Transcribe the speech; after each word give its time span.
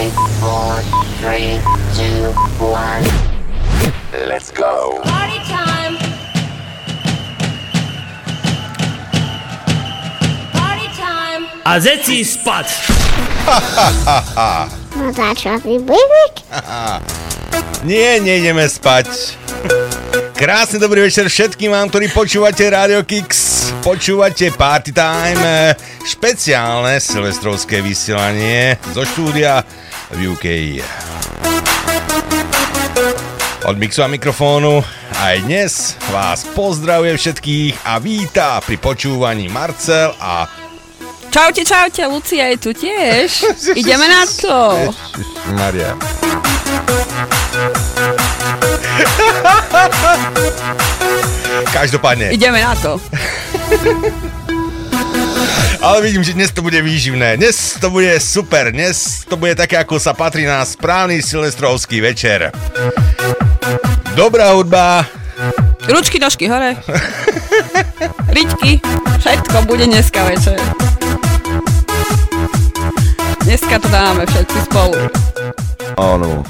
Five, 0.00 0.16
four, 0.40 0.80
three, 1.20 1.60
two, 1.92 2.32
one. 2.56 3.04
Let's 4.24 4.48
go. 4.50 4.96
Party 5.04 5.36
time. 5.44 5.94
Party 10.56 10.88
time. 10.96 11.42
A 11.68 11.76
zeci 11.84 12.24
spať. 12.24 12.72
No 14.96 15.12
začasný? 15.12 15.84
Nie, 17.84 18.24
nejdeme 18.24 18.72
spať. 18.72 19.36
Krásny 20.32 20.80
dobrý 20.80 21.04
večer 21.04 21.28
všetkým 21.28 21.76
vám, 21.76 21.92
ktorí 21.92 22.08
počúvate 22.08 22.64
Radio 22.72 23.04
Kix. 23.04 23.60
Počúvate 23.84 24.48
Party 24.56 24.96
Time, 24.96 25.76
špeciálne 26.08 26.96
silvestrovské 26.96 27.84
vysielanie 27.84 28.80
zo 28.96 29.04
štúdia 29.04 29.60
v 30.10 30.34
UK. 30.34 30.46
Od 33.64 33.78
mixu 33.78 34.02
a 34.02 34.06
mikrofónu 34.08 34.84
aj 35.20 35.40
dnes 35.44 35.96
vás 36.10 36.44
pozdravuje 36.56 37.16
všetkých 37.16 37.74
a 37.84 37.98
víta 38.00 38.60
pri 38.64 38.76
počúvaní 38.80 39.48
Marcel 39.52 40.14
a 40.18 40.48
Čaute, 41.30 41.62
čaute, 41.62 42.02
Lucia 42.10 42.50
je 42.50 42.58
tu 42.58 42.74
tiež. 42.74 43.30
Ideme 43.80 44.10
na 44.10 44.26
to. 44.26 44.90
Maria. 45.54 45.94
Každopádne. 51.70 52.34
Ideme 52.34 52.58
na 52.58 52.74
to. 52.74 52.98
Ale 55.80 56.02
vidím, 56.02 56.24
že 56.24 56.36
dnes 56.36 56.52
to 56.52 56.62
bude 56.62 56.82
výživné. 56.82 57.36
Dnes 57.36 57.76
to 57.80 57.90
bude 57.90 58.20
super. 58.20 58.72
Dnes 58.72 59.24
to 59.24 59.36
bude 59.36 59.54
také, 59.54 59.80
ako 59.80 59.96
sa 59.96 60.12
patrí 60.12 60.44
na 60.44 60.60
správny 60.64 61.24
silvestrovský 61.24 62.04
večer. 62.04 62.52
Dobrá 64.12 64.52
hudba. 64.52 65.08
Ručky, 65.88 66.20
nožky 66.20 66.48
hore. 66.48 66.76
Riťky. 68.36 68.80
Všetko 69.18 69.64
bude 69.64 69.88
dneska 69.88 70.24
večer. 70.24 70.60
Dneska 73.44 73.80
to 73.80 73.88
dáme 73.88 74.28
všetci 74.28 74.58
spolu. 74.68 74.94
Áno. 75.96 76.44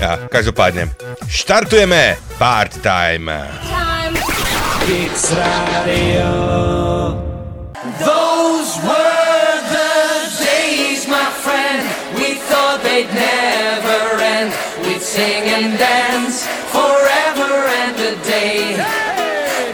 Ja, 0.00 0.18
každopádne. 0.26 0.88
Štartujeme 1.28 2.16
Party 2.40 2.80
Time. 2.80 3.28
Time. 3.62 4.16
Those 4.82 5.30
and 15.62 15.78
dance 15.78 16.44
forever 16.74 17.52
and 17.82 17.96
a 18.00 18.14
day. 18.24 18.74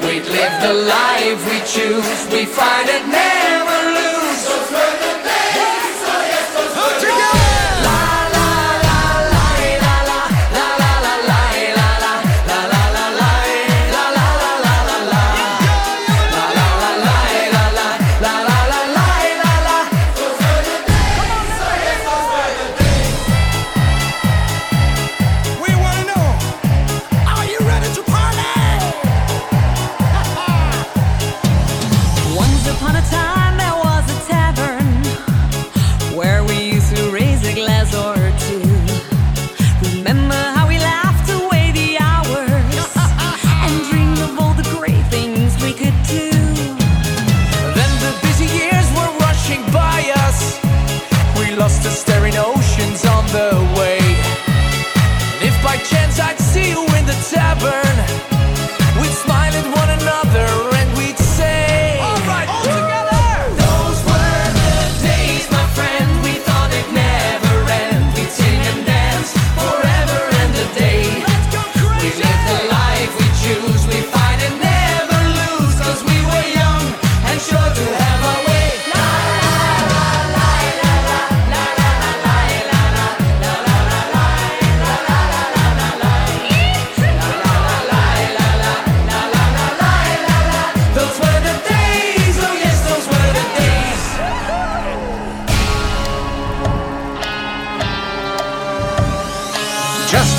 We'd 0.04 0.26
live 0.26 0.54
the 0.60 0.74
life 0.74 1.40
we 1.48 1.58
choose. 1.64 2.26
We 2.30 2.44
fight 2.44 2.88
and 2.90 3.10
never 3.10 3.67
Severn. 57.28 58.07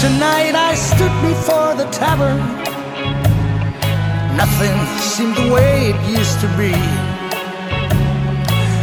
Tonight 0.01 0.55
I 0.55 0.75
stood 0.75 1.11
before 1.27 1.75
the 1.75 1.83
tavern. 1.91 2.39
Nothing 4.37 4.75
seemed 4.97 5.35
the 5.35 5.51
way 5.51 5.91
it 5.91 5.99
used 6.07 6.39
to 6.39 6.47
be. 6.55 6.73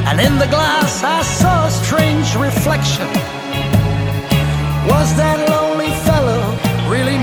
And 0.08 0.20
in 0.20 0.36
the 0.38 0.46
glass 0.46 1.02
I 1.02 1.22
saw 1.22 1.66
a 1.66 1.70
strange 1.70 2.28
reflection. 2.36 3.08
Was 4.92 5.08
that 5.16 5.38
lonely 5.48 5.92
fellow 6.04 6.42
really 6.92 7.18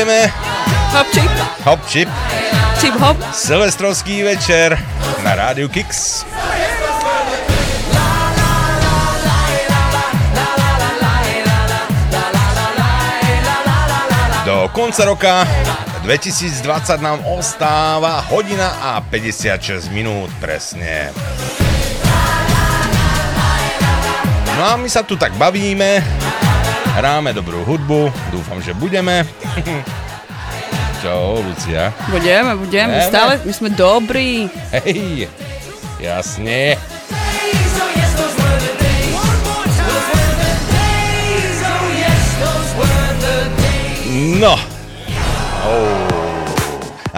ideme. 0.00 0.32
Hop, 0.96 1.06
čip, 1.12 1.30
Hop, 1.64 1.80
chip. 1.86 2.08
čip, 2.80 2.94
hop. 2.96 3.16
Silvestrovský 3.36 4.22
večer 4.22 4.72
na 5.20 5.34
Rádiu 5.36 5.68
Kix. 5.68 6.24
Do 14.44 14.72
konca 14.72 15.04
roka 15.04 15.44
2020 16.00 16.64
nám 17.04 17.20
ostáva 17.28 18.24
hodina 18.32 18.96
a 18.96 19.04
56 19.04 19.92
minút 19.92 20.32
presne. 20.40 21.12
No 24.56 24.64
a 24.64 24.80
my 24.80 24.88
sa 24.88 25.04
tu 25.04 25.20
tak 25.20 25.36
bavíme, 25.36 26.00
hráme 26.96 27.30
dobrú 27.30 27.62
hudbu, 27.62 28.10
dúfam, 28.34 28.58
že 28.58 28.74
budeme. 28.74 29.22
Čo, 31.00 31.40
Lucia? 31.40 31.96
Budeme, 32.12 32.56
budeme. 32.60 33.00
Budeme. 33.00 33.08
Stále, 33.08 33.32
my 33.46 33.52
sme 33.56 33.68
dobrí. 33.72 34.52
Hej, 34.74 35.28
jasne. 35.96 36.76
No. 44.40 44.79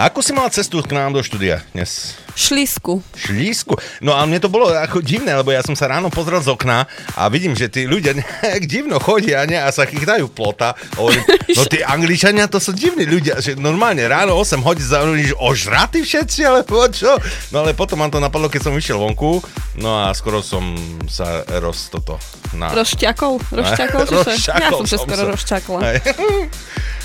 Ako 0.03 0.19
si 0.19 0.35
mal 0.35 0.51
cestu 0.51 0.83
k 0.83 0.91
nám 0.91 1.15
do 1.15 1.23
štúdia 1.23 1.63
dnes? 1.71 2.19
Šlisku. 2.35 2.99
Šlísku. 3.15 3.79
No 4.03 4.11
a 4.11 4.27
mne 4.27 4.43
to 4.43 4.51
bolo 4.51 4.67
ako 4.67 4.99
divné, 4.99 5.31
lebo 5.31 5.55
ja 5.55 5.63
som 5.63 5.79
sa 5.79 5.87
ráno 5.87 6.11
pozrel 6.11 6.43
z 6.43 6.51
okna 6.51 6.91
a 7.15 7.31
vidím, 7.31 7.55
že 7.55 7.71
tí 7.71 7.87
ľudia 7.87 8.11
nejak 8.19 8.67
divno 8.67 8.99
chodia 8.99 9.47
ne, 9.47 9.55
a 9.55 9.71
sa 9.71 9.87
chytajú 9.87 10.27
plota. 10.27 10.75
Hovorím, 10.99 11.23
no 11.55 11.63
tí 11.71 11.79
Angličania 11.79 12.51
to 12.51 12.59
sú 12.59 12.75
divní 12.75 13.07
ľudia, 13.07 13.39
že 13.39 13.55
normálne 13.55 14.03
ráno 14.03 14.35
8 14.35 14.59
hodín 14.67 14.83
za 14.83 15.07
že 15.07 15.39
ožratí 15.39 16.03
všetci, 16.03 16.51
alebo 16.51 16.83
čo? 16.91 17.15
No 17.55 17.63
ale 17.63 17.71
potom 17.71 18.03
ma 18.03 18.11
to 18.11 18.19
napadlo, 18.19 18.51
keď 18.51 18.67
som 18.67 18.75
išiel 18.75 18.99
vonku, 18.99 19.39
no 19.79 20.03
a 20.03 20.11
skoro 20.11 20.43
som 20.43 20.75
sa 21.07 21.47
roz 21.63 21.87
toto. 21.87 22.19
Na... 22.51 22.75
Rozšťakol? 22.75 24.03
Čo 24.03 24.19
sa? 24.27 24.59
Ja 24.59 24.67
som 24.67 24.83
som 24.83 25.07
skoro. 25.07 25.31
Hej. 25.79 26.03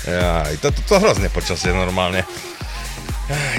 Jaj, 0.03 0.59
to, 0.59 0.67
to, 0.75 0.79
to 0.83 0.95
hrozné 0.99 1.31
počasie 1.31 1.71
normálne. 1.71 2.27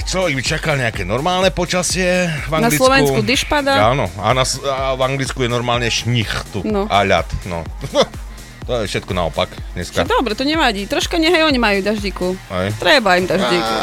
Človek 0.02 0.32
by 0.34 0.42
čakal 0.42 0.74
nejaké 0.74 1.06
normálne 1.06 1.54
počasie 1.54 2.26
v 2.50 2.58
Na 2.58 2.66
Anglicku. 2.66 2.82
Slovensku 2.82 3.20
dyšpada. 3.22 3.94
Áno, 3.94 4.10
a, 4.18 4.34
na, 4.34 4.42
a 4.42 4.98
v 4.98 5.02
Anglicku 5.06 5.46
je 5.46 5.50
normálne 5.50 5.86
šních 5.86 6.50
tu 6.50 6.66
No. 6.66 6.90
a 6.90 7.06
ľad. 7.06 7.30
No. 7.46 7.62
to 8.66 8.82
je 8.82 8.90
všetko 8.90 9.14
naopak 9.14 9.54
dneska. 9.78 10.02
Čo 10.02 10.10
dobre, 10.10 10.34
to 10.34 10.42
nevadí. 10.42 10.90
Troška 10.90 11.22
nechaj 11.22 11.46
oni 11.46 11.58
majú 11.62 11.78
daždíku. 11.86 12.34
Aj. 12.50 12.74
Treba 12.82 13.14
im 13.14 13.30
daždíku. 13.30 13.74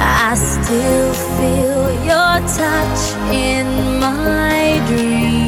I 0.00 0.34
still 0.34 1.12
feel 1.36 1.90
your 2.06 2.38
touch 2.46 3.02
in 3.34 3.66
my 3.98 4.78
dream. 4.86 5.39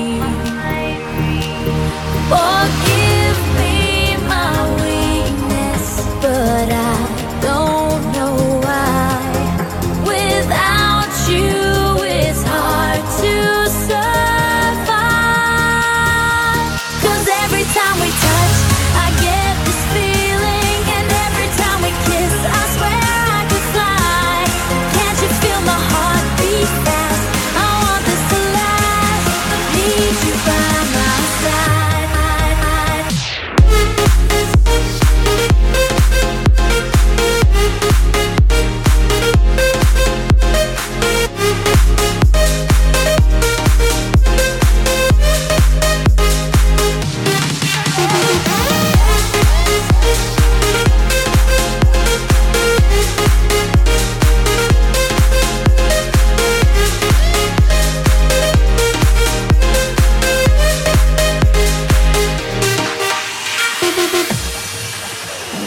Forgive 2.33 3.41
me 3.61 4.17
my 4.27 4.57
weakness, 4.81 6.07
but 6.23 6.73
I 6.73 7.12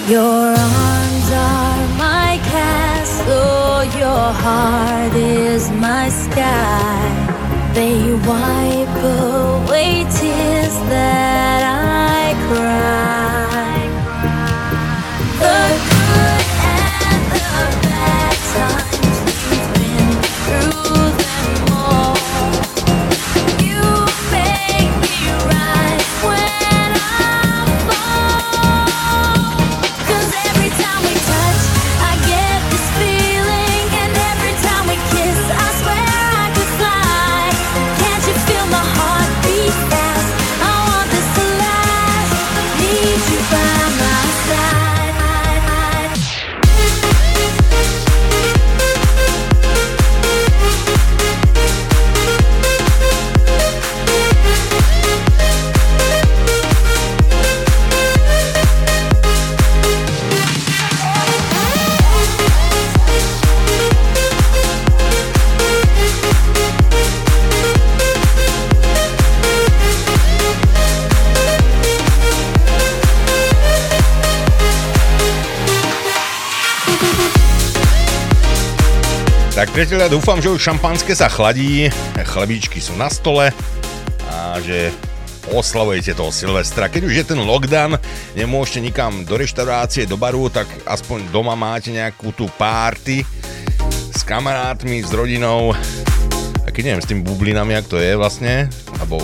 Your 0.08 0.22
arms 0.22 1.32
are 1.32 1.88
my 1.98 2.40
castle, 2.44 3.84
your 4.00 4.34
heart 4.44 5.16
is 5.16 5.72
my 5.72 6.10
sky. 6.10 7.72
They 7.74 8.14
wipe 8.14 9.04
away 9.04 10.06
tears 10.14 10.78
that 10.90 11.64
I 11.64 12.36
cry. 12.48 13.05
Priatelia, 79.76 80.08
dúfam, 80.08 80.40
že 80.40 80.48
už 80.48 80.72
šampanské 80.72 81.12
sa 81.12 81.28
chladí, 81.28 81.92
chlebíčky 82.16 82.80
sú 82.80 82.96
na 82.96 83.12
stole 83.12 83.52
a 84.32 84.56
že 84.64 84.88
oslavujete 85.52 86.16
toho 86.16 86.32
Silvestra. 86.32 86.88
Keď 86.88 87.04
už 87.04 87.12
je 87.20 87.26
ten 87.28 87.36
lockdown, 87.44 88.00
nemôžete 88.40 88.80
nikam 88.80 89.28
do 89.28 89.36
reštaurácie, 89.36 90.08
do 90.08 90.16
baru, 90.16 90.48
tak 90.48 90.64
aspoň 90.88 91.28
doma 91.28 91.60
máte 91.60 91.92
nejakú 91.92 92.32
tú 92.32 92.48
party 92.56 93.28
s 94.16 94.24
kamarátmi, 94.24 95.04
s 95.04 95.12
rodinou. 95.12 95.76
A 96.64 96.72
keď 96.72 96.96
neviem, 96.96 97.04
s 97.04 97.12
tými 97.12 97.28
bublinami, 97.28 97.76
jak 97.76 97.92
to 97.92 98.00
je 98.00 98.16
vlastne, 98.16 98.72
alebo 98.96 99.20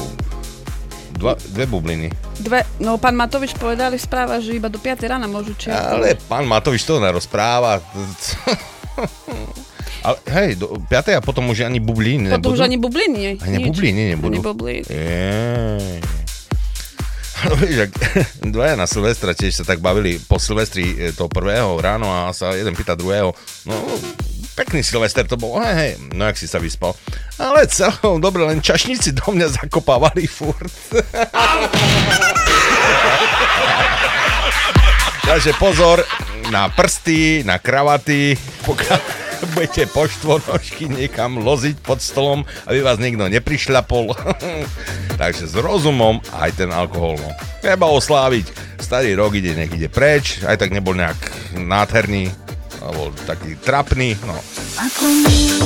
dva, 1.16 1.40
dve 1.56 1.64
bubliny. 1.64 2.12
Dve, 2.44 2.68
no 2.84 3.00
pán 3.00 3.16
Matovič 3.16 3.56
povedali 3.56 3.96
v 3.96 4.04
správa, 4.04 4.44
že 4.44 4.60
iba 4.60 4.68
do 4.68 4.84
5 4.84 5.00
rána 5.00 5.32
môžu 5.32 5.56
čiť. 5.56 5.72
Ale 5.72 6.20
pán 6.28 6.44
Matovič 6.44 6.84
to 6.84 7.00
nerozpráva. 7.00 7.80
Ale 10.02 10.18
hej, 10.34 10.50
do 10.58 10.82
5. 10.90 11.18
a 11.18 11.22
potom 11.22 11.46
už 11.50 11.62
ani 11.62 11.78
bubliny 11.78 12.34
Potom 12.34 12.42
nebudú. 12.42 12.58
už 12.58 12.62
ani 12.66 12.78
bubliny. 12.82 13.22
Ani 13.38 13.58
nič. 13.62 13.68
bubliny 13.70 14.02
nebudú. 14.18 14.34
Ani 14.34 14.40
bubliny. 14.42 14.90
No 17.42 17.58
vieš, 17.62 17.90
ak 17.90 17.92
dvaja 18.54 18.78
na 18.78 18.86
Silvestra 18.86 19.34
tiež 19.34 19.62
sa 19.62 19.66
tak 19.66 19.82
bavili 19.82 20.22
po 20.22 20.38
Silvestri 20.38 20.94
e, 20.94 21.10
toho 21.10 21.26
prvého 21.26 21.74
ráno 21.78 22.06
a 22.06 22.30
sa 22.34 22.54
jeden 22.54 22.78
pýta 22.78 22.94
druhého, 22.94 23.34
no 23.66 23.74
pekný 24.54 24.86
Silvester 24.86 25.26
to 25.26 25.42
bol, 25.42 25.58
hej, 25.58 25.74
hej, 25.74 25.92
no 26.14 26.26
jak 26.30 26.38
si 26.38 26.46
sa 26.46 26.62
vyspal. 26.62 26.94
Ale 27.38 27.66
celkom 27.66 28.22
dobre, 28.22 28.46
len 28.46 28.62
čašníci 28.62 29.18
do 29.18 29.34
mňa 29.34 29.58
zakopávali 29.58 30.30
furt. 30.30 30.70
Takže 35.26 35.54
pozor 35.56 36.04
na 36.52 36.68
prsty, 36.68 37.42
na 37.42 37.58
kravaty, 37.58 38.36
pokiaľ 38.68 39.00
budete 39.54 39.90
po 39.90 40.06
štvornožky 40.06 40.88
niekam 40.90 41.42
loziť 41.42 41.82
pod 41.82 42.00
stolom, 42.02 42.46
aby 42.70 42.80
vás 42.86 43.02
niekto 43.02 43.26
neprišľapol. 43.28 44.14
Takže 45.22 45.46
s 45.50 45.56
rozumom 45.58 46.22
aj 46.38 46.58
ten 46.58 46.70
alkohol. 46.70 47.18
No. 47.18 47.30
Treba 47.62 47.90
osláviť. 47.90 48.78
Starý 48.82 49.14
rok 49.18 49.38
ide, 49.38 49.54
nech 49.54 49.72
ide 49.74 49.88
preč, 49.88 50.42
aj 50.44 50.58
tak 50.58 50.74
nebol 50.74 50.98
nejak 50.98 51.18
nádherný, 51.58 52.34
alebo 52.82 53.14
taký 53.30 53.56
trapný. 53.62 54.18
No. 54.26 54.38
A 54.82 54.86
promis 54.98 55.62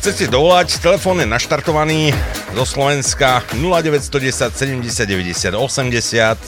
chcete 0.00 0.32
dovolať, 0.32 0.80
telefón 0.80 1.20
je 1.20 1.28
naštartovaný 1.28 2.16
zo 2.56 2.64
Slovenska 2.64 3.44
0910 3.52 4.48
70 4.48 4.80
90 5.04 5.52
80 5.52 6.40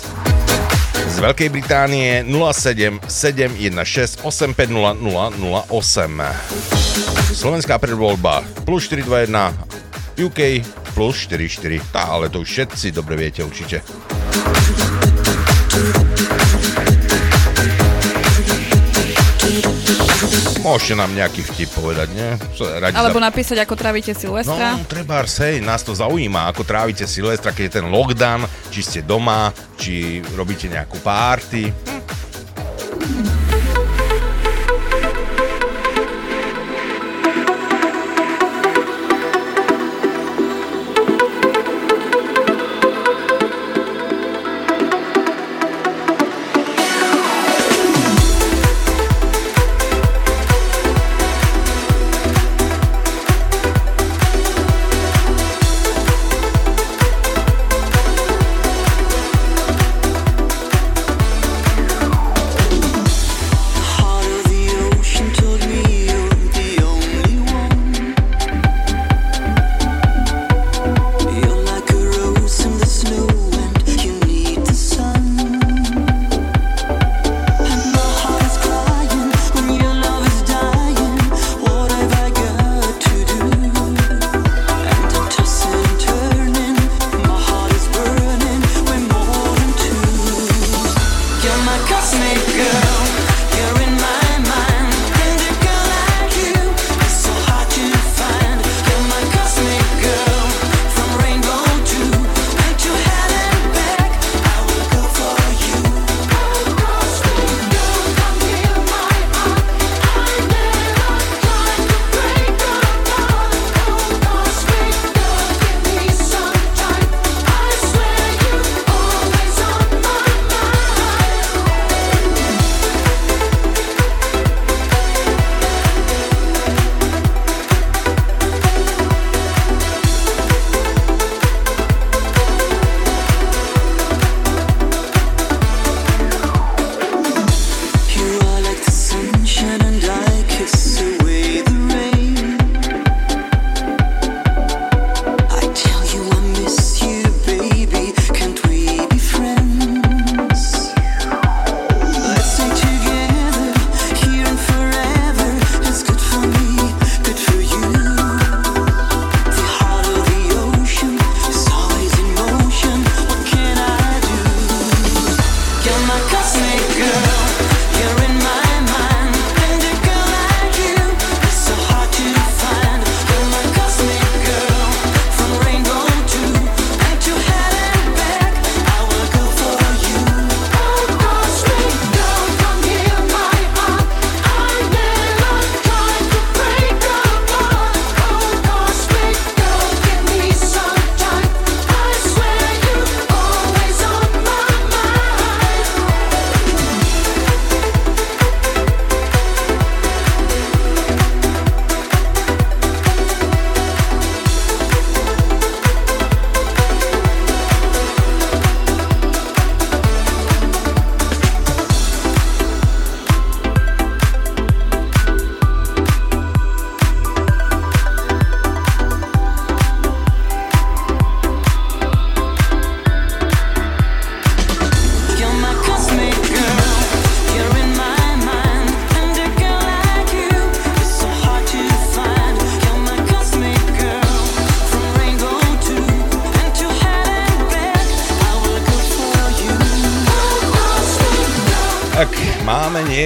z 1.13 1.17
Veľkej 1.21 1.53
Británie 1.53 2.25
07 2.25 3.05
716 3.05 4.25
850 4.25 5.05
008 5.69 5.69
Slovenská 7.37 7.77
predvoľba 7.77 8.41
plus 8.65 8.89
421 8.89 9.53
UK 10.17 10.65
plus 10.97 11.29
44 11.29 11.93
tá, 11.93 12.09
ale 12.09 12.33
to 12.33 12.41
už 12.41 12.49
všetci 12.49 12.97
dobre 12.97 13.21
viete 13.21 13.45
určite. 13.45 13.85
Môžete 20.73 20.97
nám 20.97 21.13
nejaký 21.13 21.45
vtip 21.45 21.69
povedať, 21.77 22.09
nie? 22.17 22.33
Čo, 22.57 22.65
Radi 22.65 22.97
Alebo 22.97 23.21
za... 23.21 23.29
napísať, 23.29 23.61
ako 23.61 23.77
trávite 23.77 24.17
Silvestra. 24.17 24.81
No, 24.81 24.89
treba 24.89 25.21
hej, 25.21 25.61
nás 25.61 25.85
to 25.85 25.93
zaujíma, 25.93 26.49
ako 26.49 26.65
trávite 26.65 27.05
Silvestra, 27.05 27.53
keď 27.53 27.65
je 27.69 27.73
ten 27.77 27.87
lockdown, 27.93 28.49
či 28.73 28.81
ste 28.81 29.01
doma, 29.05 29.53
či 29.77 30.25
robíte 30.33 30.73
nejakú 30.73 30.97
párty. 31.05 31.69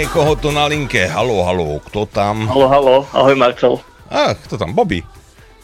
Niekoho 0.06 0.38
tu 0.38 0.54
na 0.54 0.70
linke. 0.70 1.02
Halo, 1.02 1.42
halo, 1.42 1.82
kto 1.82 2.06
tam? 2.06 2.46
Halo, 2.46 2.70
halo, 2.70 2.96
ahoj 3.10 3.34
Marcel. 3.34 3.74
A, 4.06 4.38
kto 4.38 4.54
tam? 4.54 4.70
Bobby. 4.70 5.02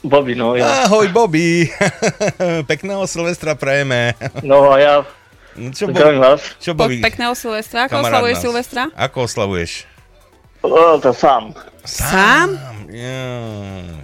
Bobby, 0.03 0.35
no 0.35 0.59
ja. 0.59 0.83
Ahoj, 0.83 1.07
Bobby. 1.15 1.71
Pekného 2.71 3.07
Silvestra 3.07 3.55
prajeme. 3.55 4.19
No 4.43 4.67
a 4.67 4.83
ja 4.83 4.95
No, 5.55 5.71
čo, 5.71 5.87
zdravím 5.87 6.19
Bobby? 6.19 6.27
vás. 6.27 6.41
Čo, 6.59 6.71
Bobby? 6.75 6.99
pekného 6.99 7.37
Silvestra. 7.39 7.87
Ako 7.87 7.93
Kamarát 7.93 8.09
oslavuješ 8.11 8.35
nás. 8.35 8.43
Silvestra? 8.43 8.83
Ako 8.91 9.19
oslavuješ? 9.23 9.71
O, 10.59 10.71
to 10.99 11.11
sám. 11.13 11.43
Sám? 11.85 12.49
Joj. 12.89 13.95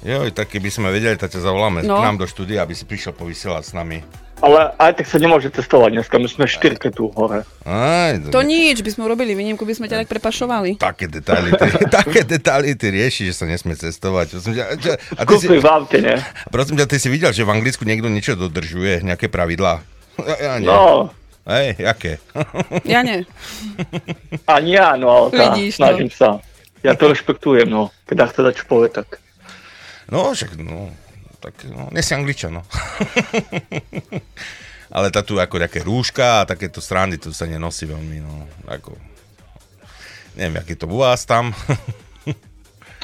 Joj, 0.00 0.28
tak 0.30 0.46
keby 0.48 0.70
sme 0.70 0.88
vedeli, 0.88 1.18
tak 1.18 1.28
ťa 1.28 1.42
zavoláme 1.42 1.82
No. 1.82 1.98
k 1.98 2.06
nám 2.06 2.16
do 2.16 2.24
štúdia, 2.24 2.62
aby 2.62 2.72
si 2.72 2.86
prišiel 2.86 3.12
povysielať 3.12 3.64
s 3.66 3.72
nami. 3.74 3.98
Ale 4.38 4.70
aj 4.78 5.02
tak 5.02 5.06
sa 5.10 5.18
nemôže 5.18 5.50
testovať 5.50 5.98
dneska, 5.98 6.14
my 6.14 6.28
sme 6.30 6.46
štyrke 6.46 6.94
tu 6.94 7.10
hore. 7.10 7.42
Aj, 7.66 8.14
To 8.30 8.40
nič, 8.46 8.86
by 8.86 8.90
sme 8.94 9.10
urobili 9.10 9.34
výnimku, 9.34 9.66
by 9.66 9.74
sme 9.74 9.90
ťa 9.90 10.06
tak 10.06 10.08
prepašovali. 10.14 10.78
Také 10.78 11.10
detaily, 11.10 11.58
ty, 11.58 11.66
také 11.98 12.22
detaily 12.22 12.78
ty 12.78 12.94
rieši, 12.94 13.28
že 13.30 13.34
sa 13.34 13.44
nesmie 13.50 13.74
cestovať. 13.74 14.38
Prosím 14.38 14.54
ťa, 14.54 14.64
čo, 14.78 14.90
a 14.94 15.22
ty 15.26 15.34
si, 15.42 15.46
Kúpli 15.50 15.58
v 15.58 15.66
aute, 15.66 15.98
ne? 15.98 16.22
prosím 16.54 16.78
ťa, 16.78 16.86
ty 16.86 16.96
si 17.02 17.10
videl, 17.10 17.34
že 17.34 17.42
v 17.42 17.50
Anglicku 17.50 17.82
niekto 17.82 18.06
niečo 18.06 18.38
dodržuje, 18.38 19.02
nejaké 19.02 19.26
pravidlá? 19.26 19.82
Ja, 20.22 20.36
ja 20.38 20.52
nie. 20.62 20.70
No, 20.70 21.10
Hej, 21.48 21.80
jaké? 21.80 22.12
Ja 22.92 23.00
nie. 23.00 23.24
ani 24.44 24.70
ja, 24.76 24.94
no 25.00 25.08
ale 25.08 25.26
tá, 25.32 25.44
Vidíš, 25.50 25.80
no. 25.80 25.88
snažím 25.88 26.10
sa. 26.12 26.44
Ja 26.84 26.94
to 26.94 27.10
rešpektujem, 27.10 27.66
no. 27.66 27.90
Keď 28.06 28.16
chce 28.30 28.40
dať 28.44 28.56
povie, 28.68 28.92
tak. 28.92 29.18
No, 30.12 30.30
však, 30.30 30.60
no, 30.60 30.92
tak, 31.38 31.54
no, 31.64 31.86
nie 31.90 32.02
si 32.02 32.12
Angličan, 32.12 32.54
no. 32.54 32.62
Ale 34.88 35.12
tá 35.12 35.20
tu 35.20 35.36
ako 35.36 35.60
také 35.60 35.84
rúška 35.84 36.42
a 36.42 36.48
takéto 36.48 36.80
strany 36.80 37.20
tu 37.20 37.28
sa 37.28 37.44
nenosí 37.44 37.84
veľmi, 37.84 38.18
no, 38.18 38.32
ako, 38.66 38.96
neviem, 40.32 40.56
aký 40.56 40.74
to 40.74 40.88
u 40.88 40.98
vás 40.98 41.22
tam. 41.22 41.52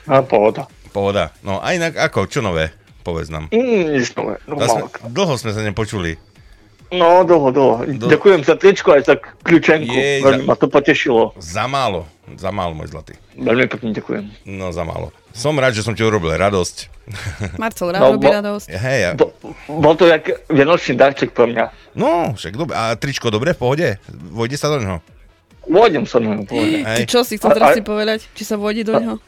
A 0.05 0.21
pohoda. 0.21 0.69
Pohoda. 0.93 1.33
No 1.41 1.59
a 1.59 1.73
inak 1.73 1.97
ako, 1.97 2.29
čo 2.29 2.45
nové? 2.45 2.69
Povedz 3.00 3.29
nám. 3.29 3.49
Mm, 3.49 3.97
nič 3.97 4.12
nové, 4.12 4.37
To 4.45 4.61
sme, 4.61 4.85
dlho 5.09 5.35
sme 5.35 5.53
sa 5.53 5.61
nepočuli. 5.61 6.21
No, 6.93 7.25
dlho, 7.25 7.49
dlho. 7.49 7.75
Do- 7.97 8.12
Ďakujem 8.12 8.45
za 8.45 8.55
tričko 8.55 8.93
aj 8.93 9.03
za 9.03 9.14
kľúčenku. 9.17 9.88
Jej, 9.91 10.21
Veľmi 10.21 10.45
za- 10.45 10.49
ma 10.49 10.55
to 10.55 10.69
potešilo. 10.69 11.33
Za 11.37 11.64
málo, 11.64 12.05
za 12.31 12.53
málo, 12.53 12.76
môj 12.76 12.93
zlatý. 12.93 13.17
Veľmi 13.35 13.64
pekne 13.67 13.91
ďakujem. 13.91 14.25
No, 14.47 14.71
za 14.71 14.85
málo. 14.85 15.09
Som 15.35 15.59
rád, 15.59 15.75
že 15.75 15.83
som 15.83 15.93
ti 15.93 16.00
urobil 16.00 16.31
radosť. 16.31 16.76
Marcel 17.59 17.91
rád 17.93 18.00
No, 18.00 18.14
robí 18.14 18.25
bo- 18.25 18.33
radosť. 18.33 18.67
Hej, 18.71 18.99
ja, 19.00 19.11
Bo, 19.12 19.35
bol 19.69 19.93
to 19.93 20.07
jak 20.07 20.23
vianočný 20.47 20.95
darček 20.95 21.35
pre 21.35 21.50
mňa. 21.50 21.64
no, 21.93 22.33
však 22.33 22.55
dobre. 22.55 22.73
A 22.73 22.95
tričko 22.95 23.29
dobre, 23.29 23.50
v 23.50 23.59
pohode? 23.59 23.88
Vojde 24.31 24.55
sa 24.55 24.71
do 24.71 24.79
neho. 24.79 24.99
Vôjdem 25.64 26.05
sa 26.05 26.23
povedať. 26.23 26.47
Ty 26.47 26.59
Hej. 26.87 27.05
čo 27.05 27.21
si 27.21 27.35
chcel 27.35 27.50
A- 27.50 27.57
teraz 27.57 27.69
a- 27.69 27.76
si 27.76 27.83
povedať? 27.83 28.19
Či 28.31 28.43
sa 28.45 28.55
vôjde 28.55 28.87
do 28.87 28.95
neho? 28.95 29.17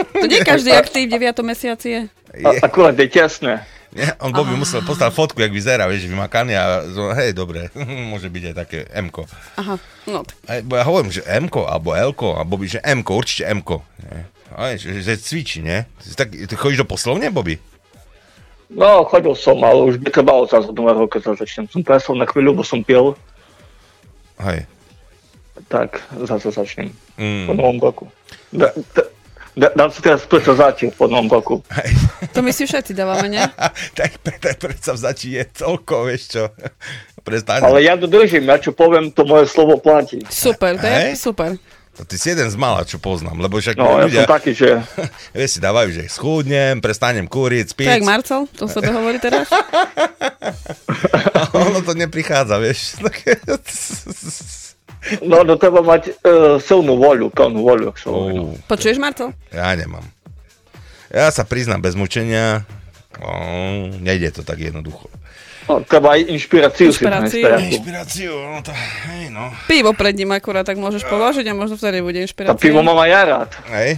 To 0.00 0.24
nie 0.24 0.40
každý 0.40 0.72
aktív 0.72 1.08
v 1.08 1.18
9. 1.18 1.44
mesiaci 1.44 1.88
je. 1.90 2.00
A, 2.40 2.64
akurát 2.64 2.94
je 2.94 3.04
tesné. 3.04 3.60
Nie, 3.90 4.14
on 4.18 4.30
Bobby 4.30 4.54
musel 4.54 4.80
poslať 4.80 5.10
fotku, 5.10 5.36
jak 5.36 5.50
vyzerá, 5.50 5.84
vieš, 5.84 6.06
vymakaný 6.06 6.54
a 6.54 6.64
zo- 6.86 7.10
hej, 7.10 7.32
dobre, 7.32 7.74
môže 8.10 8.26
byť 8.26 8.42
aj 8.46 8.54
také 8.56 8.78
M-ko. 8.96 9.26
Aha, 9.56 9.74
no 10.06 10.22
tak. 10.22 10.36
Aj, 10.46 10.58
bo 10.62 10.74
ja 10.74 10.84
hovorím, 10.84 11.10
že 11.10 11.26
M-ko, 11.26 11.66
alebo 11.66 11.90
L-ko, 11.90 12.34
a 12.34 12.42
Bobby, 12.42 12.68
že 12.68 12.78
M-ko, 12.80 13.18
určite 13.18 13.50
M-ko. 13.50 13.82
Nie? 14.00 14.30
Aj, 14.50 14.74
že, 14.74 14.94
že 14.96 15.14
cvičí, 15.16 15.58
nie? 15.60 15.82
Tak, 16.12 16.30
ty 16.30 16.54
chodíš 16.54 16.80
do 16.80 16.86
poslovne, 16.86 17.30
Bobby? 17.30 17.58
No, 18.68 19.02
chodil 19.04 19.34
som, 19.34 19.58
ale 19.58 19.82
už 19.84 19.98
by 19.98 20.08
trebalo 20.08 20.46
zase 20.46 20.70
od 20.70 20.76
nového 20.76 21.02
roka 21.04 21.18
sa 21.18 21.34
začnem. 21.34 21.66
Som 21.66 21.82
presol 21.82 22.14
na 22.14 22.24
chvíľu, 22.24 22.54
bo 22.54 22.62
som 22.62 22.78
pil, 22.80 23.18
Hej. 24.38 24.70
tak 25.66 25.98
zase 26.16 26.48
začnem 26.48 26.94
po 27.18 27.18
Mm. 27.18 27.46
novom 27.52 27.78
roku. 27.80 28.04
Da, 28.48 28.70
da, 28.94 29.02
dám 29.56 29.90
si 29.90 30.00
teraz 30.02 30.22
predsazatie 30.26 30.94
po 30.94 31.10
novom 31.10 31.28
roku. 31.30 31.54
Hej. 31.74 31.90
To 32.34 32.40
my 32.44 32.54
si 32.54 32.66
všetci 32.66 32.94
dávame, 32.94 33.26
nie? 33.26 33.42
tak, 33.98 34.20
pre, 34.22 34.36
tak 34.38 34.56
predsa 34.62 34.94
vzatí 34.94 35.34
je 35.34 35.44
toľko, 35.50 35.94
vieš 36.06 36.22
čo. 36.38 36.42
Prestaň. 37.26 37.68
Ale 37.68 37.84
ja 37.84 38.00
dodržím, 38.00 38.48
ja 38.48 38.56
čo 38.56 38.72
poviem, 38.72 39.12
to 39.12 39.28
moje 39.28 39.44
slovo 39.50 39.76
platí. 39.76 40.24
Super, 40.32 40.80
to 40.80 40.86
je 40.88 41.12
super. 41.18 41.60
To 42.00 42.06
ty 42.08 42.16
si 42.16 42.32
jeden 42.32 42.48
z 42.48 42.56
mala, 42.56 42.80
čo 42.88 42.96
poznám, 42.96 43.36
lebo 43.44 43.60
však 43.60 43.76
No, 43.76 44.00
ja 44.00 44.08
ľudia, 44.08 44.24
som 44.24 44.32
taký, 44.32 44.56
že 44.56 44.80
vieš, 45.36 45.58
si 45.58 45.60
dávajú, 45.60 45.88
že 45.92 46.08
schudnem, 46.08 46.80
prestanem 46.80 47.28
kúriť, 47.28 47.76
jak 47.76 48.00
spiť. 48.00 48.08
Marcel, 48.08 48.48
to 48.56 48.64
sa 48.70 48.80
to 48.80 48.88
hovorí 48.88 49.20
teraz. 49.20 49.52
A 51.36 51.40
ono 51.52 51.84
to 51.84 51.92
neprichádza, 51.92 52.56
vieš. 52.56 52.96
No, 55.24 55.42
no 55.44 55.54
treba 55.56 55.80
mať 55.80 56.02
uh, 56.22 56.56
silnú 56.60 56.96
voľu, 57.00 57.32
plnú 57.32 57.60
voľu, 57.64 57.84
ak 57.92 57.96
sa. 57.96 58.08
Oh, 58.12 58.52
Počuješ, 58.68 59.00
Marcel? 59.00 59.32
ja 59.52 59.72
nemám. 59.74 60.04
Ja 61.10 61.26
sa 61.34 61.42
priznám 61.42 61.82
bez 61.82 61.98
mučenia, 61.98 62.62
oh, 63.18 63.90
nejde 63.98 64.30
to 64.30 64.46
tak 64.46 64.62
jednoducho. 64.62 65.10
No, 65.70 65.86
treba 65.86 66.18
aj 66.18 66.26
inšpiráciu 66.26 66.90
si. 66.90 66.98
Inšpiráciu. 66.98 67.46
Inšpiráciu. 67.46 67.70
Inšpiráciu, 67.78 68.32
no 68.34 68.58
to, 68.58 68.72
hej 69.06 69.30
no. 69.30 69.54
Pivo 69.70 69.94
pred 69.94 70.18
ním 70.18 70.34
akurát 70.34 70.66
tak 70.66 70.82
môžeš 70.82 71.06
položiť 71.06 71.46
a 71.46 71.54
možno 71.54 71.78
vtedy 71.78 72.02
bude 72.02 72.18
A 72.18 72.26
inšpirácia. 72.26 72.58
pivo 72.58 72.82
mám 72.82 72.98
aj 72.98 73.10
ja 73.10 73.22
rád. 73.22 73.50
Hej. 73.70 73.90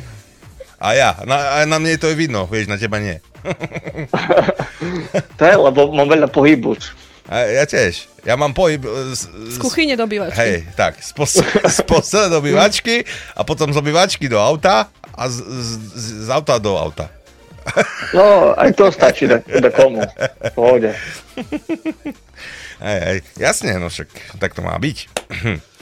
A 0.83 0.99
ja, 0.99 1.11
na, 1.25 1.37
a 1.39 1.57
na 1.63 1.79
mne 1.79 1.95
to 1.95 2.11
je 2.11 2.19
vidno, 2.19 2.45
vieš, 2.51 2.67
na 2.67 2.77
teba 2.77 2.99
nie. 2.99 3.17
To 5.39 5.43
je, 5.47 5.55
lebo 5.55 5.95
mám 5.95 6.11
veľa 6.11 6.27
pohybu. 6.27 6.75
A 7.33 7.49
ja 7.49 7.65
tiež. 7.65 8.13
Ja 8.29 8.37
mám 8.37 8.53
pohyb... 8.53 8.85
e, 8.85 9.17
Z, 9.17 9.33
Z 9.33 9.57
kuchyne 9.57 9.97
do 9.97 10.05
bývačky. 10.05 10.37
Hej, 10.37 10.69
tak, 10.77 11.01
z, 11.01 11.17
pos- 11.17 11.41
z 11.77 11.81
postele 11.89 12.29
do 12.29 12.45
obývačky 12.45 13.09
a 13.33 13.41
potom 13.41 13.73
z 13.73 13.81
obývačky 13.81 14.29
do 14.29 14.37
auta 14.37 14.93
a 15.17 15.23
z, 15.33 15.41
z, 15.41 15.71
z, 15.97 16.07
z 16.25 16.29
auta 16.29 16.61
do 16.61 16.77
auta. 16.77 17.09
No, 18.13 18.53
aj 18.59 18.75
to 18.77 18.93
stačí 18.93 19.25
da, 19.25 19.41
da 19.41 19.71
komu. 19.73 20.03
V 20.05 20.51
Pohode. 20.53 20.93
Hej, 22.83 23.01
hej, 23.07 23.19
jasne, 23.39 23.79
no 23.81 23.87
však 23.89 24.11
tak 24.37 24.53
to 24.53 24.61
má 24.61 24.77
byť. 24.77 24.99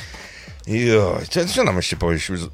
Jo, 0.71 1.19
čo, 1.27 1.43
čo 1.49 1.65
nám 1.67 1.81
ešte 1.83 1.97
povieš, 1.99 2.47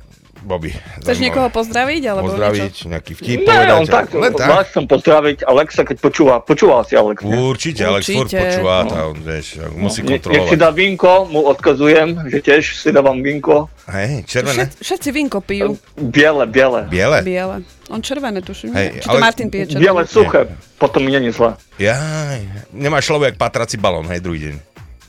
Bobby? 0.46 0.70
Chceš 1.02 1.18
niekoho 1.18 1.50
pozdraviť, 1.50 2.02
alebo 2.06 2.30
Pozdraviť, 2.30 2.62
niečo? 2.64 2.86
nejaký 2.86 3.12
vtip 3.12 3.38
Ne, 3.38 3.44
povedať? 3.44 3.74
on 3.74 3.84
tak, 3.84 4.06
len 4.14 4.32
tak. 4.32 4.46
vás 4.46 4.64
chcem 4.70 4.84
pozdraviť, 4.86 5.36
Alexa, 5.42 5.82
keď 5.82 5.96
počúva. 5.98 6.34
Počúval 6.38 6.80
si, 6.82 6.94
Alex. 6.94 7.18
ne? 7.20 7.34
Určite, 7.36 7.82
Alex 7.82 8.06
furt 8.06 8.30
počúva, 8.30 8.86
tá, 8.86 8.98
on, 9.04 9.18
vieš, 9.18 9.58
musí 9.74 10.00
Ne- 10.00 10.16
Nech 10.16 10.22
si 10.22 10.30
kontrolovať. 10.46 10.56
dá 10.56 10.70
vinko, 10.70 11.12
mu 11.26 11.40
odkazujem, 11.44 12.08
že 12.26 12.38
tiež 12.40 12.62
si 12.76 12.88
dávam 12.88 13.18
vinko. 13.18 13.66
Hej, 13.86 14.22
červené? 14.24 14.66
Všet, 14.66 14.70
všetci 14.80 15.08
vinko 15.10 15.38
pijú. 15.40 15.74
Biele, 15.96 16.42
biele. 16.44 16.86
Biele? 16.86 17.18
Biele. 17.20 17.56
On 17.86 17.98
červené, 17.98 18.38
tuším. 18.40 18.70
Hej, 18.72 18.88
Či 18.96 19.02
to 19.02 19.10
ale- 19.12 19.20
Martin 19.20 19.46
pije 19.46 19.64
červené? 19.68 19.82
Biele 19.82 20.02
suché, 20.04 20.40
potom 20.76 21.02
mi 21.02 21.10
není 21.10 21.30
zle. 21.30 21.54
Jaj, 21.76 22.38
nemáš 22.70 23.06
človek 23.06 23.34
patrací 23.34 23.76
balón, 23.76 24.06
hej, 24.06 24.18
druhý 24.18 24.40
deň. 24.42 24.54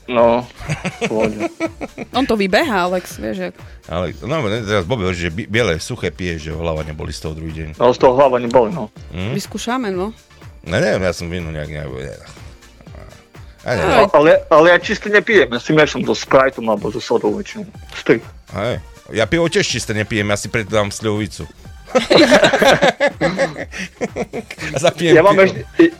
No. 0.08 0.40
On 2.18 2.24
to 2.24 2.32
vybeha, 2.36 2.88
Alex, 2.88 3.20
vieš, 3.20 3.52
jak. 3.52 3.54
Ale 3.88 4.16
no, 4.24 4.40
teraz 4.48 4.88
Bobby 4.88 5.04
hovorí, 5.04 5.20
že 5.20 5.28
bi- 5.28 5.44
biele 5.44 5.76
suché 5.76 6.08
pije, 6.08 6.48
že 6.48 6.50
hlava 6.56 6.80
neboli 6.80 7.12
z 7.12 7.20
toho 7.28 7.36
druhý 7.36 7.52
deň. 7.52 7.68
No, 7.76 7.92
z 7.92 7.98
toho 8.00 8.16
hlava 8.16 8.40
neboli, 8.40 8.72
no. 8.72 8.88
Hm? 9.12 9.36
Vyskúšame, 9.36 9.92
no. 9.92 10.16
Ne, 10.64 10.80
neviem, 10.80 11.04
ja 11.04 11.12
som 11.12 11.28
víno 11.28 11.52
nejak, 11.52 11.68
nejak, 11.68 11.88
ne. 11.92 12.16
Ja 13.68 13.72
neviem, 13.76 14.00
Aj. 14.00 14.08
Ale, 14.16 14.30
ale 14.48 14.66
ja 14.72 14.78
čisté 14.80 15.12
nepijem, 15.12 15.52
ja 15.52 15.60
si 15.60 15.76
miešam 15.76 16.00
so 16.08 16.16
Spriteom 16.16 16.64
alebo 16.72 16.88
so 16.88 17.04
sodou 17.04 17.36
väčšinou. 17.36 17.68
Hej. 18.56 18.80
Ja 19.12 19.28
pivo 19.28 19.44
tiež 19.44 19.64
čisté 19.64 19.92
nepijem, 19.92 20.24
ja 20.24 20.36
si 20.40 20.48
preto 20.48 20.72
dám 20.72 20.88
slivovicu. 20.88 21.44
Zapijem 24.78 25.12
Ja 25.12 25.22
mám, 25.22 25.34
pivo. 25.34 25.44
ešte, 25.44 25.58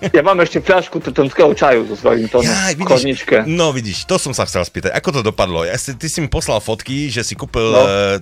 ja 0.09 0.21
mám 0.23 0.39
ešte 0.39 0.59
fľašku 0.61 0.97
tetonského 1.01 1.51
čaju 1.51 1.81
so 1.87 1.95
svojím 1.95 2.27
tónom 2.27 2.47
Jaj, 2.47 2.71
v 2.71 2.77
vidíš, 2.77 2.87
korničke. 2.87 3.37
no 3.47 3.71
vidíš, 3.71 4.05
to 4.05 4.15
som 4.17 4.31
sa 4.31 4.45
chcel 4.45 4.63
spýtať. 4.63 4.91
Ako 4.93 5.09
to 5.11 5.21
dopadlo? 5.23 5.63
Ja 5.63 5.75
si, 5.75 5.95
ty 5.95 6.07
si 6.07 6.19
mi 6.19 6.27
poslal 6.27 6.59
fotky, 6.59 7.09
že 7.09 7.23
si 7.23 7.35
kúpil 7.35 7.61
No. 7.69 7.81
uh, 7.81 8.17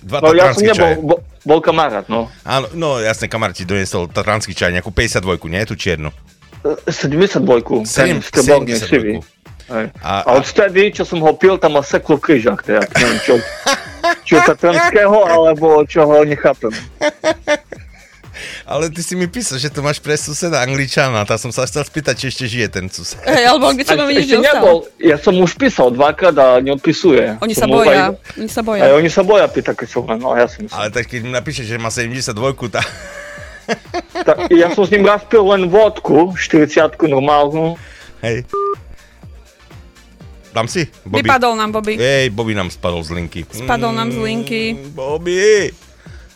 dva 0.00 0.16
No 0.20 0.32
ja 0.32 0.50
som 0.50 0.62
nebol, 0.62 0.90
bol, 0.98 1.18
bol 1.42 1.58
kamarát, 1.60 2.04
no. 2.06 2.26
Áno, 2.42 2.66
no 2.72 2.98
jasne, 2.98 3.26
kamarát 3.26 3.52
ti 3.52 3.62
doniesol 3.62 4.06
tatranský 4.06 4.52
čaj, 4.52 4.70
nejakú 4.70 4.90
52, 4.90 5.46
nie? 5.46 5.60
Tú 5.64 5.74
čiernu. 5.74 6.10
72, 6.84 7.84
ten 7.84 7.84
Sedem- 7.84 8.20
streborný 8.20 8.74
72. 8.74 8.82
sivý. 8.82 9.12
Hej. 9.66 9.84
A- 9.98 10.22
A, 10.22 10.30
odtedy, 10.36 10.92
čo 10.92 11.02
som 11.02 11.18
ho 11.20 11.32
pil, 11.32 11.56
tam 11.56 11.74
ma 11.74 11.82
seklo 11.82 12.16
v 12.16 12.20
kryžách, 12.24 12.60
teda, 12.62 12.80
neviem, 12.92 13.18
čo, 13.22 13.32
čo 14.26 14.40
tatranského, 14.42 15.18
alebo 15.26 15.82
čoho 15.86 16.24
nechápem. 16.24 16.72
Ale 18.66 18.90
ty 18.92 19.00
si 19.00 19.16
mi 19.16 19.30
písal, 19.30 19.56
že 19.56 19.72
tu 19.72 19.80
máš 19.80 20.02
pre 20.02 20.12
suseda 20.18 20.60
Angličana, 20.60 21.24
tak 21.24 21.40
som 21.40 21.48
sa 21.54 21.64
chcel 21.64 21.86
spýtať, 21.86 22.14
či 22.18 22.24
ešte 22.28 22.44
žije 22.44 22.66
ten 22.68 22.84
sused. 22.90 23.16
Hej, 23.24 23.48
alebo 23.48 23.72
kde 23.72 23.84
čo 23.86 23.94
A 23.94 23.98
nám 24.02 24.10
nič 24.12 24.28
nebol, 24.28 24.76
ja 25.00 25.16
som 25.16 25.32
už 25.38 25.56
písal 25.56 25.88
dvakrát 25.94 26.36
a 26.36 26.60
neodpisuje. 26.60 27.40
Oni 27.40 27.54
Som 27.56 27.64
sa 27.64 27.66
boja, 27.70 28.04
Aj, 28.12 28.36
oni 28.36 28.48
sa 28.50 28.60
aj 28.60 28.66
boja. 28.66 28.82
oni 28.92 29.10
sa 29.10 29.22
boja 29.24 29.46
pýtať, 29.48 29.74
keď 29.78 29.88
som 29.88 30.02
no 30.04 30.36
ja 30.36 30.46
som 30.50 30.68
Ale 30.74 30.92
tak 30.92 31.08
keď 31.08 31.20
mi 31.24 31.30
napíše, 31.32 31.64
že 31.64 31.80
má 31.80 31.88
72, 31.88 32.36
tak... 32.68 32.84
tak, 34.26 34.36
ja 34.52 34.70
som 34.74 34.84
s 34.86 34.90
ním 34.92 35.06
raz 35.06 35.24
pil 35.26 35.42
len 35.42 35.66
vodku, 35.70 36.36
40 36.36 36.92
normálnu. 37.08 37.74
Hej. 38.20 38.44
Dám 40.56 40.72
si? 40.72 40.88
Bobby. 41.04 41.28
Vypadol 41.28 41.52
nám, 41.52 41.68
Bobby. 41.76 42.00
Ej, 42.00 42.32
Bobby 42.32 42.56
nám 42.56 42.72
spadol 42.72 43.04
z 43.04 43.12
linky. 43.12 43.44
Spadol 43.44 43.92
nám 43.92 44.08
z 44.08 44.24
linky. 44.24 44.62
Mm, 44.72 44.96
Bobby! 44.96 45.68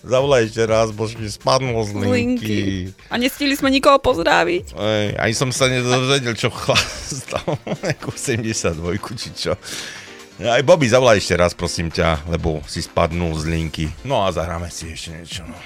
Zavolaj 0.05 0.49
ešte 0.49 0.65
raz, 0.69 0.93
bo 0.93 1.09
mi 1.09 1.25
spadnul 1.25 1.81
z 1.89 1.93
linky. 1.97 2.13
linky. 2.13 2.61
A 3.09 3.17
nestihli 3.17 3.57
sme 3.57 3.73
nikoho 3.73 3.97
pozdraviť. 3.97 4.77
Ej, 4.77 5.07
ani 5.17 5.33
som 5.33 5.49
sa 5.49 5.73
nedozvedel, 5.73 6.37
čo 6.37 6.53
chlastal. 6.53 7.57
Nejakú 7.85 8.13
72, 8.13 8.77
či 9.17 9.29
čo. 9.33 9.57
Aj 10.41 10.61
Bobby, 10.69 10.89
zavolaj 10.89 11.21
ešte 11.21 11.41
raz, 11.41 11.57
prosím 11.57 11.89
ťa, 11.89 12.29
lebo 12.29 12.61
si 12.69 12.85
spadnul 12.85 13.33
z 13.41 13.45
linky. 13.49 13.89
No 14.05 14.25
a 14.25 14.33
zahráme 14.33 14.69
si 14.69 14.93
ešte 14.93 15.17
niečo. 15.17 15.49
No. 15.49 15.57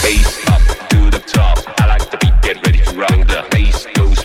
Bass 0.00 0.40
up 0.48 0.64
to 0.88 1.00
the 1.12 1.20
top. 1.24 1.56
I 1.80 1.84
like 1.84 2.04
the 2.08 2.16
beat, 2.16 2.36
get 2.40 2.56
ready 2.64 2.80
to 2.80 2.92
rock. 2.96 3.16
The 3.28 3.44
bass 3.52 3.84
goes 3.92 4.20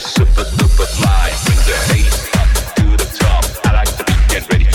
super 0.00 0.44
duper 0.56 0.86
fly. 0.96 1.32
Bring 1.44 1.58
the 1.66 1.76
bass 1.88 2.16
up 2.40 2.48
to 2.76 2.84
the 2.96 3.08
top. 3.18 3.44
I 3.66 3.72
like 3.72 3.96
the 3.96 4.04
beat, 4.04 4.28
get 4.28 4.48
ready 4.52 4.67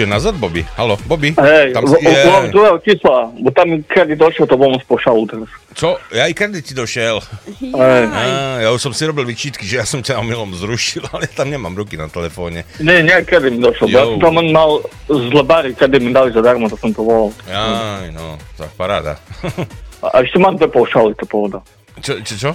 Už 0.00 0.08
je 0.08 0.16
nazad, 0.16 0.32
Bobby. 0.40 0.64
Halo, 0.80 0.96
Bobby. 1.04 1.36
Hej, 1.36 1.76
tam 1.76 1.84
si, 1.84 2.00
je, 2.00 2.24
volám 2.24 2.48
druhého 2.48 2.80
čísla, 2.80 3.28
bo 3.36 3.52
tam 3.52 3.84
kedy 3.84 4.16
došiel, 4.16 4.48
to 4.48 4.56
bol 4.56 4.72
po 4.88 4.96
šalu 4.96 5.28
teraz. 5.28 5.52
čo? 5.76 6.00
Ja 6.08 6.24
aj 6.24 6.32
kedy 6.40 6.64
ti 6.64 6.72
došiel? 6.72 7.20
Hej. 7.60 8.04
Á, 8.08 8.64
ja 8.64 8.72
už 8.72 8.80
som 8.80 8.96
si 8.96 9.04
robil 9.04 9.28
vyčítky, 9.28 9.68
že 9.68 9.76
ja 9.76 9.84
som 9.84 10.00
ťa 10.00 10.16
omylom 10.24 10.56
zrušil, 10.56 11.04
ale 11.12 11.28
ja 11.28 11.44
tam 11.44 11.52
nemám 11.52 11.76
ruky 11.76 12.00
na 12.00 12.08
telefóne. 12.08 12.64
Nie, 12.80 13.04
nie, 13.04 13.12
kedy 13.12 13.52
mi 13.52 13.60
došiel, 13.60 13.92
ja 13.92 14.08
som 14.08 14.16
tam 14.24 14.40
mal 14.40 14.80
zle 15.04 15.44
bary, 15.44 15.76
kedy 15.76 16.00
mi 16.00 16.16
dali 16.16 16.32
zadarmo, 16.32 16.72
to 16.72 16.80
som 16.80 16.96
to 16.96 17.04
volal. 17.04 17.28
Aj, 17.44 18.08
no, 18.08 18.40
tak 18.56 18.72
paráda. 18.80 19.20
A 20.00 20.24
ešte 20.24 20.40
mám 20.40 20.56
dve 20.56 20.72
paušály, 20.72 21.12
to 21.20 21.28
pohoda. 21.28 21.60
Čo, 22.00 22.24
čo, 22.24 22.34
čo? 22.40 22.50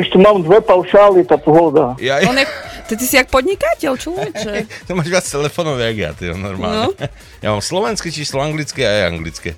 Ešte 0.00 0.16
mám 0.16 0.40
dve 0.40 0.64
paušály, 0.64 1.28
to 1.28 1.36
pohoda. 1.36 1.92
Ja, 2.00 2.24
On 2.24 2.32
je, 2.32 2.48
ty, 2.88 2.96
ty 2.96 3.04
si 3.04 3.20
jak 3.20 3.28
podnikateľ, 3.28 4.00
človeče. 4.00 4.52
to 4.88 4.96
máš 4.96 5.12
viac 5.12 5.26
telefónov, 5.28 5.76
jak 5.76 5.96
ja, 6.00 6.10
ty, 6.16 6.32
normálne. 6.32 6.88
No. 6.88 6.96
Ja 7.44 7.52
mám 7.52 7.64
slovenské 7.64 8.12
číslo, 8.12 8.40
anglické 8.40 8.84
a 8.84 8.92
aj 8.92 9.04
anglické. 9.16 9.50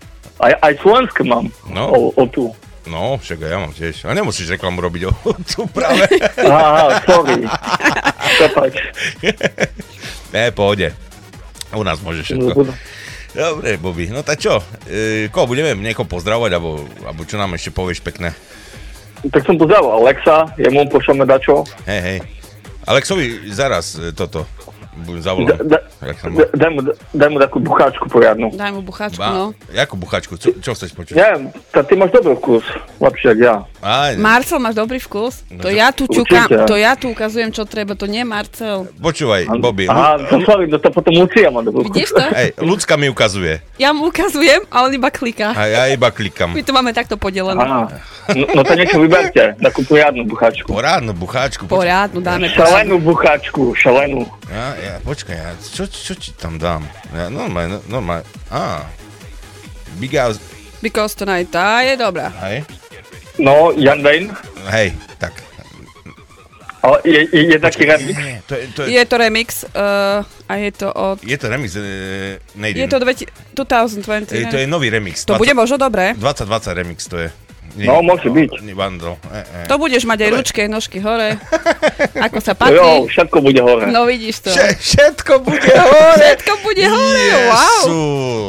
Aj, 0.43 0.55
aj 0.59 0.83
slovenské 0.83 1.23
mám. 1.27 1.51
No. 1.71 1.91
O, 1.91 1.99
o 2.15 2.25
tu. 2.27 2.51
No, 2.87 3.19
však 3.19 3.43
aj 3.43 3.51
ja 3.51 3.59
mám 3.59 3.73
tiež. 3.75 3.95
A 4.07 4.15
nemusíš 4.15 4.59
reklamu 4.59 4.83
robiť 4.83 5.03
o 5.07 5.13
tu 5.47 5.67
práve. 5.71 6.07
Aha, 6.43 6.99
sorry. 7.07 7.47
Ne, 10.35 10.51
pohode. 10.51 10.91
U 11.75 11.83
nás 11.87 12.03
môže 12.03 12.27
všetko. 12.27 12.55
Dobre. 12.55 12.75
Dobre, 13.33 13.81
Bobby. 13.81 14.13
No 14.13 14.21
tak 14.21 14.45
čo? 14.45 14.61
E, 14.85 15.33
koho 15.33 15.49
budeme 15.49 15.73
niekoho 15.79 16.05
pozdravovať, 16.05 16.53
alebo, 16.53 16.85
alebo 17.07 17.25
čo 17.25 17.41
nám 17.41 17.57
ešte 17.57 17.73
povieš 17.73 18.05
pekné? 18.05 18.37
Tak 19.31 19.47
som 19.47 19.59
pozdravil 19.59 19.91
Alexa, 20.03 20.51
jemu 20.59 20.89
pošleme 20.91 21.27
dačo. 21.27 21.63
Hej, 21.87 22.01
hej. 22.01 22.19
Alexovi 22.87 23.55
zaraz 23.55 23.95
e, 23.95 24.11
toto 24.11 24.43
budem 24.95 25.23
zavolať. 25.23 25.49
Da- 25.49 25.65
da-? 25.65 25.85
Da- 26.03 26.51
Daj 26.53 26.71
mu, 26.71 26.81
daj 27.15 27.29
mu 27.31 27.39
takú 27.39 27.59
bucháčku 27.59 28.05
poriadnu. 28.07 28.51
Daj 28.51 28.71
mu 28.71 28.83
buchačku, 28.83 29.17
Ba, 29.17 29.31
no. 29.31 29.45
Jakú 29.71 29.95
buchačku? 29.97 30.35
Čo, 30.35 30.51
čo 30.59 30.71
chceš 30.73 30.93
počuť? 30.93 31.15
Neviem, 31.15 31.43
tak 31.71 31.87
ty 31.87 31.95
máš 31.95 32.11
dobrý 32.11 32.35
vkus, 32.35 32.67
lepšie 32.99 33.29
ako 33.31 33.41
ja. 33.41 33.57
Aj, 33.79 34.13
Marcel, 34.15 34.59
máš 34.59 34.75
dobrý 34.75 34.99
vkus? 34.99 35.47
No 35.49 35.63
To 35.63 35.69
to- 35.69 35.73
ja 35.73 35.89
tu 35.91 36.05
Určite. 36.05 36.67
to 36.67 36.75
ja 36.75 36.93
tu 36.93 37.07
ukazujem, 37.09 37.49
čo 37.49 37.63
treba, 37.65 37.95
to 37.95 38.05
nie 38.05 38.23
Marcel. 38.23 38.91
počúvaj, 38.99 39.47
Bobby. 39.57 39.87
Aha, 39.87 40.19
to 40.21 40.43
sorry, 40.43 40.67
no 40.67 40.77
to 40.77 40.91
potom 40.91 41.15
Lucia 41.15 41.49
má 41.49 41.63
dobrý 41.63 41.83
vkus. 41.83 41.95
Vidíš 41.95 42.11
to? 42.11 42.23
Hej, 42.29 42.49
ľudská 42.59 42.95
mi 42.97 43.07
ukazuje. 43.07 43.63
Ja 43.77 43.91
mu 43.91 44.07
ukazujem 44.07 44.67
a 44.67 44.83
on 44.83 44.91
iba 44.91 45.09
kliká. 45.09 45.55
A 45.55 45.63
ja 45.67 45.83
iba 45.89 46.11
klikam. 46.11 46.51
My 46.51 46.61
to 46.61 46.71
máme 46.71 46.91
takto 46.91 47.15
podelené. 47.15 47.59
Aha, 47.59 47.87
no, 48.35 48.45
no 48.51 48.61
to 48.61 48.75
niečo 48.75 48.99
vyberte, 48.99 49.55
takú 49.57 49.83
poriadnu 49.83 50.27
bucháčku. 50.27 50.67
Porádnu 50.67 51.15
bucháčku. 51.15 51.63
Poriadnu 51.65 52.19
dáme. 52.19 52.51
Šalenú 52.51 52.99
bucháčku, 52.99 53.73
šalenú. 53.73 54.27
ja, 54.47 54.67
ja, 54.83 54.95
počkaj, 55.01 55.37
ja, 55.39 55.51
čo, 55.59 55.87
čo 55.87 56.13
ti 56.13 56.35
tam 56.35 56.59
dám? 56.59 56.83
Ja, 57.15 57.31
normálne, 57.31 57.79
normálne. 57.87 58.27
Á. 58.51 58.87
Big 59.97 60.13
House, 60.13 60.41
Because 60.83 61.15
tonight, 61.15 61.47
tá 61.55 61.87
je 61.87 61.95
dobrá. 61.95 62.35
hej? 62.43 62.67
No, 63.39 63.71
Jan 63.73 64.03
Wayne, 64.03 64.35
Hej, 64.69 64.93
tak. 65.17 65.33
ale 66.83 66.99
je, 67.07 67.21
je, 67.31 67.43
je 67.55 67.59
taký 67.63 67.87
remix. 67.87 68.19
Nie, 68.19 68.43
to 68.43 68.53
je, 68.59 68.65
to 68.75 68.81
je, 68.83 68.87
Je 68.91 69.03
to 69.07 69.15
remix 69.15 69.49
uh, 69.71 70.27
a 70.51 70.53
je 70.59 70.71
to 70.75 70.91
od... 70.91 71.23
je 71.23 71.39
to 71.39 71.47
remix, 71.47 71.79
e, 71.79 72.43
nejde. 72.59 72.83
Je 72.83 72.89
to 72.91 72.99
20, 72.99 73.55
2020. 73.55 74.35
e, 74.35 74.51
to 74.51 74.59
je 74.59 74.67
nový 74.67 74.91
remix. 74.91 75.23
To 75.23 75.39
bude 75.39 75.55
možno 75.55 75.79
dobré. 75.79 76.19
2020 76.19 76.75
remix 76.75 77.07
to 77.07 77.23
je. 77.23 77.31
Nie, 77.73 77.89
No, 77.89 78.05
môže 78.05 78.29
byť. 78.29 78.61
Nie, 78.61 78.77
Vandro. 78.77 79.17
E, 79.27 79.41
e. 79.41 79.61
To 79.65 79.81
budeš 79.81 80.05
mať 80.05 80.29
aj 80.29 80.31
ručky, 80.31 80.59
aj 80.63 80.71
nožky 80.71 81.01
hore. 81.01 81.41
Ako 82.29 82.39
sa 82.39 82.53
Jo, 82.53 82.61
patrí. 82.61 82.89
všetko 83.09 83.39
bude 83.41 83.61
hore. 83.61 83.85
No 83.89 84.05
vidíš 84.05 84.45
to. 84.45 84.51
Vše- 84.53 84.77
všetko 84.77 85.33
bude 85.41 85.73
hore. 85.89 86.21
Všetko 86.21 86.53
bude 86.61 86.85
hore, 86.85 87.27
wow. 87.49 87.57
Jesu. 87.57 88.01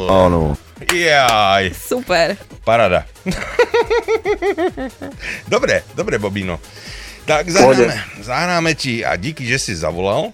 Áno. 0.06 0.40
Jaj, 0.84 1.72
Super. 1.72 2.36
parada. 2.60 3.08
dobre, 5.46 5.82
dobre, 5.94 6.18
Bobino. 6.18 6.60
Tak 7.24 7.48
zahráme, 7.48 7.96
zahráme 8.20 8.72
ti 8.76 9.00
a 9.00 9.16
díky, 9.16 9.48
že 9.48 9.56
si 9.56 9.72
zavolal. 9.72 10.28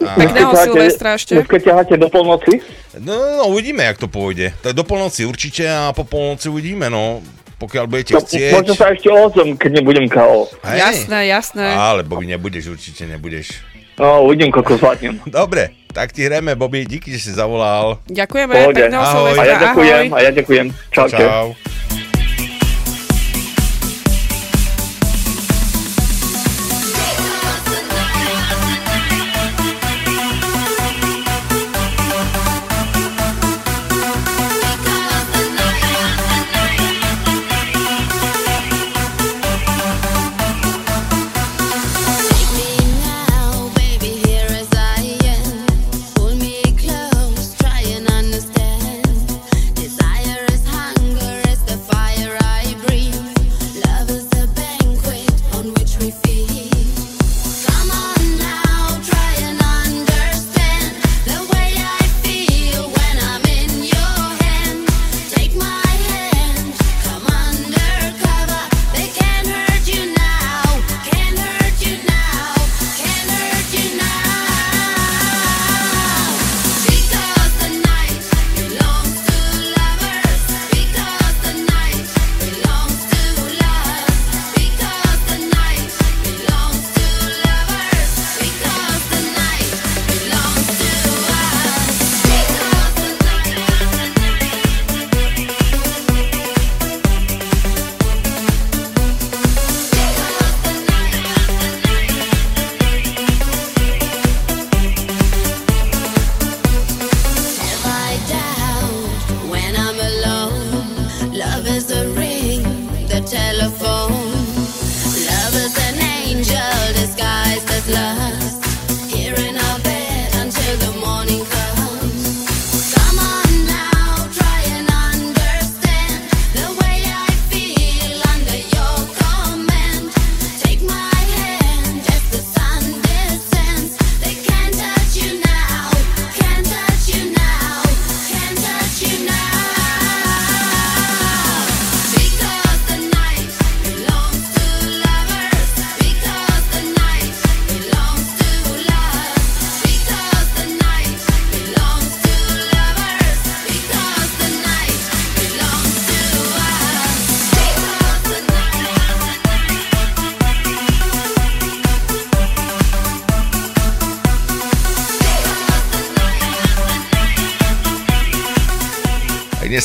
A, 0.00 0.16
Pekného 0.16 0.50
Silvestra 0.56 1.14
ešte. 1.14 1.36
Dneska 1.36 1.60
ťaháte 1.60 1.94
do 1.94 2.08
polnoci? 2.08 2.58
no, 2.98 3.14
no, 3.36 3.44
uvidíme, 3.46 3.84
jak 3.84 4.00
to 4.00 4.08
pôjde. 4.08 4.50
Tak 4.58 4.72
do 4.72 4.82
polnoci 4.82 5.22
určite 5.22 5.62
a 5.62 5.92
po 5.92 6.02
polnoci 6.02 6.48
uvidíme, 6.48 6.90
no. 6.90 7.20
Pokiaľ 7.60 7.84
budete 7.86 8.12
No, 8.12 8.24
chcieť. 8.24 8.52
možno 8.52 8.72
sa 8.72 8.88
ešte 8.88 9.06
ozvem, 9.06 9.52
keď 9.52 9.70
nebudem 9.76 10.08
KO. 10.08 10.48
Hej. 10.64 10.78
Jasné, 10.80 11.28
jasné. 11.28 11.66
Ale 11.68 12.00
Bobby, 12.02 12.24
nebudeš, 12.26 12.72
určite 12.72 13.04
nebudeš. 13.04 13.60
No, 13.94 14.24
uvidím, 14.24 14.48
koľko 14.48 14.80
zvládnem. 14.80 15.20
Dobre, 15.28 15.76
tak 15.90 16.10
ti 16.10 16.24
hráme, 16.24 16.56
Bobby, 16.56 16.88
díky, 16.88 17.12
že 17.12 17.20
si 17.20 17.30
zavolal. 17.30 18.00
Ďakujeme, 18.08 18.48
Pohode. 18.50 18.80
pekného 18.80 19.02
Ahoj. 19.02 19.30
A 19.30 19.44
ja 19.44 19.56
ďakujem, 19.60 20.02
ahoj. 20.02 20.16
a 20.16 20.18
ja 20.18 20.30
ďakujem. 20.32 20.66
Čaute. 20.88 21.20
Čau. 21.20 21.46
Take 21.52 21.79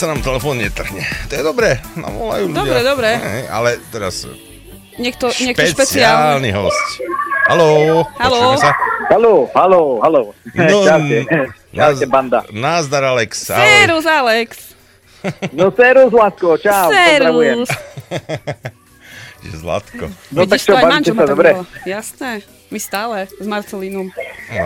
sa 0.05 0.13
nám 0.13 0.21
telefón 0.21 0.61
netrhne. 0.61 1.01
To 1.01 1.33
je 1.33 1.41
dobré, 1.41 1.81
nám 1.97 2.13
volajú 2.13 2.53
ľudia. 2.53 2.61
Dobre, 2.61 2.79
dobre. 2.85 3.09
Hej, 3.17 3.41
ale 3.49 3.69
teraz 3.89 4.29
Niekto, 5.01 5.33
niekto 5.41 5.65
špeciálny. 5.65 5.73
špeciálny 5.73 6.49
host. 6.53 6.87
Haló, 7.49 8.05
Haló. 8.21 8.53
sa? 8.57 8.71
Haló, 9.09 9.49
haló, 9.53 9.81
haló. 10.01 10.23
No, 10.53 10.77
Čaute. 10.87 11.17
Čaute, 11.73 12.05
banda. 12.05 12.45
Názdar, 12.53 13.03
Alex. 13.03 13.49
Serus, 13.49 14.05
Alex. 14.05 14.49
No 15.57 15.73
serus, 15.73 16.13
Lásko, 16.13 16.53
čau, 16.61 16.85
pozdravujem. 16.93 17.65
Serus. 17.65 17.69
Že 19.45 19.57
Zlatko. 19.57 20.05
No 20.29 20.45
tak 20.45 20.57
Vidíš 20.57 20.65
čo, 20.65 20.73
to, 20.73 20.77
aj 20.77 20.83
bavíte 20.85 21.09
sa 21.09 21.17
tak 21.17 21.29
dobre? 21.33 21.49
Jasné, 21.81 22.31
my 22.69 22.79
stále 22.81 23.17
s 23.25 23.45
Marcelínom. 23.49 24.13
No. 24.53 24.65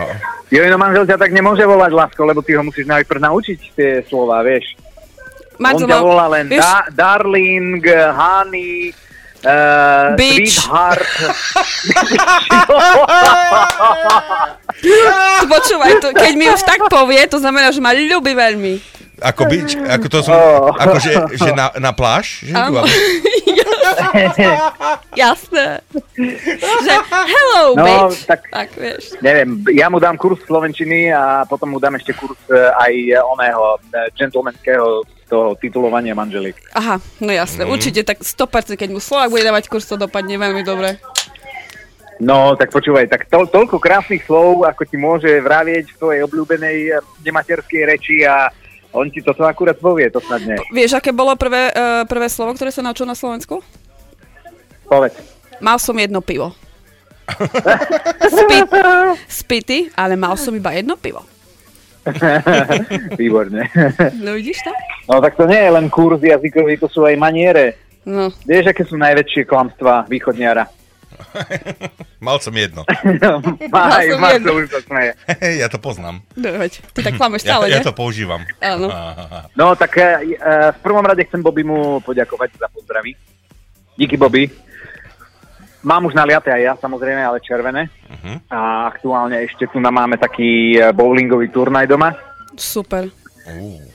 Jo, 0.52 0.60
no 0.68 0.76
manžel 0.76 1.08
ťa 1.08 1.16
tak 1.16 1.32
nemôže 1.32 1.64
volať, 1.64 1.92
Lásko, 1.96 2.20
lebo 2.28 2.44
ty 2.44 2.56
ho 2.56 2.64
musíš 2.64 2.84
najprv 2.88 3.24
naučiť 3.24 3.58
tie 3.72 3.90
slova, 4.04 4.44
vieš. 4.44 4.76
Marcel 5.60 5.84
On 5.84 5.92
ťa 5.92 6.00
volá 6.02 6.26
len 6.30 6.48
vieš- 6.48 6.64
da- 6.64 6.88
darling, 6.90 7.84
honey, 8.10 8.96
uh, 9.42 10.16
Bitch. 10.16 10.56
sweetheart. 10.58 11.04
Tu 14.80 15.44
počúvaj, 15.52 15.92
to, 16.00 16.08
keď 16.12 16.32
mi 16.34 16.46
už 16.46 16.62
tak 16.62 16.80
povie, 16.86 17.20
to 17.26 17.36
znamená, 17.36 17.68
že 17.68 17.78
ma 17.78 17.92
ľubí 17.92 18.32
veľmi. 18.32 18.74
Ako 19.20 19.44
bič, 19.44 19.76
ako 19.76 20.06
to 20.08 20.18
som, 20.22 20.32
Oh. 20.32 20.72
ako 20.72 20.96
že, 20.96 21.12
že 21.36 21.52
na, 21.52 21.68
na 21.76 21.92
pláž? 21.92 22.40
Že 22.40 22.56
Áno. 22.56 22.80
idú, 22.80 23.68
Jasné. 25.20 25.84
Že 26.56 26.92
hello, 27.04 27.76
No, 27.76 27.84
bitch. 28.08 28.24
tak- 28.24 28.48
tak 28.48 28.72
vieš. 28.72 29.12
Neviem, 29.20 29.60
ja 29.70 29.92
mu 29.92 30.00
dám 30.00 30.16
kurz 30.16 30.40
slovenčiny 30.40 31.12
a 31.12 31.44
potom 31.44 31.68
mu 31.68 31.76
dám 31.76 32.00
ešte 32.00 32.16
kurz 32.16 32.40
eh, 32.48 32.56
aj 32.72 32.92
oného 33.28 33.62
eh, 33.90 34.08
gentlemanského 34.16 35.04
toho 35.30 35.54
titulovania 35.54 36.12
manželiek. 36.12 36.58
Aha, 36.74 36.98
no 37.22 37.30
jasné, 37.30 37.62
Mhm. 37.62 37.70
určite 37.70 38.00
tak 38.02 38.18
100%, 38.20 38.74
keď 38.74 38.90
mu 38.90 38.98
Slovak 38.98 39.30
bude 39.30 39.46
dávať 39.46 39.70
kurz, 39.70 39.86
to 39.86 39.94
dopadne 39.94 40.34
veľmi 40.34 40.66
dobre. 40.66 40.98
No, 42.20 42.52
tak 42.52 42.68
počúvaj, 42.68 43.08
tak 43.08 43.32
to, 43.32 43.48
toľko 43.48 43.80
krásnych 43.80 44.26
slov, 44.28 44.68
ako 44.68 44.84
ti 44.84 45.00
môže 45.00 45.40
vravieť 45.40 45.88
v 45.88 45.98
tvojej 45.98 46.20
obľúbenej 46.28 46.78
eh, 46.90 47.00
nematerskej 47.24 47.82
reči 47.88 48.28
a 48.28 48.52
on 48.92 49.08
ti 49.08 49.22
toto 49.22 49.46
akurát 49.46 49.78
povie, 49.78 50.10
to 50.10 50.18
snad 50.20 50.42
nie. 50.42 50.58
Vieš, 50.74 50.98
aké 50.98 51.14
bolo 51.14 51.38
prvé, 51.38 51.70
uh, 51.70 52.02
prvé 52.10 52.26
slovo, 52.26 52.58
ktoré 52.58 52.74
sa 52.74 52.82
naučil 52.82 53.06
na 53.06 53.14
Slovensku? 53.14 53.62
Povedz. 54.90 55.14
Mal 55.62 55.78
som 55.78 55.94
jedno 55.94 56.18
pivo. 56.18 56.50
Spit, 58.34 58.66
spity, 59.30 59.78
ale 59.94 60.18
mal 60.18 60.34
som 60.34 60.50
iba 60.50 60.74
jedno 60.74 60.98
pivo. 60.98 61.22
Výborne. 63.20 63.70
No 64.18 64.34
vidíš 64.34 64.58
to? 64.66 64.72
No 65.08 65.20
tak 65.22 65.36
to 65.36 65.44
nie 65.48 65.58
je 65.58 65.70
len 65.70 65.86
kurz 65.88 66.20
jazykový, 66.20 66.76
to 66.76 66.88
sú 66.90 67.06
aj 67.08 67.16
maniere. 67.16 67.78
No. 68.04 68.32
Vieš, 68.48 68.72
aké 68.72 68.82
sú 68.88 68.96
najväčšie 68.96 69.44
klamstvá 69.44 70.08
východniara? 70.08 70.66
Mal 72.26 72.36
som 72.40 72.54
jedno. 72.56 72.82
Aj, 72.88 74.04
som 74.08 74.20
Marcel 74.20 74.40
jedno. 74.40 74.52
už 74.56 74.84
smeje. 74.88 75.12
ja 75.60 75.68
to 75.68 75.76
poznám. 75.76 76.24
No, 76.36 76.48
veď, 76.56 76.80
ty 76.96 77.00
tak 77.04 77.16
klameš 77.20 77.44
Ja, 77.44 77.56
stále, 77.56 77.64
ja 77.68 77.80
ne? 77.80 77.84
to 77.84 77.92
používam. 77.92 78.40
Áno. 78.60 78.88
No 79.56 79.76
tak 79.76 80.00
e, 80.00 80.00
e, 80.00 80.46
v 80.72 80.78
prvom 80.80 81.04
rade 81.04 81.24
chcem 81.28 81.40
Bobby 81.44 81.64
mu 81.64 82.00
poďakovať 82.00 82.56
za 82.56 82.68
pozdraví. 82.72 83.12
Díky 83.96 84.16
Bobby. 84.16 84.48
Mám 85.80 86.12
už 86.12 86.16
naliaté 86.16 86.52
aj 86.52 86.62
ja, 86.62 86.72
samozrejme, 86.76 87.24
ale 87.24 87.40
červené. 87.40 87.88
Uh-huh. 88.04 88.36
A 88.52 88.88
aktuálne 88.92 89.40
ešte 89.40 89.64
tu 89.64 89.80
nám 89.80 89.96
máme 89.96 90.20
taký 90.20 90.76
e, 90.76 90.92
bowlingový 90.92 91.48
turnaj 91.48 91.88
doma 91.88 92.12
Super. 92.56 93.08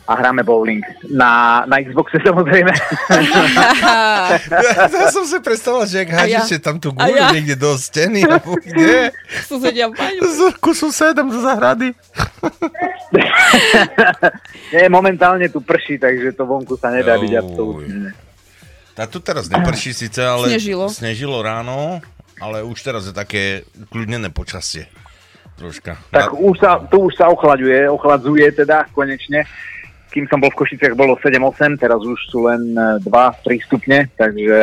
A 0.05 0.13
hráme 0.13 0.45
bowling. 0.45 0.85
Na, 1.09 1.65
na 1.65 1.81
Xboxe 1.81 2.21
samozrejme. 2.21 2.69
Ja, 4.49 4.85
ja 5.01 5.07
som 5.09 5.25
si 5.25 5.41
predstavoval, 5.41 5.89
že 5.89 6.05
ak 6.05 6.09
A 6.13 6.29
ja. 6.29 6.45
tam 6.61 6.77
tú 6.77 6.93
A 6.93 7.09
gulu 7.09 7.17
ja. 7.17 7.33
niekde 7.33 7.57
do 7.57 7.73
steny, 7.73 8.21
alebo 8.25 8.53
kde? 8.61 9.09
Susedia 9.49 9.89
majú. 9.89 10.21
Zorku 10.29 10.77
susedom 10.77 11.33
do 11.33 11.41
zahrady. 11.41 11.89
Nie, 14.73 14.85
momentálne 14.93 15.49
tu 15.49 15.65
prší, 15.65 15.97
takže 15.97 16.37
to 16.37 16.45
vonku 16.45 16.77
sa 16.77 16.93
nedá 16.93 17.17
byť 17.17 17.33
absolútne. 17.41 18.13
A 18.95 19.03
tu 19.09 19.19
teraz 19.19 19.51
neprší 19.51 19.91
síce, 19.91 20.23
ale... 20.23 20.55
Snežilo. 20.55 20.87
Snežilo 20.87 21.43
ráno, 21.43 21.99
ale 22.39 22.63
už 22.63 22.79
teraz 22.79 23.03
je 23.09 23.11
také 23.11 23.67
ukľudnené 23.89 24.31
počasie. 24.31 24.87
Troška. 25.55 25.95
Tak 26.09 26.31
už 26.31 26.55
sa, 26.57 26.83
tu 26.83 27.07
už 27.07 27.15
sa 27.15 27.27
ochlaďuje, 27.27 27.87
ochladzuje 27.87 28.43
teda 28.53 28.91
konečne. 28.91 29.47
Kým 30.11 30.27
som 30.27 30.39
bol 30.39 30.47
v 30.47 30.57
Košiciach, 30.57 30.93
bolo 30.93 31.15
7-8, 31.17 31.75
teraz 31.75 31.99
už 31.99 32.19
sú 32.27 32.43
len 32.43 32.71
2-3 33.03 33.03
stupne, 33.61 34.07
takže 34.15 34.59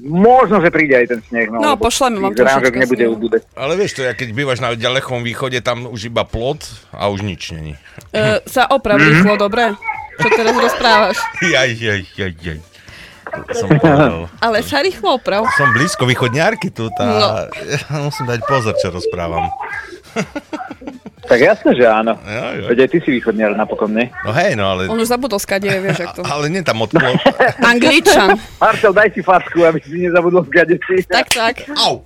možno, 0.00 0.58
že 0.58 0.68
príde 0.68 0.96
aj 0.96 1.06
ten 1.06 1.20
sneh. 1.22 1.48
No, 1.48 1.60
No, 1.60 1.70
pošleme 1.76 2.16
vám 2.18 2.32
trošička 2.32 2.72
nebude 2.74 3.04
ubúdať. 3.06 3.42
Ale 3.52 3.76
vieš 3.76 3.92
to, 3.94 4.02
ja 4.02 4.12
keď 4.12 4.28
bývaš 4.32 4.58
na 4.58 4.72
ďalekom 4.72 5.20
východe, 5.20 5.60
tam 5.60 5.84
už 5.86 6.08
iba 6.08 6.24
plot 6.24 6.64
a 6.90 7.08
už 7.08 7.20
nič 7.20 7.52
není. 7.52 7.76
Uh, 8.10 8.40
sa 8.44 8.64
oprav 8.66 8.96
Mhm. 8.96 9.04
rýchlo, 9.06 9.34
dobre? 9.36 9.76
Čo 10.14 10.28
teraz 10.30 10.54
rozprávaš? 10.54 11.16
Jaj, 11.44 11.70
jaj, 11.74 12.02
jaj, 12.14 12.32
jaj. 12.38 12.58
Som 13.54 13.68
povedal. 13.74 14.26
Ale 14.44 14.58
sa 14.62 14.80
rýchlo 14.80 15.18
oprav. 15.18 15.46
Som 15.58 15.72
blízko 15.74 16.06
východňárky 16.06 16.70
tu 16.70 16.88
a 16.88 17.02
No. 17.04 17.28
ja 17.50 17.96
musím 18.06 18.26
dať 18.28 18.40
pozor, 18.46 18.74
čo 18.78 18.90
rozprávam. 18.90 19.50
Tak 21.24 21.40
jasné, 21.40 21.72
že 21.72 21.88
áno. 21.88 22.20
Jo, 22.20 22.44
jo. 22.52 22.64
Veď 22.68 22.78
aj 22.84 22.88
ty 22.92 22.98
si 23.00 23.10
východniar 23.16 23.56
napokon, 23.56 23.96
nie? 23.96 24.12
No 24.28 24.30
hej, 24.36 24.52
no 24.60 24.76
ale... 24.76 24.92
On 24.92 25.00
už 25.00 25.08
zabudol 25.08 25.40
skade, 25.40 25.72
vieš, 25.72 26.04
jak 26.04 26.12
to. 26.12 26.20
Ale 26.20 26.52
nie 26.52 26.60
tam 26.60 26.84
od 26.84 26.92
plot. 26.92 27.16
Angličan. 27.64 28.36
Marcel, 28.60 28.92
daj 28.92 29.08
si 29.16 29.24
facku, 29.24 29.64
aby 29.64 29.80
si 29.80 30.04
nezabudol 30.04 30.44
si. 30.44 31.00
Tak, 31.08 31.32
tak. 31.32 31.64
Au! 31.80 32.04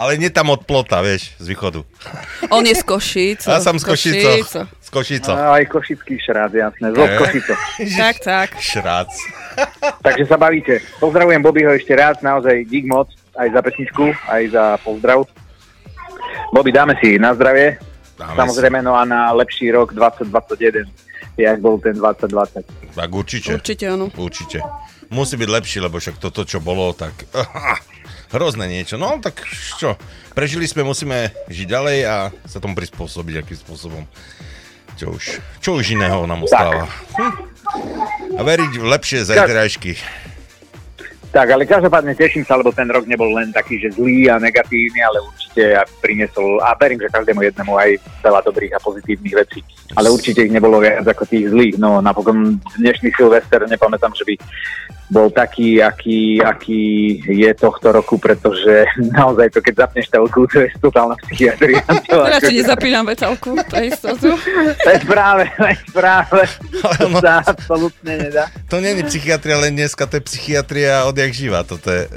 Ale 0.00 0.16
nie 0.16 0.32
tam 0.32 0.48
od 0.48 0.64
plota, 0.64 1.04
vieš, 1.04 1.36
z 1.36 1.52
východu. 1.52 1.84
On 2.48 2.64
je 2.64 2.72
z 2.72 2.80
Košíc. 2.88 3.44
Ja 3.44 3.60
som 3.60 3.76
z 3.76 3.84
Košico. 3.84 4.64
Z 4.64 4.88
Košico. 4.88 5.36
Aj 5.36 5.60
košický 5.68 6.16
šrát, 6.16 6.48
jasné. 6.48 6.88
Zo 6.96 7.04
Eh. 7.04 7.20
Košico. 7.20 7.52
Tak, 8.00 8.16
tak. 8.24 8.48
Šrác. 8.56 9.12
Takže 10.00 10.24
sa 10.24 10.40
bavíte. 10.40 10.80
Pozdravujem 11.04 11.44
Bobbyho 11.44 11.76
ešte 11.76 11.92
raz, 11.92 12.16
naozaj 12.24 12.64
dík 12.64 12.88
moc, 12.88 13.12
aj 13.36 13.52
za 13.52 13.60
pesničku, 13.60 14.08
aj 14.24 14.42
za 14.48 14.64
pozdrav. 14.80 15.28
Bobby, 16.48 16.72
dáme 16.72 16.96
si 17.04 17.20
na 17.20 17.36
zdravie, 17.36 17.76
Dáme 18.16 18.40
samozrejme, 18.40 18.80
no 18.80 18.96
a 18.96 19.04
na 19.04 19.36
lepší 19.36 19.68
rok 19.68 19.92
2021, 19.92 20.88
jak 21.36 21.56
bol 21.60 21.76
ten 21.76 21.92
2020. 22.00 22.96
Tak 22.96 23.10
určite. 23.12 23.52
Určite, 23.52 23.84
áno. 23.84 24.08
Určite. 24.16 24.64
Musí 25.12 25.36
byť 25.36 25.50
lepší, 25.52 25.78
lebo 25.84 26.00
však 26.00 26.16
toto, 26.16 26.48
čo 26.48 26.56
bolo, 26.64 26.96
tak... 26.96 27.12
Hrozné 28.30 28.70
niečo. 28.70 28.94
No, 28.94 29.18
tak 29.18 29.42
čo? 29.78 29.98
Prežili 30.38 30.70
sme, 30.70 30.86
musíme 30.86 31.34
žiť 31.50 31.66
ďalej 31.66 31.98
a 32.06 32.16
sa 32.46 32.62
tomu 32.62 32.78
prispôsobiť, 32.78 33.42
akým 33.42 33.58
spôsobom. 33.58 34.02
Čo 34.94 35.18
už, 35.18 35.24
čo 35.58 35.70
už 35.74 35.98
iného 35.98 36.22
nám 36.30 36.46
ostáva. 36.46 36.86
Hm. 37.18 37.34
A 38.38 38.40
veriť 38.46 38.72
v 38.78 38.86
lepšie 38.86 39.26
zajtrajšky. 39.26 39.98
Tak, 41.30 41.46
ale 41.46 41.62
každopádne 41.62 42.18
teším 42.18 42.42
sa, 42.42 42.58
lebo 42.58 42.74
ten 42.74 42.90
rok 42.90 43.06
nebol 43.06 43.30
len 43.30 43.54
taký, 43.54 43.78
že 43.78 43.94
zlý 43.94 44.26
a 44.26 44.42
negatívny, 44.42 44.98
ale 44.98 45.22
určite 45.22 45.40
určite 45.50 45.82
priniesol, 46.00 46.62
a 46.62 46.78
verím, 46.78 47.02
že 47.02 47.10
každému 47.10 47.42
jednému 47.42 47.74
aj 47.74 47.90
veľa 48.22 48.40
dobrých 48.46 48.72
a 48.78 48.78
pozitívnych 48.78 49.34
vecí. 49.34 49.60
Ale 49.98 50.06
určite 50.14 50.46
ich 50.46 50.54
nebolo 50.54 50.78
viac 50.78 51.02
ako 51.02 51.26
tých 51.26 51.50
zlých. 51.50 51.74
No 51.82 51.98
napokon 51.98 52.62
dnešný 52.78 53.10
Silvester, 53.18 53.66
nepamätám, 53.66 54.14
že 54.14 54.22
by 54.22 54.34
bol 55.10 55.26
taký, 55.26 55.82
aký, 55.82 56.38
aký 56.38 57.18
je 57.26 57.50
tohto 57.58 57.90
roku, 57.90 58.14
pretože 58.14 58.86
naozaj 59.18 59.50
to, 59.50 59.58
keď 59.58 59.74
zapneš 59.90 60.06
telku, 60.06 60.46
to 60.46 60.62
je 60.62 60.68
totálna 60.78 61.18
psychiatria. 61.26 61.82
To 62.10 62.26
Teraz 62.26 62.42
ako- 62.42 62.50
ti 62.50 62.54
nezapínam 62.62 63.04
vetelku, 63.06 63.50
pre 63.70 63.90
istotu. 63.90 64.34
To 64.82 64.88
je 64.90 65.00
práve, 65.06 65.46
to 65.58 65.66
je 65.66 65.78
práve. 65.90 66.42
To 67.00 67.06
sa 67.18 67.42
absolútne 67.44 68.30
nedá. 68.30 68.46
To 68.70 68.78
nie 68.78 68.94
je 68.98 69.04
psychiatria, 69.10 69.58
len 69.58 69.74
dneska 69.74 70.06
to 70.06 70.18
je 70.18 70.24
psychiatria 70.26 71.06
odjak 71.20 71.36
živa. 71.36 71.60
Toto 71.68 71.92
je 71.92 72.08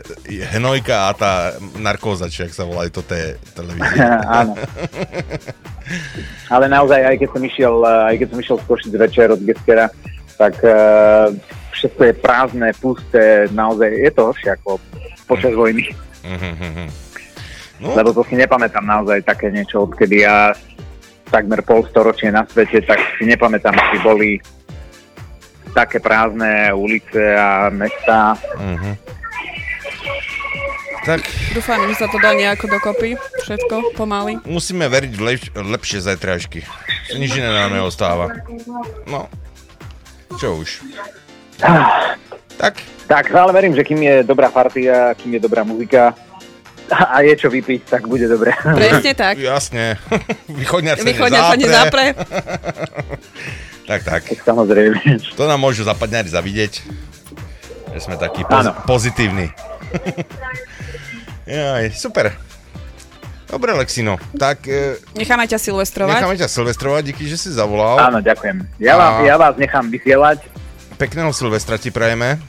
hnojka 0.56 0.96
a 1.08 1.12
tá 1.12 1.34
narkóza, 1.76 2.32
či 2.32 2.48
ak 2.48 2.56
sa 2.56 2.63
volajú, 2.63 3.04
toto 3.04 3.12
je 3.12 3.36
televízia. 3.52 4.24
Áno. 4.39 4.56
Ale 6.48 6.72
naozaj, 6.72 7.04
aj 7.04 7.16
keď 7.20 7.30
som 7.36 7.44
išiel, 7.44 7.76
eh, 7.84 8.08
aj 8.08 8.16
keď 8.24 8.28
som 8.32 8.39
išiel 8.39 8.58
z 8.63 8.66
Košic 8.72 8.94
večer 8.96 9.28
od 9.36 9.44
Geskera, 9.44 9.92
tak 10.39 10.56
uh, 10.66 11.30
všetko 11.76 12.02
je 12.10 12.13
prázdne, 12.18 12.70
pusté, 12.82 13.46
naozaj 13.54 13.86
je 13.86 14.12
to 14.16 14.22
horšie 14.34 14.50
ako 14.50 14.82
počas 15.30 15.54
vojny. 15.54 15.94
No. 17.78 17.94
Lebo 17.94 18.16
to 18.18 18.26
si 18.26 18.34
nepamätám 18.34 18.82
naozaj 18.82 19.22
také 19.28 19.54
niečo, 19.54 19.86
odkedy 19.86 20.26
ja 20.26 20.58
takmer 21.30 21.62
pol 21.62 21.86
storočie 21.86 22.34
na 22.34 22.50
svete, 22.50 22.82
tak 22.82 22.98
si 23.22 23.30
nepamätám, 23.30 23.78
či 23.78 23.98
boli 24.02 24.30
také 25.74 25.98
prázdne 26.00 26.72
ulice 26.72 27.36
a 27.36 27.70
mesta. 27.70 28.38
Mhm. 28.58 28.94
Tak 31.04 31.20
Dúfam, 31.52 31.84
že 31.92 32.00
sa 32.00 32.08
to 32.08 32.16
dá 32.16 32.32
nejako 32.32 32.72
dokopy. 32.80 33.20
Všetko 33.44 33.92
pomaly. 34.00 34.40
musíme 34.48 34.88
veriť 34.88 35.12
v 35.12 35.22
lep- 35.22 35.52
lepšie 35.52 36.00
zajtražky. 36.00 36.64
Nič 37.20 37.36
iné 37.36 37.52
nám 37.52 37.76
neostáva. 37.76 38.32
No, 39.04 39.28
čo 40.40 40.64
už. 40.64 40.80
Tak. 42.56 42.80
Tak, 43.04 43.36
ale 43.36 43.52
verím, 43.52 43.76
že 43.76 43.84
kým 43.84 44.00
je 44.00 44.16
dobrá 44.24 44.48
partia, 44.48 45.12
kým 45.20 45.36
je 45.36 45.42
dobrá 45.44 45.68
muzika 45.68 46.16
a 46.88 47.20
je 47.20 47.36
čo 47.36 47.52
vypiť, 47.52 47.84
tak 47.84 48.08
bude 48.08 48.24
dobre. 48.32 48.56
Presne 48.56 49.12
tak. 49.12 49.36
Jasne. 49.44 50.00
Východňar 50.60 50.96
sa 51.00 51.04
Východňar 51.04 51.44
sa 51.52 51.58
nezapre. 51.60 52.06
tak, 53.84 54.02
tak. 54.04 54.22
Samozrejme. 54.41 55.00
To 55.34 55.43
nám 55.46 55.60
môžu 55.60 55.84
zapadňari 55.84 56.28
zavidieť. 56.28 56.84
Že 57.93 58.00
sme 58.00 58.15
takí 58.17 58.41
poz- 58.43 58.74
pozitívni. 58.84 59.54
Jaj, 61.46 61.91
super. 61.93 62.34
Dobre, 63.46 63.69
Lexino. 63.76 64.17
Tak 64.34 64.65
e, 64.65 64.98
Necháme 65.13 65.46
ťa 65.46 65.62
silvestrovať. 65.62 66.17
necháme 66.17 66.38
ťa 66.41 66.50
silvestrovať, 66.50 67.13
díky, 67.13 67.30
že 67.30 67.38
si 67.38 67.50
zavolal. 67.54 68.02
Áno, 68.02 68.17
ďakujem. 68.17 68.65
Ja, 68.82 68.98
A- 68.98 68.98
vám, 68.98 69.13
ja 69.30 69.36
vás 69.38 69.54
nechám 69.62 69.86
vysielať. 69.93 70.41
Pekného 70.98 71.30
Silvestra 71.30 71.78
ti 71.78 71.93
prajeme. 71.93 72.41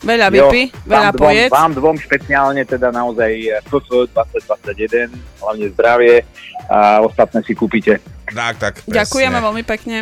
Veľa 0.00 0.32
vypí, 0.32 0.72
veľa 0.88 1.10
vám 1.10 1.12
dvom, 1.12 1.20
pojedz. 1.20 1.50
Vám 1.50 1.72
dvom 1.76 1.96
špeciálne 1.98 2.62
teda 2.64 2.88
naozaj 2.88 3.30
FF 3.68 3.84
2021, 4.16 5.12
hlavne 5.44 5.66
zdravie 5.76 6.14
a 6.72 7.04
ostatné 7.04 7.44
si 7.44 7.52
kúpite. 7.52 8.00
Tak, 8.24 8.54
tak. 8.56 8.74
Ďakujeme 8.86 9.34
presne. 9.34 9.44
veľmi 9.44 9.62
pekne. 9.66 9.98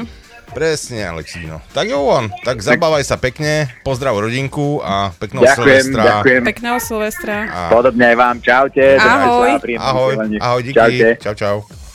Presne, 0.52 1.04
Alexino. 1.06 1.60
Tak 1.72 1.88
jo, 1.88 2.00
on. 2.08 2.32
Tak 2.44 2.60
zabávaj 2.60 3.04
sa 3.04 3.16
pekne, 3.20 3.68
pozdrav 3.84 4.16
rodinku 4.16 4.80
a 4.82 5.12
pekného 5.16 5.44
Ďakujem, 5.44 5.84
Silvestra. 5.92 6.02
ďakujem. 6.02 6.42
Pekného 6.44 6.78
Silvestra. 6.80 7.36
A... 7.48 7.60
Podobne 7.72 8.04
aj 8.12 8.16
vám. 8.16 8.36
Čaute. 8.40 8.84
Ahoj. 8.98 9.50
Ahoj, 9.78 10.12
ahoj, 10.40 10.60
díky. 10.64 10.76
Čaute. 10.76 11.08
Čau, 11.20 11.34
čau. 11.36 11.87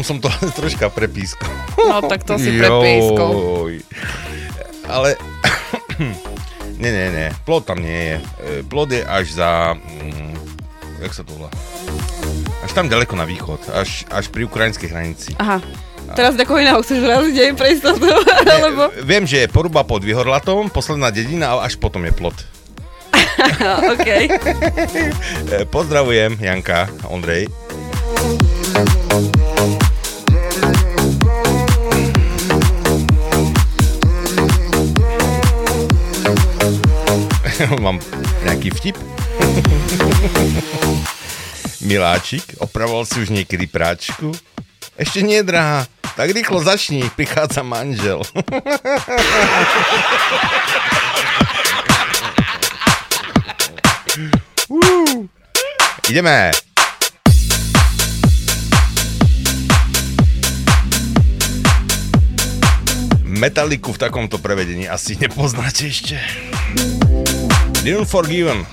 Plotom 0.00 0.16
som 0.16 0.24
to 0.24 0.32
troška 0.64 0.88
prepískol. 0.88 1.52
No, 1.76 2.00
tak 2.08 2.24
to 2.24 2.40
si 2.40 2.56
prepískol. 2.56 3.32
Joj. 3.36 3.74
Ale... 4.88 5.12
nie, 6.80 6.88
nie, 6.88 7.08
nie. 7.12 7.28
Plot 7.44 7.68
tam 7.68 7.84
nie 7.84 8.16
je. 8.16 8.16
E, 8.16 8.50
Plot 8.64 8.96
je 8.96 9.04
až 9.04 9.36
za... 9.36 9.76
Mm, 9.76 10.32
jak 11.04 11.12
sa 11.12 11.20
to 11.20 11.36
volá? 11.36 11.52
Až 12.64 12.72
tam 12.72 12.88
ďaleko 12.88 13.12
na 13.12 13.28
východ. 13.28 13.60
Až, 13.76 14.08
až 14.08 14.32
pri 14.32 14.48
ukrajinskej 14.48 14.88
hranici. 14.88 15.36
Aha. 15.36 15.60
Teraz 16.16 16.32
do 16.32 16.48
iného 16.48 16.80
chceš 16.80 17.04
raziť 17.04 17.36
aj 17.36 17.52
pre 17.60 17.68
istotu, 17.76 18.08
alebo... 18.48 18.88
Viem, 19.04 19.28
že 19.28 19.44
je 19.44 19.52
poruba 19.52 19.84
pod 19.84 20.00
Vyhorlatom, 20.00 20.72
posledná 20.72 21.12
dedina 21.12 21.60
a 21.60 21.68
až 21.68 21.76
potom 21.76 22.08
je 22.08 22.12
plot. 22.16 22.40
OK. 23.92 24.08
E, 25.52 25.68
Pozdravujem, 25.68 26.40
Janka, 26.40 26.88
Ondrej. 27.04 27.52
Mám 37.84 38.02
nejaký 38.42 38.74
vtip? 38.74 38.98
Miláčik 41.86 42.58
opravoval 42.58 43.06
si 43.06 43.22
už 43.22 43.30
niekedy 43.30 43.70
práčku? 43.70 44.34
Ešte 44.98 45.22
nie, 45.22 45.46
drahá. 45.46 45.86
Tak 46.18 46.34
rýchlo 46.34 46.58
začni, 46.60 47.06
prichádza 47.14 47.62
manžel. 47.62 48.26
Uú. 54.70 55.26
Ideme. 56.10 56.50
Metaliku 63.24 63.96
v 63.96 63.98
takomto 64.04 64.36
prevedení 64.36 64.84
asi 64.84 65.16
nepoznáte 65.16 65.88
ešte. 65.88 66.20
The 67.82 67.96
Unforgiven. 67.96 68.66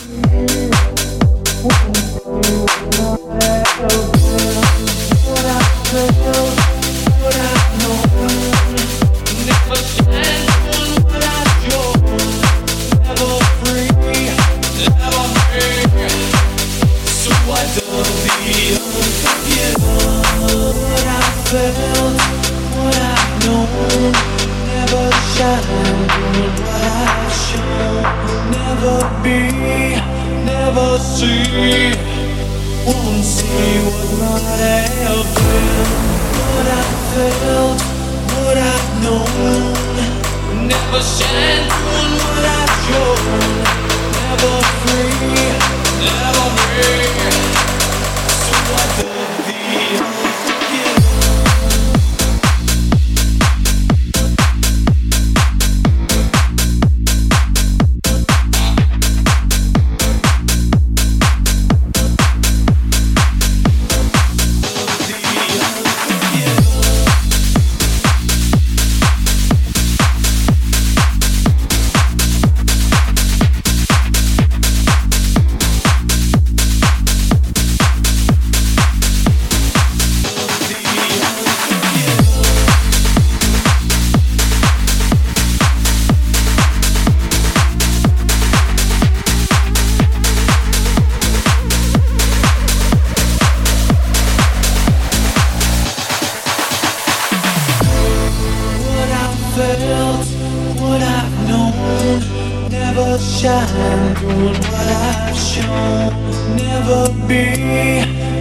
Shine 103.38 104.16
doing 104.16 104.58
what 104.72 104.88
I've 105.06 105.38
shown. 105.38 106.10
Never 106.56 107.14
be, 107.28 107.44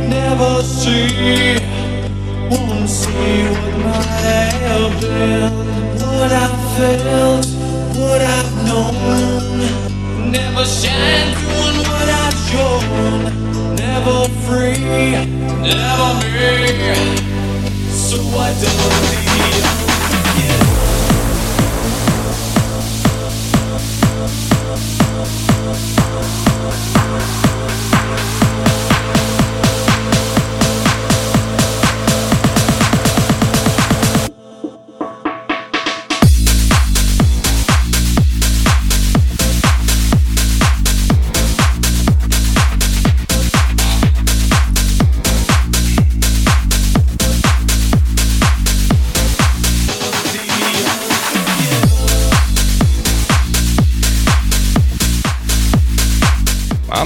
never 0.09 0.63
see, 0.63 1.59
won't 2.51 2.89
see 2.89 3.45
what 3.85 4.07
have 4.25 5.01
been. 5.03 5.53
What 6.01 6.33
I 6.33 6.49
felt, 6.77 7.47
what 8.01 8.23
I've 8.23 8.53
known, 8.67 10.33
never 10.33 10.65
shine 10.65 11.31
doing 11.45 11.79
what 11.91 12.09
I've 12.23 12.39
shown. 12.49 13.77
Never 13.77 14.19
free, 14.47 14.81
never 15.61 16.09
me. 16.23 17.17
So 17.91 18.17
I 18.39 18.49
don't 18.63 19.81
need 19.83 19.86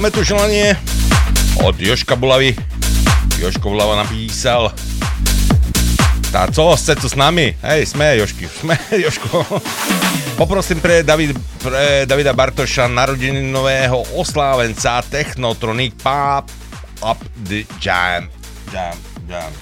Máme 0.00 0.16
tu 0.16 0.24
želanie 0.24 0.80
od 1.60 1.76
Joška 1.76 2.16
Bulavy. 2.16 2.56
Joško 3.36 3.68
Bulava 3.68 4.00
napísal 4.00 4.72
tá 6.32 6.48
co, 6.48 6.72
ste 6.72 6.96
tu 6.96 7.04
s 7.04 7.12
nami? 7.12 7.52
Hej, 7.60 7.92
sme, 7.92 8.16
Jošky, 8.16 8.48
sme, 8.64 8.80
Joško. 8.96 9.44
Poprosím 10.40 10.80
pre, 10.80 11.04
David, 11.04 11.36
pre 11.60 12.08
Davida 12.08 12.32
Bartoša 12.32 12.88
narodeninového 12.88 14.16
oslávenca 14.16 15.04
Technotronic 15.04 15.92
Pop 16.00 16.48
Up 17.04 17.20
the 17.44 17.68
Jam. 17.76 18.24
Jam, 18.72 18.96
jam. 19.28 19.52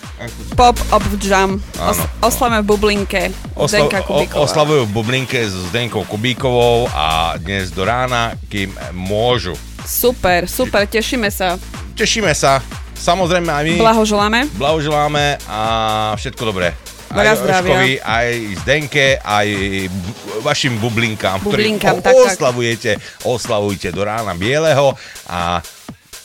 Pop 0.54 0.78
up 0.94 1.02
jam. 1.18 1.58
Os- 1.82 1.98
Áno. 1.98 2.06
oslavme 2.22 2.62
v 2.62 2.66
bublinke. 2.78 3.34
Osla- 3.58 3.90
o- 4.06 4.46
oslavujú 4.46 4.86
v 4.86 5.02
Bublinke 5.02 5.50
s 5.50 5.74
Zdenkou 5.74 6.06
Kubíkovou 6.06 6.86
a 6.94 7.34
dnes 7.42 7.74
do 7.74 7.82
rána, 7.82 8.38
kým 8.46 8.70
môžu. 8.94 9.58
Super, 9.88 10.44
super, 10.44 10.84
tešíme 10.84 11.32
sa. 11.32 11.56
Tešíme 11.96 12.28
sa. 12.36 12.60
Samozrejme 12.92 13.48
aj 13.48 13.64
my. 13.64 13.74
Blahoželáme. 13.80 14.40
Blahoželáme 14.60 15.40
a 15.48 15.60
všetko 16.12 16.42
dobré. 16.44 16.76
Veľa 17.08 17.32
aj 17.32 17.38
zdravia. 17.40 17.72
Jožkovi, 17.72 17.92
aj 18.04 18.28
Zdenke, 18.60 19.06
aj 19.16 19.48
vašim 20.44 20.76
bublinkám, 20.76 21.40
Bublinkám, 21.40 22.04
ktorých 22.04 22.04
tak, 22.04 22.36
oslavujete, 22.36 22.90
oslavujte 23.24 23.88
do 23.96 24.04
rána 24.04 24.36
bieleho 24.36 24.92
a 25.24 25.64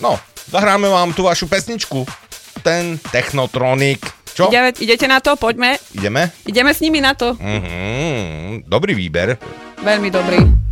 no, 0.03 0.19
zahráme 0.51 0.91
vám 0.91 1.15
tú 1.15 1.23
vašu 1.23 1.47
pesničku, 1.47 2.03
ten 2.67 2.99
Technotronic. 3.15 4.03
Čo? 4.35 4.51
Ide, 4.51 4.75
idete 4.83 5.07
na 5.07 5.23
to? 5.23 5.39
Poďme. 5.39 5.79
Ideme? 5.95 6.35
Ideme 6.43 6.75
s 6.75 6.83
nimi 6.83 6.99
na 6.99 7.15
to. 7.15 7.37
Mhm, 7.39 8.67
dobrý 8.67 8.91
výber. 8.91 9.39
Veľmi 9.79 10.11
dobrý. 10.11 10.62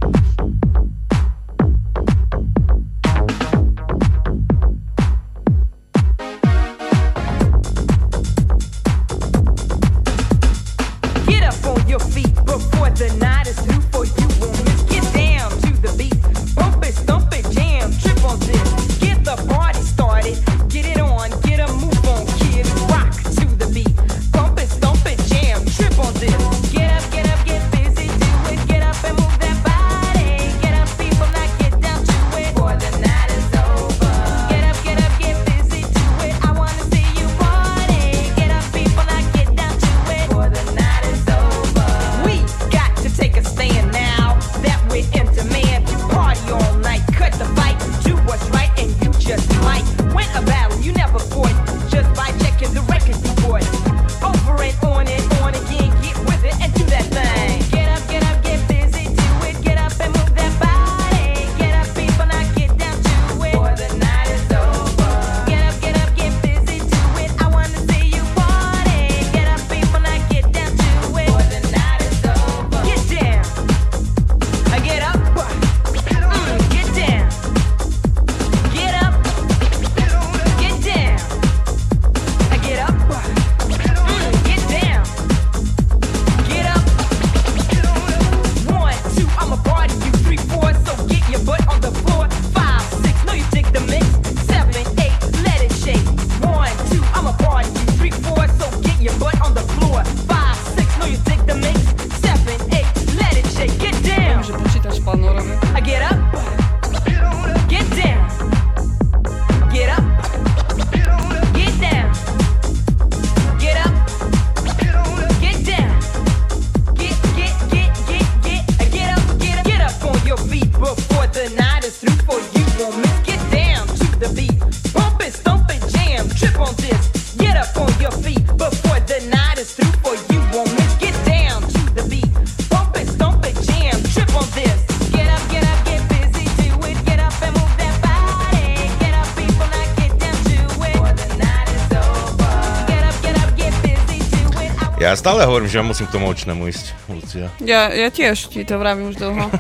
Stále 145.22 145.46
hovorím, 145.46 145.70
že 145.70 145.86
musím 145.86 146.10
k 146.10 146.18
tomu 146.18 146.26
očnému 146.28 146.66
ísť, 146.66 146.98
Lucia. 147.06 147.54
Ja, 147.62 147.94
ja 147.94 148.10
tiež 148.10 148.50
ti 148.50 148.66
to 148.66 148.82
vravím 148.82 149.14
už 149.14 149.22
dlho. 149.22 149.46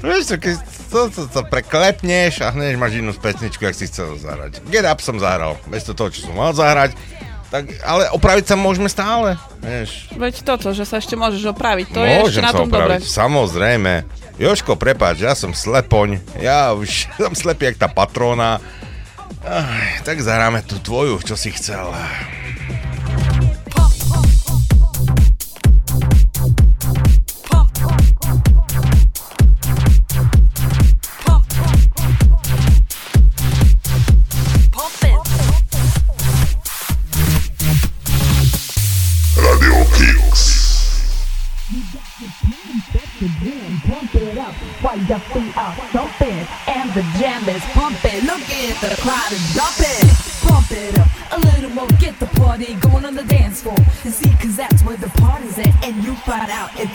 No 0.00 0.12
vieš, 0.12 0.30
to, 0.30 0.36
keď 0.38 0.54
to, 0.92 1.00
to, 1.10 1.22
to 1.26 1.40
preklepneš 1.50 2.44
a 2.44 2.54
hneď 2.54 2.78
máš 2.78 3.00
inú 3.00 3.10
pesničku, 3.16 3.64
jak 3.64 3.74
si 3.74 3.88
chcel 3.90 4.14
zahrať. 4.20 4.62
Get 4.70 4.86
Up 4.86 5.02
som 5.02 5.18
zahral, 5.18 5.58
bez 5.66 5.82
toho, 5.82 6.06
čo 6.12 6.28
som 6.30 6.36
mal 6.36 6.54
zahrať. 6.54 6.94
Tak, 7.46 7.78
ale 7.86 8.10
opraviť 8.10 8.52
sa 8.52 8.56
môžeme 8.58 8.90
stále, 8.90 9.38
vieš. 9.62 10.10
Veď 10.14 10.42
toto, 10.42 10.74
že 10.74 10.82
sa 10.82 10.98
ešte 10.98 11.14
môžeš 11.14 11.46
opraviť, 11.54 11.86
to 11.94 12.00
je 12.02 12.10
ešte 12.10 12.22
Môžem 12.26 12.42
na 12.42 12.52
sa 12.52 12.58
tom 12.58 12.68
dobre. 12.68 12.98
opraviť, 12.98 13.06
samozrejme. 13.06 13.92
Joško, 14.36 14.72
prepáč, 14.76 15.22
ja 15.24 15.32
som 15.32 15.54
slepoň, 15.54 16.20
ja 16.42 16.74
už 16.74 17.06
som 17.22 17.32
slepý 17.32 17.72
jak 17.72 17.78
tá 17.80 17.88
patróna. 17.88 18.58
Aj, 19.46 20.02
tak 20.02 20.18
zahráme 20.18 20.62
tú 20.66 20.82
tvoju, 20.82 21.22
čo 21.22 21.38
si 21.38 21.54
chcel. 21.54 21.86
Your 45.08 45.18
feet 45.18 45.56
are 45.56 45.74
thumping 45.94 46.46
and 46.66 46.90
the 46.90 47.02
jam 47.18 47.48
is 47.48 47.62
pumping. 47.74 48.24
Look 48.26 48.42
at 48.42 48.80
the 48.80 48.96
crowd 49.00 49.30
is 49.30 49.54
jumping. 49.54 50.08
Pump 50.42 50.70
it 50.70 50.98
up 50.98 51.08
a 51.32 51.38
little 51.40 51.70
more, 51.70 51.88
get 51.98 52.18
the 52.18 52.26
party 52.38 52.74
going 52.74 53.04
on 53.04 53.14
the 53.14 53.22
dance 53.24 53.62
floor. 53.62 53.76
See, 54.04 54.30
cause 54.40 54.56
that's 54.56 54.82
where 54.82 54.96
the 54.96 55.08
party's 55.20 55.58
at, 55.58 55.84
and 55.84 56.02
you 56.04 56.14
find 56.26 56.50
out 56.50 56.70
if 56.78 56.90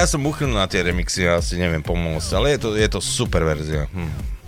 ja 0.00 0.06
som 0.06 0.20
uchylný 0.20 0.52
na 0.52 0.64
tie 0.64 0.80
remixy, 0.80 1.22
ja 1.22 1.38
si 1.38 1.54
neviem 1.54 1.80
pomôcť, 1.80 2.30
ale 2.32 2.46
je 2.52 2.58
to, 2.58 2.68
je 2.74 2.88
to 2.88 2.98
super 2.98 3.44
verzia. 3.44 3.84
Hm. 3.92 4.38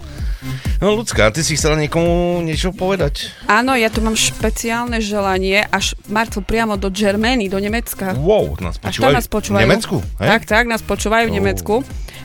No 0.82 0.98
ľudská, 0.98 1.30
ty 1.30 1.46
si 1.46 1.54
chcela 1.54 1.78
niekomu 1.78 2.42
niečo 2.42 2.74
povedať? 2.74 3.30
Áno, 3.46 3.78
ja 3.78 3.86
tu 3.86 4.02
mám 4.02 4.18
špeciálne 4.18 4.98
želanie, 4.98 5.62
až 5.70 5.94
Marcel 6.10 6.42
priamo 6.42 6.74
do 6.74 6.90
Germany, 6.90 7.46
do 7.46 7.62
Nemecka. 7.62 8.10
Wow, 8.18 8.58
nás 8.58 8.74
Až 8.76 8.98
počúvajú. 8.98 9.06
tam 9.06 9.14
nás 9.14 9.28
počúvajú. 9.30 9.62
V 9.62 9.66
Nemecku? 9.70 9.96
hej? 10.18 10.26
Tak, 10.26 10.42
tak, 10.50 10.64
nás 10.66 10.82
počúvajú 10.82 11.30
v 11.30 11.32
Oh. 11.32 11.38
Nemecku. 11.38 11.74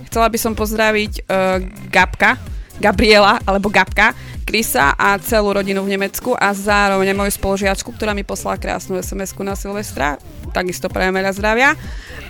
Chcela 0.09 0.28
by 0.34 0.38
som 0.41 0.57
pozdraviť 0.57 1.13
uh, 1.21 1.61
Gabka, 1.93 2.41
Gabriela, 2.82 3.38
alebo 3.45 3.69
Gabka, 3.69 4.17
Krisa 4.41 4.97
a 4.97 5.21
celú 5.21 5.53
rodinu 5.53 5.86
v 5.86 5.93
Nemecku 5.93 6.34
a 6.34 6.49
zároveň 6.57 7.13
moju 7.13 7.30
spolužiačku, 7.30 7.93
ktorá 7.93 8.17
mi 8.17 8.25
poslala 8.25 8.57
krásnu 8.57 8.97
SMS-ku 8.97 9.45
na 9.45 9.53
Silvestra. 9.53 10.17
Takisto 10.49 10.89
prajem 10.89 11.13
veľa 11.13 11.38
zdravia. 11.38 11.69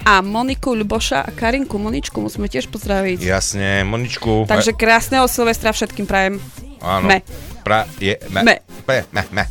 A 0.08 0.24
Moniku, 0.24 0.72
Ľuboša 0.72 1.28
a 1.28 1.30
Karinku, 1.36 1.76
Moničku 1.76 2.24
musíme 2.24 2.48
tiež 2.48 2.72
pozdraviť. 2.72 3.20
Jasne, 3.20 3.84
Moničku. 3.84 4.48
Takže 4.48 4.72
krásneho 4.72 5.28
Silvestra 5.28 5.76
všetkým 5.76 6.08
prajem. 6.08 6.40
Áno. 6.80 7.12
me. 7.12 7.28
Pra, 7.68 7.84
je, 8.00 8.16
me. 8.32 8.40
Me. 8.48 8.56
Pe, 8.88 9.04
me, 9.12 9.28
me. 9.36 9.44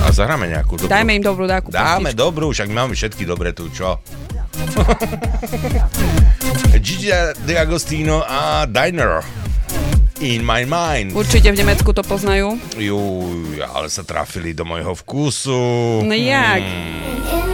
A 0.00 0.08
zahráme 0.08 0.48
nejakú 0.48 0.80
dobrú. 0.80 0.88
Dajme 0.88 1.20
im 1.20 1.20
dobrú 1.20 1.44
dáku. 1.44 1.68
Dáme 1.68 2.16
dobrú, 2.16 2.48
však 2.48 2.72
máme 2.72 2.96
všetky 2.96 3.28
dobré 3.28 3.52
tu, 3.52 3.68
čo? 3.68 4.00
Gigi 6.80 7.12
D'Agostino 7.44 8.24
a 8.24 8.64
Diner. 8.64 9.20
In 10.24 10.48
my 10.48 10.64
mind. 10.64 11.12
Určite 11.12 11.52
v 11.52 11.60
Nemecku 11.60 11.92
to 11.92 12.00
poznajú. 12.00 12.56
Juj, 12.80 13.60
ale 13.60 13.92
sa 13.92 14.00
trafili 14.00 14.56
do 14.56 14.64
môjho 14.64 14.96
vkusu. 14.96 15.60
No 16.08 16.16
jak? 16.16 16.64
This 16.64 17.45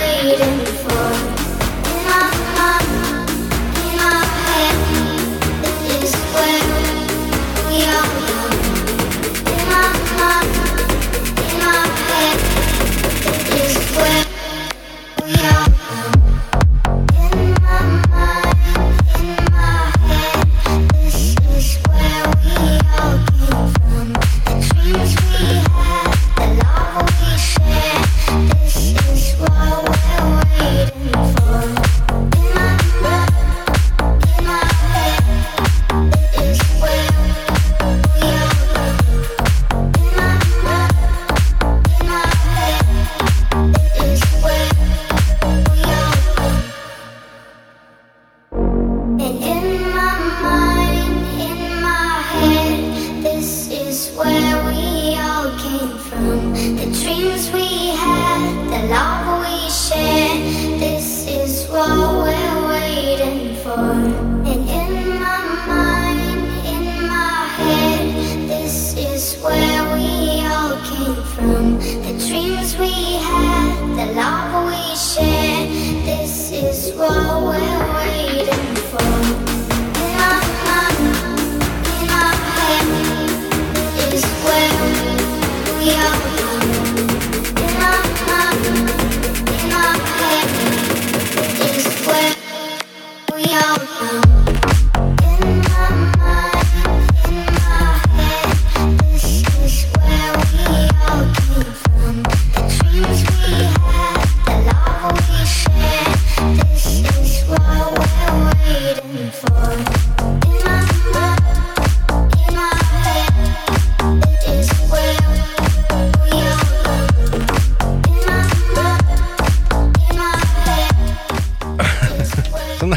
waiting 0.00 0.64
for. 0.64 0.99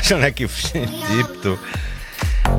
Som 0.04 0.20
našiel 0.20 0.20
nejaký 0.20 0.46
vtip 0.46 1.30
tu. 1.40 1.54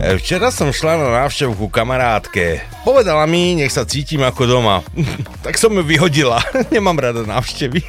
E, 0.01 0.17
Včera 0.17 0.49
som 0.49 0.73
šla 0.73 0.97
na 0.97 1.09
návštevu 1.23 1.53
ku 1.55 1.69
kamarátke. 1.69 2.65
Povedala 2.83 3.29
mi, 3.29 3.53
nech 3.53 3.69
sa 3.69 3.85
cítim 3.85 4.25
ako 4.25 4.49
doma. 4.49 4.81
tak 5.45 5.61
som 5.61 5.69
ju 5.71 5.85
vyhodila. 5.85 6.41
Nemám 6.75 6.97
rada 6.97 7.21
návštevy. 7.21 7.85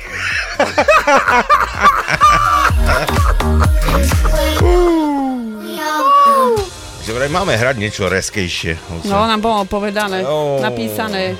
Že 7.06 7.12
vraj 7.14 7.30
máme 7.30 7.53
hrať 7.53 7.76
niečo 7.78 8.10
reskejšie. 8.10 8.82
No, 9.06 9.30
nám 9.30 9.38
bolo 9.38 9.62
povedané, 9.64 10.26
Jo. 10.26 10.58
napísané. 10.58 11.38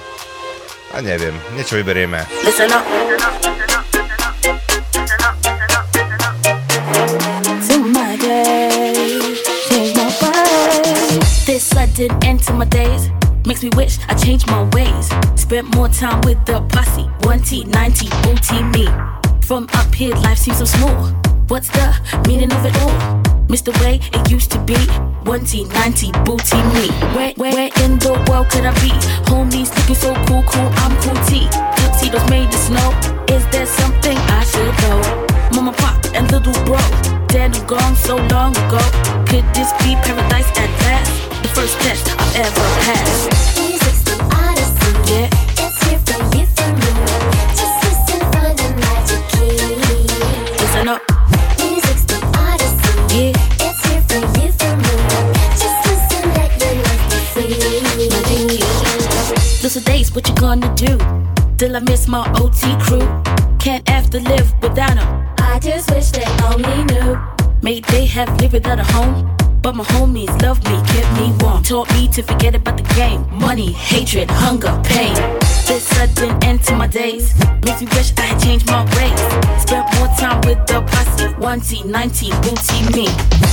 A 0.93 1.01
neviem, 1.01 1.34
niečo 1.57 1.76
vyberieme. 1.76 2.22
Listen 2.45 2.70
up. 2.70 2.86
Me 13.66 13.72
wish 13.76 13.97
I 14.07 14.13
changed 14.13 14.47
my 14.47 14.63
ways. 14.76 15.09
Spent 15.36 15.74
more 15.76 15.89
time 15.89 16.22
with 16.22 16.43
the 16.45 16.61
posse, 16.70 17.09
1T, 17.26 17.66
90, 17.68 18.09
booty 18.22 18.61
me. 18.76 18.86
From 19.41 19.68
up 19.74 19.93
here, 19.93 20.13
life 20.26 20.38
seems 20.38 20.59
so 20.59 20.66
small. 20.66 21.07
What's 21.47 21.70
the 21.70 21.88
meaning 22.28 22.51
of 22.51 22.66
it 22.66 22.76
all? 22.82 22.93
Missed 23.49 23.66
the 23.66 23.72
way 23.84 23.99
it 24.13 24.30
used 24.30 24.51
to 24.51 24.59
be. 24.59 24.76
1T, 25.26 25.72
90, 25.74 26.11
booty 26.26 26.61
me. 26.76 26.88
Where, 27.16 27.34
where, 27.38 27.53
where 27.53 27.72
in 27.84 27.97
the 27.99 28.13
world 28.30 28.49
could 28.49 28.66
I 28.66 28.74
be? 28.86 28.93
Homies 29.30 29.74
looking 29.76 29.95
so 29.95 30.13
cool, 30.26 30.43
cool, 30.43 30.70
I'm 30.84 30.93
cool 31.01 31.18
T. 31.26 31.47
Tuxedos 31.78 32.30
made 32.30 32.49
of 32.49 32.61
snow. 32.70 32.89
Is 33.30 33.45
there 33.49 33.66
something 33.66 34.18
I 34.18 34.43
should 34.45 34.76
know? 34.86 34.99
Mama, 35.53 35.74
pop, 35.74 35.97
and 36.13 36.30
little 36.32 36.53
bro. 36.66 36.78
Dead 37.28 37.55
and 37.55 37.68
gone 37.68 37.95
so 37.95 38.18
long 38.30 38.55
ago. 38.57 38.82
Could 39.26 39.45
this 39.57 39.72
be 39.82 39.97
paradise 40.05 40.49
at 40.53 40.70
last? 40.86 41.13
The 41.41 41.49
first 41.49 41.80
test 41.82 42.05
I've 42.20 42.36
ever 42.45 42.66
passed. 42.86 43.54
Without 68.55 68.79
a 68.79 68.85
home. 68.93 69.35
But 69.61 69.75
my 69.75 69.83
homies 69.83 70.31
love 70.41 70.63
me, 70.63 70.75
kept 70.93 71.11
me 71.19 71.27
warm. 71.41 71.61
Taught 71.61 71.91
me 71.93 72.07
to 72.09 72.23
forget 72.23 72.55
about 72.55 72.77
the 72.77 72.87
game. 72.95 73.21
Money, 73.31 73.71
hatred, 73.73 74.29
hunger, 74.31 74.73
pain. 74.85 75.15
This 75.67 75.83
sudden 75.83 76.31
end 76.41 76.63
to 76.63 76.75
my 76.75 76.87
days 76.87 77.35
makes 77.65 77.81
me 77.81 77.87
wish 77.95 78.13
I 78.17 78.21
had 78.21 78.39
changed 78.39 78.67
my 78.67 78.83
ways. 78.95 79.21
Spent 79.61 79.85
more 79.95 80.07
time 80.17 80.39
with 80.47 80.59
the 80.67 80.81
posse. 80.87 81.27
1T, 81.35 81.85
90, 81.85 82.29
booty 82.43 82.79
me. 82.95 83.44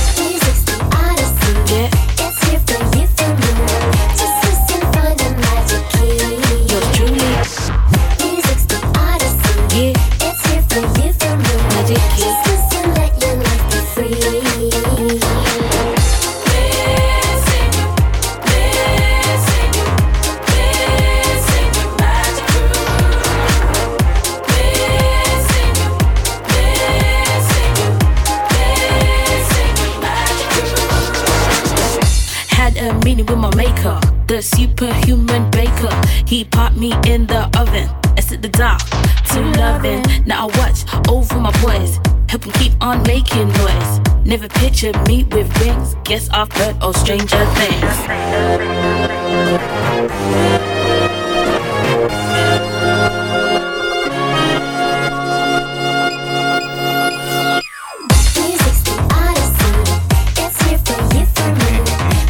Here 60.67 60.77
for 60.85 61.01
you, 61.15 61.25
for 61.33 61.49
me. 61.61 61.71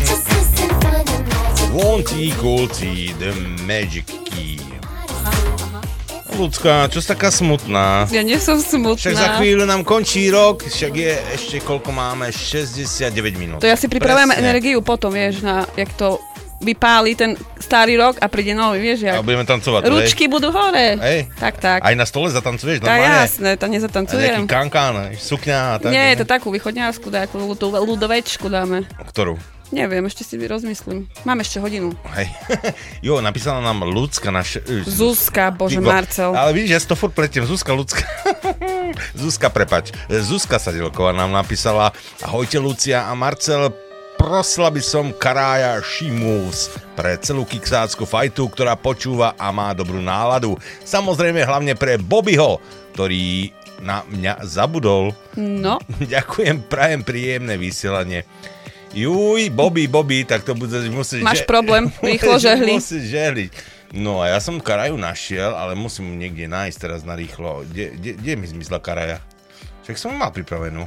Just 0.08 0.26
listen 0.32 0.70
for 0.80 1.00
the 3.20 3.34
magic 3.66 4.03
Ľudská, 6.44 6.92
čo 6.92 7.00
si 7.00 7.08
taká 7.08 7.30
smutná? 7.30 8.04
Ja 8.10 8.20
nie 8.20 8.36
som 8.36 8.60
smutná. 8.60 9.00
Však 9.00 9.16
za 9.16 9.30
chvíľu 9.38 9.64
nám 9.64 9.82
končí 9.82 10.28
rok, 10.28 10.62
však 10.62 10.92
je 10.92 11.14
ešte 11.32 11.56
koľko 11.60 11.90
máme? 11.90 12.28
69 12.28 13.08
minút. 13.34 13.60
To 13.60 13.66
ja 13.66 13.76
si 13.76 13.88
pripravujem 13.88 14.28
Presne. 14.30 14.44
energiu 14.44 14.80
potom, 14.80 15.10
vieš, 15.10 15.40
na, 15.40 15.64
jak 15.74 15.88
to 15.96 16.20
vypáli 16.60 17.12
ten 17.14 17.36
starý 17.58 17.96
rok 17.96 18.20
a 18.20 18.28
príde 18.28 18.52
nový, 18.52 18.80
vieš, 18.82 19.04
A 19.04 19.16
jak. 19.16 19.24
budeme 19.24 19.44
tancovať. 19.44 19.84
Ručky 19.84 20.28
budú 20.28 20.48
hore. 20.50 20.96
Hej. 20.96 21.32
Tak, 21.36 21.60
tak. 21.60 21.80
Aj 21.80 21.92
na 21.92 22.04
stole 22.04 22.28
zatancuješ 22.30 22.80
Tá 22.80 22.88
normálne? 22.90 23.20
jasné, 23.20 23.50
to 23.54 23.64
A 23.64 23.68
nejaký 23.68 23.76
nezatancujem. 23.78 24.40
kankán, 24.48 24.94
sukňa 25.14 25.60
a 25.60 25.76
tak. 25.78 25.92
Nie, 25.92 26.12
je 26.12 26.24
to 26.24 26.26
takú 26.26 26.52
východňarskú, 26.52 27.08
takú 27.08 27.40
ľudovečku 27.60 28.48
dáme. 28.48 28.84
Ktorú? 29.06 29.36
Neviem, 29.74 30.06
ešte 30.06 30.22
si 30.22 30.38
rozmyslím. 30.38 31.10
Mám 31.26 31.42
ešte 31.42 31.58
hodinu. 31.58 31.98
Hej. 32.14 32.30
jo, 33.10 33.18
napísala 33.26 33.58
nám 33.66 33.82
Lucka 33.90 34.30
naše... 34.30 34.62
Zuzka, 34.86 35.50
bože, 35.50 35.82
go- 35.82 35.90
Marcel. 35.90 36.30
Ale 36.38 36.54
vidíš, 36.54 36.72
ja 36.78 36.80
si 36.80 36.88
to 36.88 36.94
furt 36.94 37.18
pretiem. 37.18 37.42
Zuzka, 37.42 37.74
Lucka. 37.74 38.06
Zuzka, 39.22 39.50
prepač. 39.50 39.90
Zuzka 40.22 40.62
Sadilková 40.62 41.10
nám 41.10 41.34
napísala 41.34 41.90
Ahojte, 42.22 42.62
Lucia 42.62 43.10
a 43.10 43.18
Marcel, 43.18 43.74
prosila 44.22 44.70
by 44.70 44.82
som 44.86 45.10
Karája 45.10 45.82
Šimus 45.82 46.70
pre 46.94 47.18
celú 47.18 47.42
kiksácku 47.42 48.06
fajtu, 48.06 48.54
ktorá 48.54 48.78
počúva 48.78 49.34
a 49.42 49.50
má 49.50 49.74
dobrú 49.74 49.98
náladu. 49.98 50.54
Samozrejme 50.86 51.42
hlavne 51.42 51.74
pre 51.74 51.98
Bobbyho, 51.98 52.62
ktorý 52.94 53.50
na 53.82 54.06
mňa 54.06 54.46
zabudol. 54.46 55.18
No, 55.36 55.82
Ďakujem, 56.14 56.70
prajem 56.70 57.02
príjemné 57.02 57.58
vysielanie. 57.58 58.24
Juj, 58.94 59.50
Bobby, 59.50 59.90
Bobby, 59.90 60.22
tak 60.22 60.46
to 60.46 60.54
bude 60.54 60.78
musieť... 60.94 61.26
Máš 61.26 61.42
problém, 61.50 61.90
rýchlo 62.06 62.38
žehli. 62.38 62.78
Musíš 62.78 63.10
žehliť. 63.10 63.52
No 63.94 64.22
a 64.22 64.30
ja 64.30 64.40
som 64.42 64.62
karaju 64.62 64.98
našiel, 65.02 65.54
ale 65.54 65.74
musím 65.74 66.14
niekde 66.18 66.46
nájsť 66.46 66.78
teraz 66.78 67.02
na 67.02 67.18
rýchlo. 67.18 67.66
Kde, 67.66 67.98
kde, 67.98 68.12
kde 68.22 68.34
mi 68.38 68.46
zmizla 68.46 68.78
karaja? 68.78 69.18
Však 69.86 69.98
som 69.98 70.14
ju 70.14 70.18
mal 70.22 70.30
pripravenú. 70.30 70.86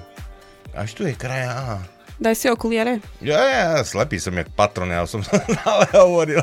Až 0.71 0.95
tu 0.95 1.03
je 1.03 1.19
karaja, 1.19 1.51
aha. 1.51 1.79
Daj 2.17 2.35
si 2.39 2.47
okuliare. 2.49 3.03
Ja, 3.21 3.43
ja, 3.43 3.63
ja, 3.75 3.83
slepý 3.85 4.23
som 4.23 4.33
jak 4.39 4.49
patron, 4.55 4.89
ja 4.89 5.03
som 5.05 5.21
ale 5.69 5.91
hovoril. 5.93 6.41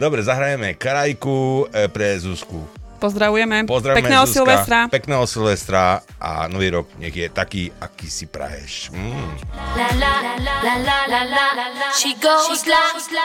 Dobre, 0.00 0.24
zahrajeme 0.24 0.80
karajku 0.80 1.68
e, 1.70 1.86
pre 1.92 2.16
Zuzku. 2.18 2.83
Pozdravujeme. 2.98 3.64
Pozdravujeme 3.68 4.02
Pekného 4.02 4.24
Zuzka. 4.24 4.34
Silvestra. 4.34 4.78
Pekného 4.88 5.24
Silvestra 5.26 5.82
a 6.20 6.48
nový 6.48 6.70
rok 6.72 6.86
nech 6.98 7.14
je 7.14 7.28
taký, 7.28 7.72
aký 7.80 8.08
si 8.08 8.26
praješ. 8.26 8.90
Mm. 8.94 9.34
La, 9.76 9.88
la, 9.98 10.14
la, 10.40 10.54
la, 10.62 10.74
la, 10.80 10.98
la, 11.06 11.66
la. 11.74 11.88
She 11.92 12.14
goes 12.16 12.64
la, 12.66 12.80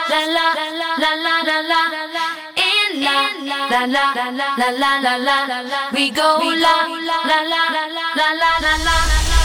la, 0.08 0.22
la, 0.30 0.46
la, 0.98 1.10
la, 1.16 1.34
la, 1.42 1.58
la, 1.64 2.02
la. 2.12 2.26
In 2.58 3.02
la, 3.02 3.18
la, 3.46 3.82
la, 3.86 4.04
la, 4.14 4.68
la, 4.76 4.90
la, 5.00 5.14
la, 5.16 5.58
la. 5.64 5.80
We 5.92 6.10
go 6.10 6.38
la, 6.38 6.86
la, 7.24 7.38
la, 7.42 7.62
la, 7.72 7.84
la, 7.88 8.28
la, 8.36 8.52
la, 8.60 8.74
la. 8.84 9.39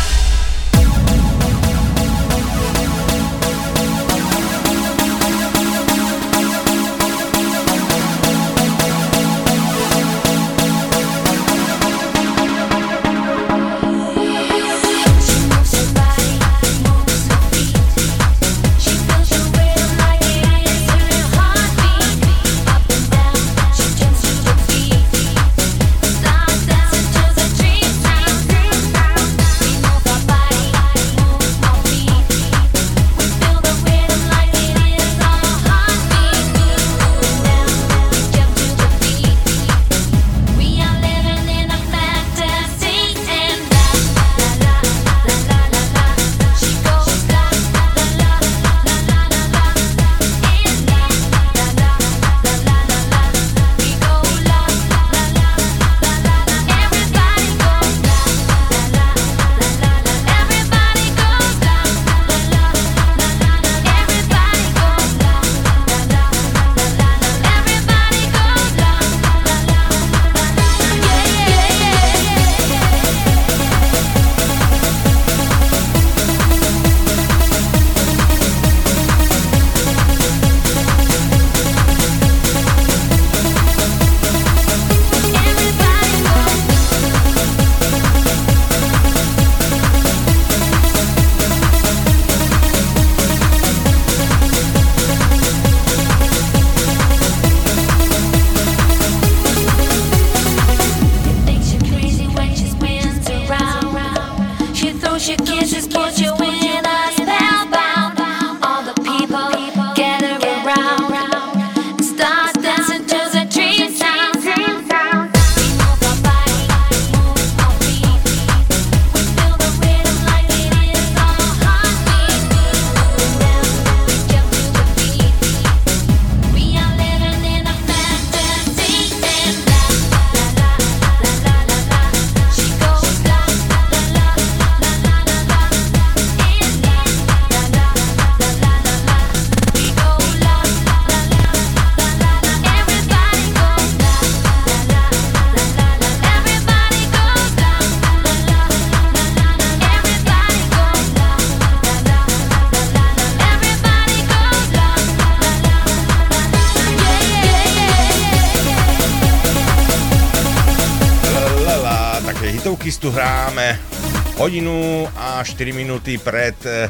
Hodinu 164.46 165.10
a 165.18 165.42
4 165.42 165.74
minúty 165.74 166.22
pred 166.22 166.54
e, 166.62 166.86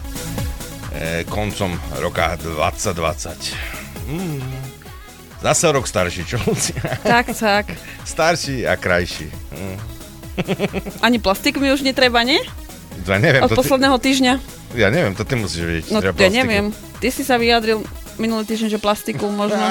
koncom 1.32 1.72
roka 2.03 2.36
2020. 2.36 4.12
Mm. 4.12 4.43
Zase 5.39 5.72
rok 5.72 5.88
starší, 5.88 6.28
čo 6.28 6.36
Lucia? 6.43 6.84
Tak, 6.99 7.32
tak. 7.32 7.72
Starší 8.03 8.68
a 8.68 8.76
krajší. 8.76 9.32
Mm. 9.56 9.78
Ani 10.99 11.18
plastik 11.24 11.56
mi 11.64 11.72
už 11.72 11.80
netreba, 11.88 12.28
nie? 12.28 12.43
Ja 13.08 13.16
neviem, 13.24 13.43
Od 13.43 13.51
to 13.51 13.56
ty, 13.56 13.60
posledného 13.64 13.97
týždňa. 14.03 14.34
ja 14.76 14.88
neviem, 14.91 15.16
to 15.16 15.24
ty 15.24 15.39
musíš 15.39 15.64
vedieť. 15.64 15.86
No, 15.95 16.03
ja 16.03 16.12
plastiku. 16.12 16.36
neviem. 16.36 16.66
Ty 16.99 17.08
si 17.08 17.24
sa 17.24 17.39
vyjadril 17.39 17.88
minulý 18.20 18.43
týždeň, 18.43 18.68
že 18.76 18.80
plastiku 18.84 19.32
možno. 19.32 19.64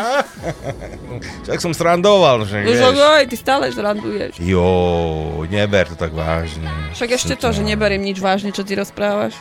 Však 1.48 1.58
som 1.60 1.72
srandoval, 1.72 2.44
že 2.44 2.64
vieš. 2.64 2.80
oj, 2.94 3.24
ty 3.28 3.36
stále 3.36 3.72
zranduješ. 3.72 4.36
Jo, 4.40 5.44
neber 5.48 5.88
to 5.92 5.96
tak 5.96 6.12
vážne. 6.12 6.68
Však 6.92 7.10
ešte 7.16 7.34
to, 7.36 7.52
že 7.52 7.62
neberiem 7.64 8.02
nič 8.02 8.20
vážne, 8.20 8.52
čo 8.52 8.64
ty 8.64 8.76
rozprávaš. 8.76 9.34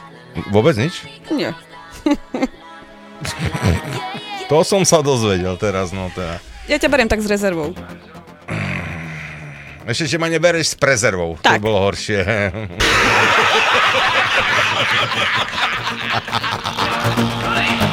Vôbec 0.50 0.78
nič? 0.78 1.04
Nie. 1.30 1.54
To 4.52 4.60
som 4.68 4.84
sa 4.84 5.00
dozvedel 5.00 5.56
teraz, 5.56 5.96
no 5.96 6.12
teda. 6.12 6.44
Ja 6.68 6.76
ťa 6.76 6.92
beriem 6.92 7.08
tak 7.08 7.24
s 7.24 7.28
rezervou. 7.32 7.72
Ešte, 9.88 10.06
že 10.06 10.18
ma 10.20 10.28
nebereš 10.28 10.76
s 10.76 10.78
prezervou. 10.78 11.40
Tak. 11.40 11.60
To 11.60 11.64
bolo 11.64 11.80
horšie. 11.80 12.20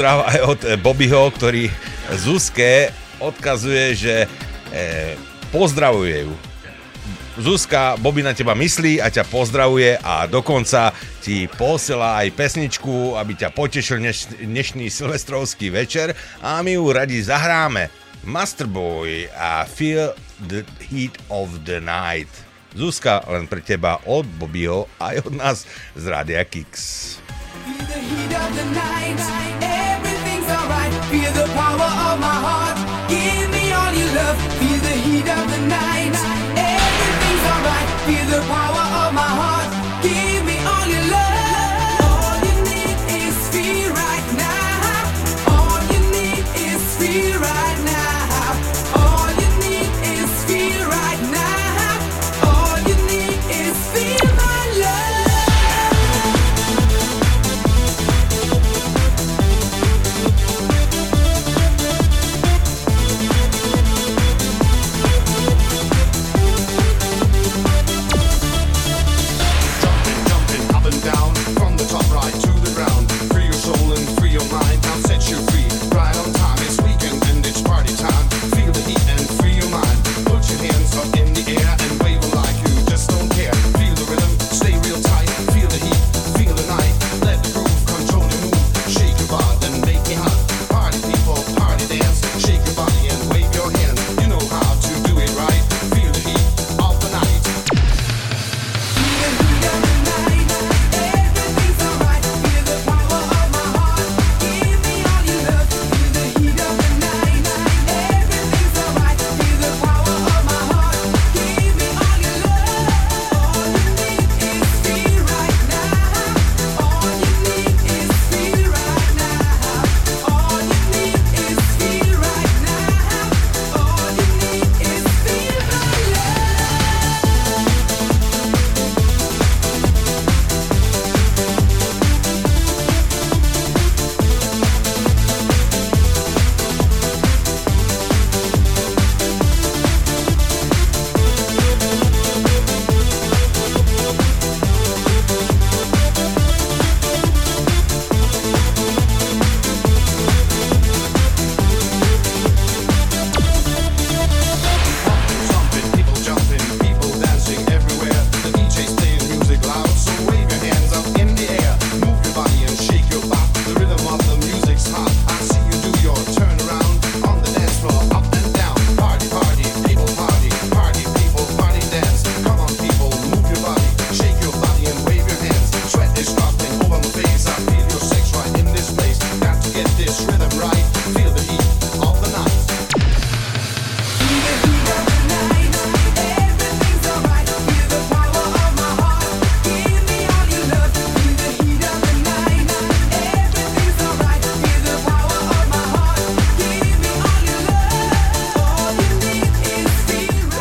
pozdrav 0.00 0.32
aj 0.32 0.40
od 0.48 0.60
e, 0.64 0.68
Bobbyho, 0.80 1.28
ktorý 1.28 1.68
Zuzke 2.16 2.88
odkazuje, 3.20 3.92
že 3.92 4.14
e, 4.72 5.12
pozdravuje 5.52 6.24
ju. 6.24 6.32
Zuzka, 7.36 8.00
Bobby 8.00 8.24
na 8.24 8.32
teba 8.32 8.56
myslí 8.56 8.96
a 8.96 9.12
ťa 9.12 9.28
pozdravuje 9.28 10.00
a 10.00 10.24
dokonca 10.24 10.96
ti 11.20 11.44
posiela 11.52 12.16
aj 12.16 12.32
pesničku, 12.32 13.12
aby 13.20 13.44
ťa 13.44 13.52
potešil 13.52 14.00
dneš, 14.00 14.32
dnešný 14.40 14.88
silvestrovský 14.88 15.68
večer 15.68 16.16
a 16.40 16.64
my 16.64 16.80
ju 16.80 16.84
radi 16.96 17.20
zahráme. 17.20 17.92
Masterboy 18.24 19.28
a 19.36 19.68
Feel 19.68 20.16
the 20.48 20.64
Heat 20.88 21.20
of 21.28 21.52
the 21.68 21.76
Night. 21.76 22.32
Zuzka, 22.72 23.20
len 23.28 23.44
pre 23.44 23.60
teba 23.60 24.00
od 24.08 24.24
Bobbyho 24.40 24.88
aj 24.96 25.28
od 25.28 25.34
nás 25.36 25.68
z 25.92 26.04
Radia 26.08 26.40
Kix. 26.48 26.72
Feel 27.68 27.84
the 27.84 28.00
heat 28.00 28.32
of 28.32 28.48
the 28.56 28.64
night. 28.72 29.69
Feel 31.10 31.32
the 31.32 31.44
power 31.54 31.90
of 32.08 32.20
my 32.20 32.36
heart. 32.46 32.76
Give 33.08 33.50
me 33.50 33.72
all 33.72 33.92
your 33.92 34.14
love. 34.14 34.36
Feel 34.60 34.78
the 34.78 34.94
heat 35.04 35.28
of 35.28 35.50
the 35.50 35.60
night. 35.66 35.89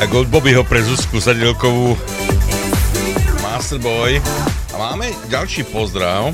Tak 0.10 0.26
od 0.26 0.34
Bobbyho 0.34 0.66
pre 0.66 0.82
Zuzku 0.82 1.22
Sadielkovú 1.22 1.94
Masterboy. 3.46 4.18
A 4.74 4.76
máme 4.82 5.14
ďalší 5.30 5.70
pozdrav 5.70 6.34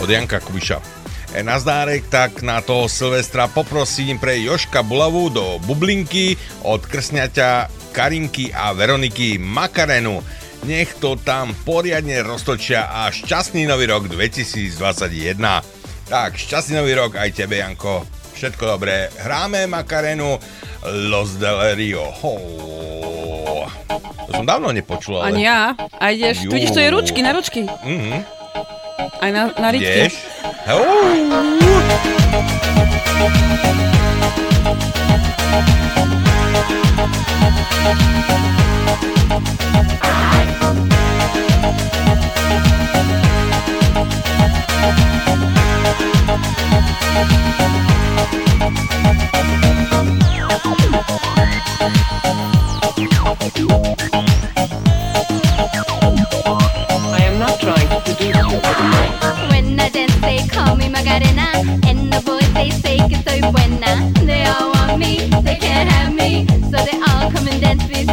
od 0.00 0.08
Janka 0.08 0.40
Kubiša. 0.40 0.80
E, 1.36 1.44
Nazdárek, 1.44 2.08
tak 2.08 2.40
na 2.40 2.64
toho 2.64 2.88
Silvestra 2.88 3.44
poprosím 3.44 4.16
pre 4.16 4.40
Joška 4.40 4.80
Bulavu 4.80 5.28
do 5.28 5.60
Bublinky 5.68 6.40
od 6.64 6.80
krsňaťa 6.80 7.68
Karinky 7.92 8.56
a 8.56 8.72
Veroniky 8.72 9.36
Makarenu. 9.36 10.24
Nech 10.64 10.96
to 10.96 11.20
tam 11.20 11.52
poriadne 11.68 12.24
roztočia 12.24 12.88
a 12.88 13.12
šťastný 13.12 13.68
nový 13.68 13.84
rok 13.84 14.08
2021. 14.08 14.80
Tak, 16.08 16.40
šťastný 16.40 16.80
nový 16.80 16.96
rok 16.96 17.20
aj 17.20 17.36
tebe, 17.36 17.60
Janko. 17.60 18.00
Všetko 18.32 18.64
dobré. 18.64 19.12
Hráme 19.20 19.68
Makarenu 19.68 20.40
Los 21.12 21.36
del 21.36 21.60
Rio. 21.76 22.08
Ho. 22.24 22.69
Som 24.40 24.48
dávno 24.48 24.72
nepočul, 24.72 25.20
ale... 25.20 25.36
Ani 25.36 25.44
ja. 25.44 25.76
A 26.00 26.16
ideš, 26.16 26.48
tu 26.48 26.56
vidíš, 26.56 26.72
to 26.72 26.80
je 26.80 26.88
ručky, 26.88 27.20
na 27.20 27.36
ručky. 27.36 27.68
Mhm. 27.84 28.24
Aj 29.20 29.30
na, 29.36 29.52
na 29.52 29.68
ričky. 29.68 30.08
Ideš? 30.08 30.16
Hou. 30.64 30.80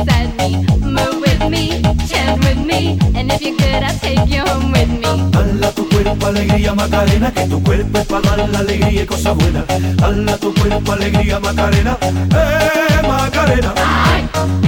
Beside 0.06 0.38
me. 0.38 0.66
Move 0.82 1.22
with 1.22 1.50
me, 1.50 1.82
chant 2.08 2.44
with 2.44 2.58
me. 2.66 3.00
And 3.16 3.32
if 3.32 3.42
you're 3.42 3.56
good, 3.58 3.84
I'll 3.84 4.00
take 4.00 4.28
you 4.28 4.42
home 4.42 4.72
with 4.72 4.90
me. 4.90 5.32
Dala 5.32 5.72
tu 5.72 5.88
cuerpo 5.90 6.28
alegría 6.28 6.74
Macarena, 6.74 7.32
que 7.32 7.46
tu 7.48 7.64
cuerpo 7.64 7.98
es 8.00 8.06
para 8.06 8.36
dar 8.36 8.50
la 8.50 8.60
alegría 8.60 9.04
y 9.04 9.06
cosas 9.06 9.36
buenas. 9.36 9.64
Dale 9.98 10.32
a 10.32 10.38
tu 10.38 10.54
cuerpo 10.54 10.92
alegría 10.92 11.40
Macarena, 11.40 11.98
eh 12.02 13.08
Macarena. 13.08 13.74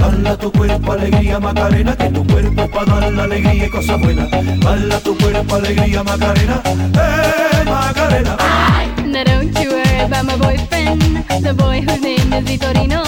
Dale 0.00 0.28
a 0.28 0.36
tu 0.36 0.52
cuerpo 0.52 0.92
alegría 0.92 1.40
Macarena, 1.40 1.96
que 1.96 2.08
tu 2.10 2.26
cuerpo 2.26 2.62
es 2.62 2.70
para 2.70 3.00
dar 3.00 3.12
la 3.12 3.24
alegría 3.24 3.66
y 3.66 3.70
cosas 3.70 4.00
buenas. 4.00 4.30
Dale 4.30 4.94
a 4.94 5.00
tu 5.00 5.16
cuerpo 5.16 5.54
alegría 5.54 6.02
Macarena, 6.02 6.62
eh 6.64 7.64
Macarena. 7.64 8.36
Now 9.20 9.36
don't 9.36 9.58
you 9.60 9.68
worry 9.68 9.98
about 10.00 10.24
my 10.24 10.36
boyfriend, 10.38 11.02
the 11.44 11.52
boy 11.52 11.82
whose 11.82 12.00
name 12.00 12.32
is 12.32 12.42
Vitorino. 12.48 13.04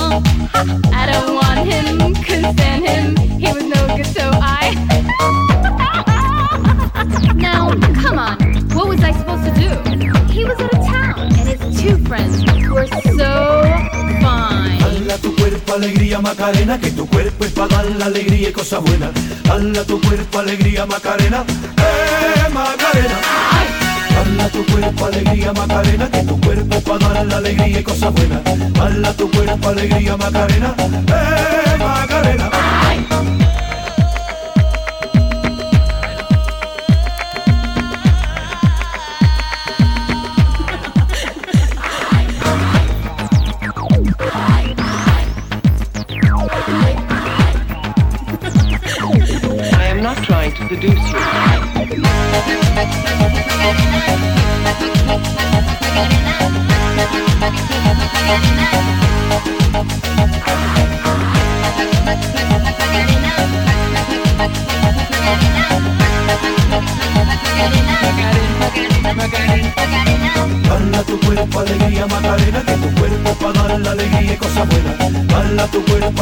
I 0.93 1.07
don't 1.11 1.35
want 1.35 1.61
him, 1.67 2.15
couldn't 2.23 2.53
stand 2.53 2.85
him, 2.85 3.17
he 3.41 3.51
was 3.51 3.65
no 3.65 3.97
good, 3.97 4.05
so 4.05 4.29
I. 4.35 4.77
now, 7.37 7.71
come 8.03 8.19
on, 8.19 8.37
what 8.77 8.89
was 8.89 9.03
I 9.03 9.13
supposed 9.13 9.45
to 9.45 9.53
do? 9.55 9.71
He 10.31 10.45
was 10.45 10.61
out 10.61 10.75
of 10.75 10.85
town, 10.85 11.19
and 11.19 11.49
his 11.49 11.81
two 11.81 11.97
friends 12.05 12.45
were 12.69 12.87
so 13.17 13.63
fine. 14.21 14.81
Dale 14.81 15.19
tu 15.19 15.35
cuerpo 15.35 15.73
alegría 15.73 16.21
Macarena, 16.21 16.79
que 16.79 16.91
tu 16.91 17.07
cuerpo 17.07 17.47
es 17.47 17.53
para 17.53 17.69
dar 17.69 17.87
la 17.97 18.05
alegría 18.05 18.51
y 18.51 18.53
cosas 18.53 18.83
buenas. 18.83 19.13
Dale 19.45 19.83
tu 19.87 19.99
cuerpo 19.99 20.41
alegría 20.41 20.85
Macarena, 20.85 21.43
eh 21.79 22.51
Macarena. 22.53 23.17
Dale 23.17 23.82
a 24.23 24.49
tu 24.49 24.65
cuerpo 24.67 25.07
alegría 25.07 25.53
Macarena, 25.53 26.09
que 26.11 26.23
tu 26.23 26.41
cuerpo 26.41 26.81
para 26.83 27.09
dar 27.09 27.27
la 27.27 27.37
alegría 27.39 27.81
y 27.81 27.83
cosas 27.83 28.13
buenas. 28.15 28.41
Dale 28.73 29.09
a 29.09 29.13
tu 29.15 29.29
cuerpo 29.31 29.69
alegría 29.69 30.17
Macarena, 30.17 30.75
eh 30.79 31.77
Macarena. 31.79 32.51
I 49.75 49.85
am 49.87 50.03
not 50.03 50.17
trying 50.25 50.53
to 50.53 50.69
seduce 50.69 51.13
you. 51.13 51.33
Dale 70.69 70.97
a 70.97 71.03
tu 71.03 71.21
cuerpo 71.21 71.61
alegría 71.61 72.07
Macarena, 72.07 72.63
que 72.65 72.73
tu 72.73 72.95
cuerpo 72.95 73.35
para 73.35 73.75
alegría 73.75 74.39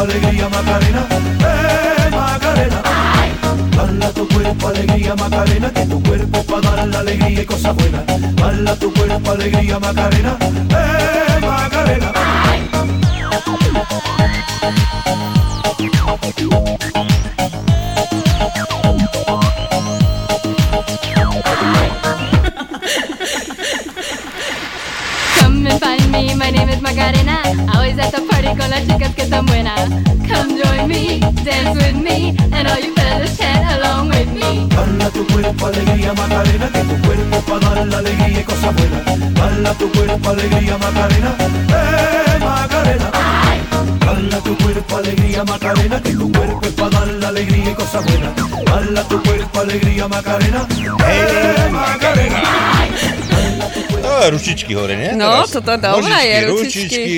alegría 0.01 0.49
Macarena, 0.49 1.07
eh 1.41 2.11
Macarena. 2.11 3.20
Dale 3.81 4.05
a 4.05 4.11
tu 4.13 4.29
cuerpo 4.29 4.69
alegría 4.69 5.17
Macarena, 5.17 5.73
que 5.73 5.87
tu 5.87 6.03
cuerpo 6.03 6.43
para 6.45 6.77
dar 6.77 6.89
la 6.89 6.99
alegría 6.99 7.41
y 7.41 7.47
cosas 7.47 7.75
buenas. 7.75 8.05
Dale 8.37 8.71
a 8.71 8.77
tu 8.77 8.93
cuerpo 8.93 9.31
alegría 9.31 9.79
Macarena, 9.79 10.37
eh 10.43 11.41
Macarena. 11.41 12.13
Macarena. 26.91 27.39
Always 27.73 27.99
at 27.99 28.11
the 28.11 28.21
party 28.23 28.49
con 28.59 28.69
las 28.69 28.85
chicas 28.85 29.15
que 29.15 29.23
están 29.23 29.47
buenas. 29.47 29.89
Come 30.27 30.61
join 30.61 30.89
me, 30.89 31.21
dance 31.45 31.79
with 31.79 31.95
me, 31.95 32.37
and 32.51 32.67
all 32.67 32.81
you 32.81 32.93
fellas 32.95 33.39
chant 33.39 33.65
along 33.79 34.09
with 34.09 34.27
me. 34.33 34.67
Dale 34.69 35.05
a 35.05 35.11
tu 35.11 35.25
cuerpo 35.29 35.67
alegría 35.67 36.13
Macarena, 36.15 36.69
que 36.73 36.83
tu 36.83 36.97
cuerpo 37.07 37.41
para 37.43 37.75
dar 37.75 37.87
la 37.87 37.99
alegría 37.99 38.41
y 38.41 38.45
cosas 38.45 38.75
buenas. 38.75 39.35
Dale 39.35 39.69
a 39.69 39.75
tu 39.75 39.93
cuerpo 39.93 40.31
alegría 40.31 40.79
Macarena, 40.79 41.35
eh 41.39 42.39
Macarena. 42.41 43.11
Dale 44.01 44.35
a 44.35 44.41
tu 44.41 44.57
cuerpo 44.59 44.97
alegría 44.97 45.45
Macarena, 45.45 46.03
que 46.03 46.13
tu 46.13 46.33
cuerpo 46.33 46.61
es 46.63 46.73
para 46.73 46.91
dar 46.91 47.07
la 47.07 47.29
alegría 47.29 47.71
y 47.71 47.75
cosas 47.75 48.05
buenas. 48.05 48.33
Dale 48.65 48.99
a 48.99 49.05
tu 49.05 49.23
cuerpo 49.23 49.61
alegría 49.61 50.09
Macarena, 50.09 50.67
eh 51.07 51.69
Macarena. 51.71 52.80
No, 54.11 54.27
ručičky 54.29 54.73
hore, 54.73 54.95
nie? 54.95 55.11
No, 55.13 55.47
Teraz. 55.47 55.55
toto 55.55 55.73
dobré 55.73 56.19
je, 56.21 56.37
Nožičky, 56.43 56.51
ručičky. 56.51 57.17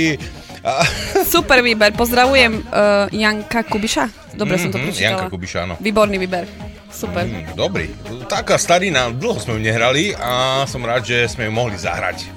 A- 0.63 0.85
Super 1.25 1.59
výber, 1.59 1.91
pozdravujem 1.91 2.53
uh, 2.61 3.09
Janka 3.11 3.65
Kubiša. 3.65 4.05
Dobre 4.33 4.57
som 4.57 4.69
to 4.69 4.77
Mhm, 4.77 4.85
prečítala. 4.85 5.09
Janka 5.19 5.27
Kubiša, 5.29 5.59
áno. 5.63 5.75
Výborný 5.77 6.17
výber. 6.17 6.45
Super. 6.87 7.25
Mm, 7.25 7.57
dobrý. 7.57 7.89
Taká 8.27 8.55
starina, 8.55 9.09
dlho 9.09 9.41
sme 9.41 9.57
ju 9.57 9.61
nehrali 9.63 10.13
a 10.13 10.63
som 10.67 10.79
rád, 10.81 11.03
že 11.03 11.25
sme 11.27 11.49
ju 11.49 11.51
mohli 11.51 11.75
zahrať. 11.75 12.29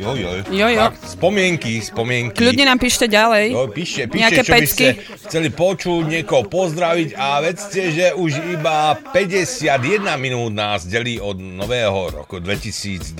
Jo, 0.00 0.16
jo. 0.16 0.30
Jo, 0.48 0.66
jo. 0.72 0.80
Tak, 0.80 0.96
spomienky, 1.04 1.84
spomienky. 1.84 2.40
Kľudne 2.40 2.64
nám 2.64 2.80
píšte 2.80 3.04
ďalej. 3.04 3.52
Jo, 3.52 3.68
píšte, 3.68 4.08
píšte, 4.08 4.22
Nejaké 4.24 4.40
čo 4.40 4.48
by 4.48 4.52
pecky. 4.56 4.72
ste 4.72 4.86
chceli 5.28 5.48
počuť, 5.52 6.02
niekoho 6.08 6.48
pozdraviť 6.48 7.08
a 7.20 7.44
vedzte, 7.44 7.82
že 7.92 8.06
už 8.16 8.32
iba 8.56 8.96
51 9.12 10.00
minút 10.16 10.56
nás 10.56 10.88
delí 10.88 11.20
od 11.20 11.36
nového 11.36 12.16
roku 12.16 12.40
2021. 12.40 13.12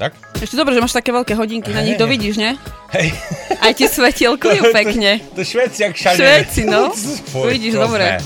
Tak? 0.00 0.16
Ešte 0.40 0.56
dobre, 0.56 0.72
že 0.74 0.80
máš 0.80 0.96
také 0.96 1.12
veľké 1.12 1.36
hodinky, 1.36 1.70
na 1.70 1.84
nich 1.84 1.94
Hej. 1.94 2.02
to 2.02 2.06
vidíš, 2.08 2.34
ne? 2.40 2.56
Hej. 2.96 3.12
Aj 3.60 3.76
ti 3.76 3.84
svetielkujú 3.86 4.72
pekne. 4.80 5.20
To 5.36 5.44
Šveci, 5.44 5.84
jak 5.84 5.92
všade. 5.94 6.16
Švédci, 6.16 6.60
no. 6.64 6.90
Vidíš, 7.52 7.76
dobre. 7.76 8.18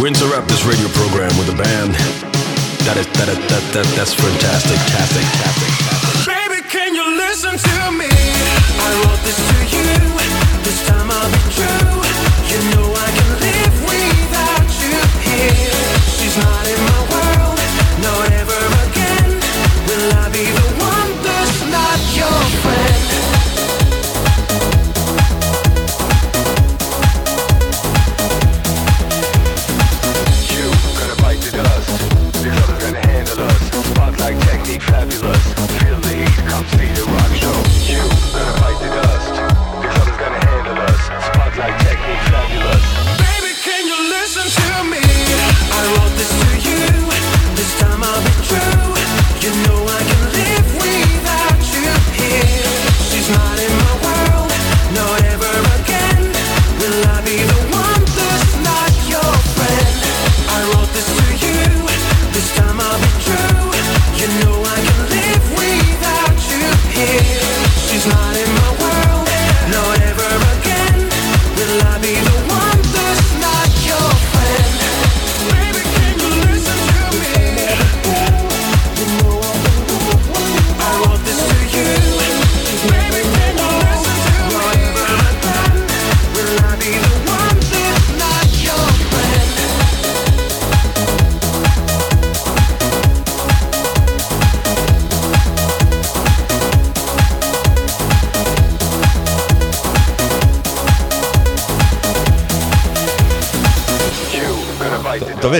We 0.00 0.08
interrupt 0.08 0.48
this 0.48 0.64
radio 0.64 0.88
program 0.96 1.28
with 1.36 1.52
a 1.52 1.56
band 1.60 1.92
that 2.90 2.98
is 2.98 3.06
that 3.14 3.28
is, 3.30 3.38
that 3.38 3.64
that 3.70 3.86
that's 3.94 4.14
fantastic, 4.18 4.74
fantastic, 4.74 5.22
fantastic. 5.22 6.26
Baby, 6.26 6.58
can 6.66 6.90
you 6.90 7.06
listen 7.22 7.54
to 7.54 7.78
me? 7.94 8.10
I 8.10 8.88
wrote 9.06 9.22
this 9.22 9.38
to 9.38 9.58
you. 9.70 9.86
This 10.66 10.82
time 10.90 11.06
I'll 11.06 11.30
be 11.30 11.38
true. 11.54 12.02
You 12.50 12.58
know 12.74 12.90
I 12.90 13.08
can 13.14 13.30
live 13.46 13.76
without 13.86 14.66
you 14.82 14.98
here. 15.22 15.86
She's 16.18 16.34
not 16.34 16.66
in 16.66 16.80
my 16.82 17.00
world, 17.14 17.62
not 18.02 18.26
ever 18.42 18.58
again. 18.82 19.38
Will 19.86 20.10
I 20.10 20.26
be 20.34 20.59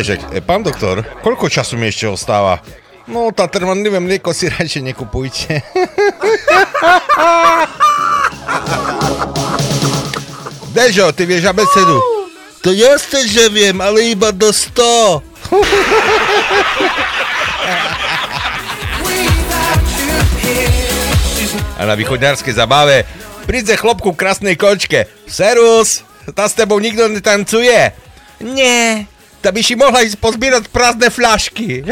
Že, 0.00 0.16
e, 0.32 0.40
pán 0.40 0.64
doktor, 0.64 1.04
koľko 1.20 1.52
času 1.52 1.76
mi 1.76 1.92
ešte 1.92 2.08
ostáva? 2.08 2.64
No, 3.04 3.28
tá 3.36 3.44
trvanlivé 3.52 4.00
mlieko 4.00 4.32
si 4.32 4.48
radšej 4.52 4.96
nekupujte. 4.96 5.60
Dežo, 10.72 11.12
ty 11.12 11.28
vieš 11.28 11.52
abecedu? 11.52 12.00
To 12.64 12.72
jasne, 12.72 13.28
že 13.28 13.52
viem, 13.52 13.76
ale 13.84 14.16
iba 14.16 14.32
do 14.32 14.48
100. 14.48 15.20
A 21.80 21.84
na 21.84 21.96
východňarskej 21.96 22.56
zabave 22.56 23.04
príde 23.44 23.76
chlopku 23.76 24.12
v 24.12 24.20
krásnej 24.20 24.56
kočke. 24.56 25.08
Serus, 25.24 26.04
tá 26.36 26.48
s 26.48 26.56
tebou 26.56 26.80
nikto 26.80 27.08
netancuje. 27.08 27.92
Nie, 28.40 29.06
tá 29.40 29.48
by 29.48 29.60
si 29.64 29.72
mohla 29.72 30.04
ísť 30.04 30.20
pozbierať 30.20 30.68
prázdne 30.68 31.08
fľašky. 31.08 31.84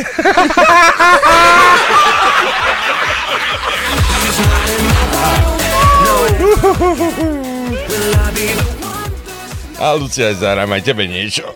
A 9.79 9.95
Lucia, 9.95 10.35
zahrám 10.35 10.75
aj 10.75 10.83
tebe 10.83 11.07
niečo. 11.07 11.47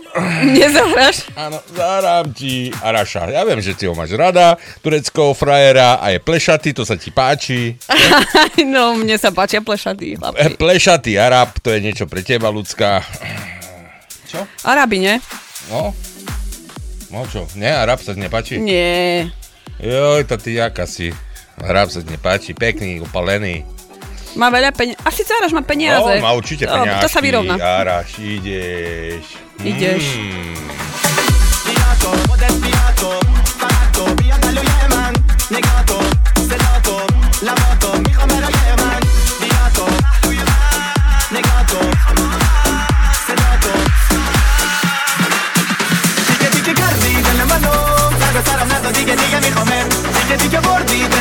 Nezahraš? 0.46 1.26
Áno, 1.34 1.58
zahrám 1.74 2.30
ti 2.30 2.70
Araša. 2.70 3.34
Ja 3.34 3.42
viem, 3.42 3.58
že 3.58 3.74
ty 3.74 3.90
ho 3.90 3.98
máš 3.98 4.14
rada, 4.14 4.54
tureckého 4.78 5.34
frajera 5.34 5.98
a 5.98 6.14
je 6.14 6.22
plešatý, 6.22 6.70
to 6.70 6.86
sa 6.86 6.94
ti 6.94 7.10
páči. 7.10 7.74
no, 8.62 8.94
mne 8.94 9.18
sa 9.18 9.34
páčia 9.34 9.58
plešatí 9.58 10.22
chlapci. 10.22 10.54
Plešatý 10.54 11.18
Arab, 11.18 11.58
to 11.58 11.74
je 11.74 11.82
niečo 11.82 12.06
pre 12.06 12.22
teba, 12.22 12.46
ľudská. 12.54 13.02
Čo? 14.30 14.46
Arabi, 14.62 15.02
ne? 15.02 15.18
No? 15.70 15.94
No 17.12 17.28
čo, 17.28 17.44
nie, 17.54 17.68
Arab 17.68 18.00
sa 18.00 18.16
ti 18.16 18.24
nepáči? 18.24 18.56
Nie. 18.56 19.28
Joj, 19.78 20.24
to 20.24 20.40
ty 20.40 20.56
jaká 20.56 20.88
si. 20.88 21.12
Arab 21.60 21.92
sa 21.92 22.00
ti 22.00 22.08
nepáči, 22.08 22.56
pekný, 22.56 23.04
upalený. 23.04 23.68
Má 24.32 24.48
veľa 24.48 24.72
peniazí. 24.72 24.96
Asi 25.04 25.22
Záraš 25.28 25.52
má 25.52 25.60
peniaze. 25.60 26.00
No, 26.00 26.24
má 26.24 26.32
určite 26.32 26.64
peniažky. 26.64 27.04
To 27.04 27.10
sa 27.12 27.20
vyrovná. 27.20 27.60
Araš, 27.60 28.16
ideš. 28.16 29.36
Ideš. 29.60 30.04
Mm. 30.16 30.52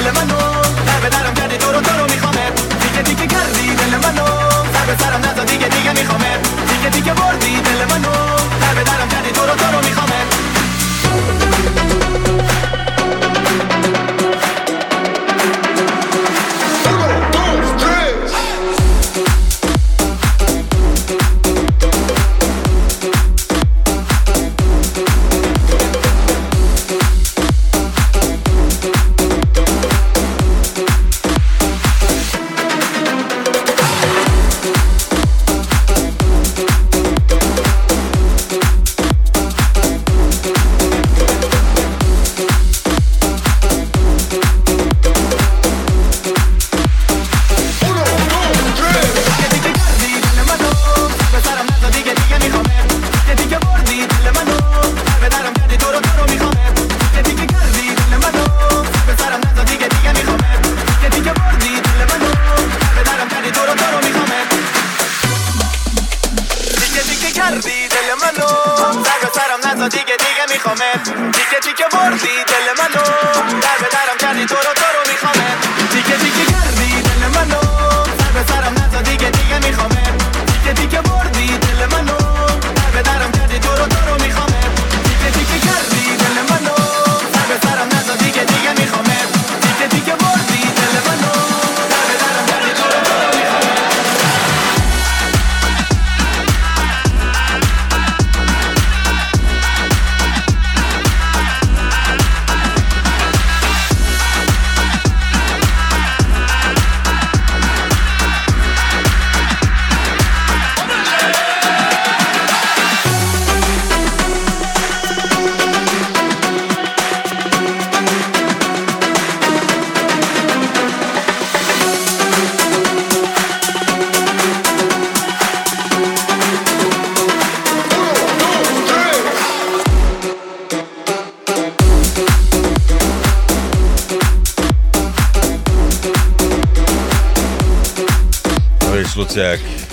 دل 0.01 0.11
منو 0.11 0.61
در 0.85 0.99
به 1.01 1.09
درم 1.09 1.33
کردی 1.33 1.57
تو 1.57 1.71
رو 1.71 1.81
تو 1.81 1.97
رو 1.97 2.03
میخوامت 2.03 2.79
دیگه 2.79 3.01
دیگه 3.01 3.27
کردی 3.27 3.75
دل 3.75 3.97
منو 3.97 4.25
سر 4.73 4.85
به 4.85 5.03
سرم 5.03 5.25
نزا 5.25 5.43
دیگه 5.43 5.67
دیگه 5.67 5.91
میخوامت 5.91 6.39
دیگه 6.69 6.89
دیگه 6.89 7.13
بردی 7.13 7.61
دل 7.61 7.85
منو 7.85 8.30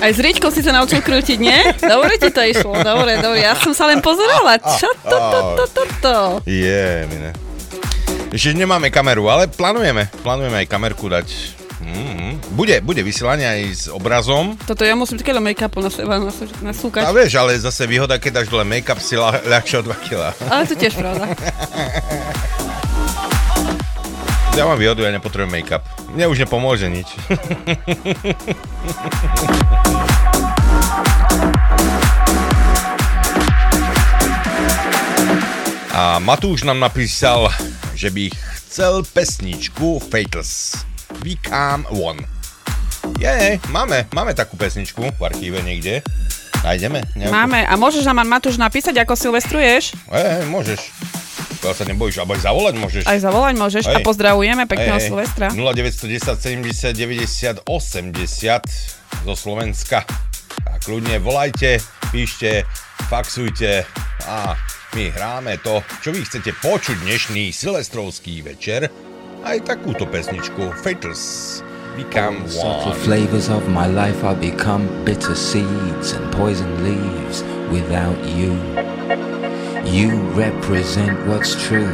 Aj 0.09 0.17
s 0.17 0.25
Ričkou 0.25 0.49
si 0.49 0.65
sa 0.65 0.73
naučil 0.73 1.05
krútiť, 1.05 1.37
nie? 1.37 1.53
Dobre 1.85 2.17
ti 2.17 2.33
to 2.33 2.41
išlo, 2.41 2.81
dobre, 2.81 3.21
dobre. 3.21 3.45
Ja 3.45 3.53
som 3.53 3.77
sa 3.77 3.85
len 3.93 4.01
pozerala. 4.01 4.57
Čo 4.57 4.89
to, 5.05 5.13
to, 5.21 5.39
to, 5.53 5.65
to, 5.69 5.83
to? 6.01 6.17
je, 6.49 7.05
mine. 7.13 7.37
Ešte 8.33 8.57
nemáme 8.57 8.89
kameru, 8.89 9.29
ale 9.29 9.53
plánujeme. 9.53 10.09
Plánujeme 10.25 10.65
aj 10.65 10.67
kamerku 10.73 11.13
dať. 11.13 11.29
Mm-hmm. 11.85 12.57
Bude, 12.57 12.81
bude 12.81 13.05
vysielanie 13.05 13.45
aj 13.45 13.61
s 13.69 13.85
obrazom. 13.93 14.57
Toto 14.65 14.81
ja 14.81 14.97
musím 14.97 15.21
takéto 15.21 15.45
make-upu 15.45 15.85
na 15.85 15.93
seba 15.93 16.17
nasú- 16.17 16.49
nasúkať. 16.65 17.05
A 17.05 17.13
vieš, 17.13 17.37
ale 17.37 17.61
zase 17.61 17.85
výhoda, 17.85 18.17
keď 18.17 18.41
dáš 18.41 18.49
dole 18.49 18.65
make-up, 18.65 18.97
si 19.05 19.13
ľah- 19.13 19.45
ľahšie 19.45 19.77
o 19.77 19.93
2 19.93 20.05
kg. 20.09 20.33
Ale 20.49 20.65
to 20.65 20.73
tiež 20.73 20.97
pravda. 20.97 21.29
Ja 24.59 24.67
mám 24.67 24.75
výhodu, 24.75 25.07
ja 25.07 25.15
nepotrebujem 25.15 25.55
make-up. 25.55 25.87
Mne 26.11 26.35
už 26.35 26.43
nepomôže 26.43 26.91
nič. 26.91 27.07
A 36.19 36.27
Matúš 36.27 36.67
nám 36.67 36.83
napísal, 36.83 37.47
že 37.95 38.11
by 38.11 38.27
chcel 38.35 39.07
pesničku 39.07 40.03
Fatals. 40.03 40.83
Become 41.23 41.87
One. 41.95 42.19
Je, 43.23 43.63
máme, 43.71 44.03
máme 44.11 44.35
takú 44.35 44.59
pesničku 44.59 45.15
v 45.15 45.23
archíve 45.23 45.63
niekde. 45.63 46.03
Nájdeme? 46.67 47.07
nejakú? 47.15 47.31
Máme. 47.31 47.63
A 47.63 47.79
môžeš 47.79 48.03
nám 48.03 48.27
Matúš 48.27 48.59
napísať, 48.59 48.99
ako 48.99 49.15
silvestruješ? 49.15 49.95
E, 50.11 50.43
môžeš. 50.51 50.91
To 51.63 51.71
sa 51.71 51.87
nebojíš, 51.87 52.19
alebo 52.19 52.35
aj 52.35 52.43
zavolať 52.43 52.75
môžeš. 52.83 53.03
Aj 53.07 53.19
zavolať 53.23 53.55
môžeš. 53.55 53.85
A 53.87 54.03
Hej. 54.03 54.07
pozdravujeme 54.11 54.67
pekného 54.67 54.99
Hej, 54.99 55.07
hej. 55.07 55.11
Silvestra. 55.15 55.47
0910 55.55 56.35
70 56.35 56.99
90 56.99 57.63
80 57.63 59.23
zo 59.23 59.35
Slovenska. 59.39 60.03
A 60.67 60.83
kľudne 60.83 61.23
volajte, 61.23 61.79
píšte, 62.11 62.67
faxujte 63.07 63.87
a 64.27 64.59
My 64.97 65.13
hráme 65.13 65.61
to, 65.61 65.85
čo 66.01 66.17
vy 66.17 66.25
chcete 66.25 66.49
počuť 66.65 67.05
dnešný 67.05 67.53
silvestrovský 67.53 68.41
večer. 68.41 68.89
Aj 69.45 69.61
takúto 69.61 70.09
pesničku. 70.09 70.73
Fatals. 70.81 71.61
Become 71.93 72.49
Subtle 72.49 72.97
flavors 73.05 73.53
of 73.53 73.69
my 73.69 73.85
life 73.85 74.25
I 74.25 74.33
become 74.33 74.89
bitter 75.05 75.37
seeds 75.37 76.17
and 76.17 76.25
poison 76.33 76.71
leaves 76.81 77.45
without 77.69 78.17
you. 78.33 78.57
You 79.85 80.15
represent 80.33 81.21
what's 81.29 81.53
true. 81.69 81.93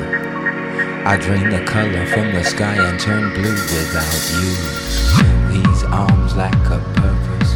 I 1.03 1.19
drain 1.19 1.51
the 1.51 1.67
color 1.67 2.07
from 2.15 2.31
the 2.31 2.47
sky 2.47 2.79
and 2.79 3.01
turn 3.01 3.35
blue 3.35 3.59
without 3.75 4.23
you. 4.39 4.55
These 5.51 5.83
arms 5.91 6.39
lack 6.39 6.55
a 6.71 6.79
purpose, 6.95 7.53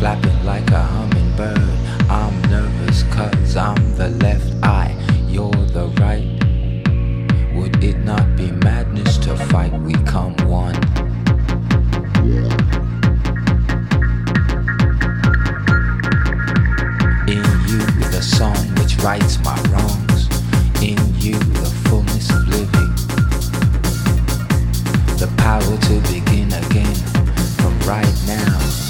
flapping 0.00 0.40
like 0.48 0.70
a 0.72 0.82
hummingbird. 0.88 1.69
I'm 3.56 3.74
cause 3.74 3.78
I'm 3.78 3.96
the 3.96 4.08
left 4.24 4.54
eye, 4.62 4.94
you're 5.26 5.50
the 5.50 5.88
right. 5.98 6.24
Would 7.56 7.82
it 7.82 7.98
not 8.04 8.36
be 8.36 8.52
madness 8.52 9.18
to 9.18 9.36
fight? 9.36 9.72
We 9.80 9.94
come 10.04 10.36
one. 10.46 10.76
In 17.26 17.42
you, 17.66 17.82
the 18.10 18.22
song 18.22 18.56
which 18.76 18.96
rights 18.98 19.42
my 19.42 19.60
wrongs. 19.70 20.28
In 20.80 20.98
you, 21.18 21.38
the 21.38 21.72
fullness 21.88 22.30
of 22.30 22.46
living. 22.48 22.94
The 25.18 25.32
power 25.38 25.60
to 25.60 26.12
begin 26.12 26.52
again 26.52 26.94
from 27.58 27.76
right 27.80 28.14
now. 28.26 28.89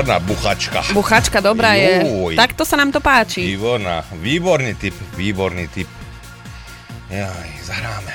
Parádna 0.00 0.16
buchačka. 0.24 0.80
Buchačka 0.96 1.38
dobrá 1.44 1.76
je. 1.76 2.08
Juj. 2.08 2.32
Takto 2.32 2.64
sa 2.64 2.80
nám 2.80 2.88
to 2.88 3.04
páči. 3.04 3.44
Výborná, 3.44 4.00
výborný 4.16 4.72
typ, 4.72 4.96
výborný 5.12 5.68
typ. 5.68 5.84
Jaj, 7.12 7.68
zahráme. 7.68 8.08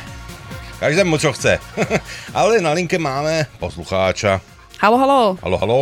Každému, 0.81 1.21
čo 1.21 1.29
chce. 1.29 1.61
Ale 2.41 2.57
na 2.57 2.73
linke 2.73 2.97
máme 2.97 3.45
poslucháča. 3.61 4.41
Halo, 4.81 4.97
halo. 4.97 5.21
Halo, 5.45 5.57
halo. 5.61 5.79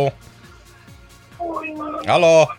Halo. 2.04 2.52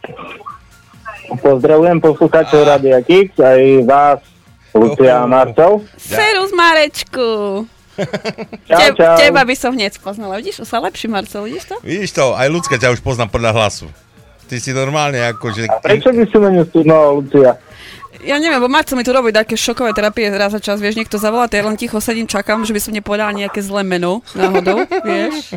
Pozdravujem 1.38 2.02
poslucháčov 2.02 2.66
Radia 2.66 2.98
Kix, 3.06 3.30
aj 3.38 3.62
vás, 3.86 4.26
Lucia 4.74 5.22
a 5.22 5.30
Marcel. 5.30 5.86
Serus 6.02 6.50
Marečku. 6.50 7.62
Čau, 8.70 8.78
Te- 8.80 8.94
čau. 8.98 9.16
Teba 9.20 9.42
by 9.48 9.56
som 9.56 9.72
hneď 9.72 9.96
spoznala. 9.96 10.38
Vidíš, 10.40 10.64
už 10.64 10.68
sa 10.68 10.84
lepší, 10.84 11.08
Marcel, 11.08 11.48
vidíš 11.48 11.66
to? 11.72 11.76
Vidíš 11.82 12.12
to, 12.12 12.36
aj 12.36 12.48
ľudská 12.52 12.76
ťa 12.76 12.94
už 12.96 13.02
poznám 13.02 13.32
podľa 13.32 13.52
hlasu. 13.56 13.88
Ty 14.46 14.56
si 14.62 14.72
normálne 14.76 15.18
ako, 15.26 15.50
že... 15.56 15.66
Prečo 15.82 16.14
by 16.14 16.24
si 16.30 16.38
ma 16.38 16.50
nestudnoval, 16.54 17.12
Lucia? 17.18 17.58
Ja 18.26 18.42
neviem, 18.42 18.58
bo 18.58 18.72
Marcel 18.72 18.98
mi 18.98 19.06
tu 19.06 19.14
robí 19.14 19.30
také 19.30 19.54
šokové 19.54 19.94
terapie 19.94 20.26
raz 20.32 20.50
za 20.50 20.62
čas, 20.64 20.82
vieš, 20.82 20.98
niekto 20.98 21.22
zavolá, 21.22 21.46
ja 21.46 21.62
len 21.62 21.78
ticho 21.78 22.02
sedím, 22.02 22.26
čakám, 22.26 22.66
že 22.66 22.74
by 22.74 22.82
som 22.82 22.94
nepovedala 22.96 23.36
nejaké 23.36 23.60
zlé 23.62 23.86
meno 23.86 24.26
náhodou, 24.34 24.82
vieš. 25.06 25.54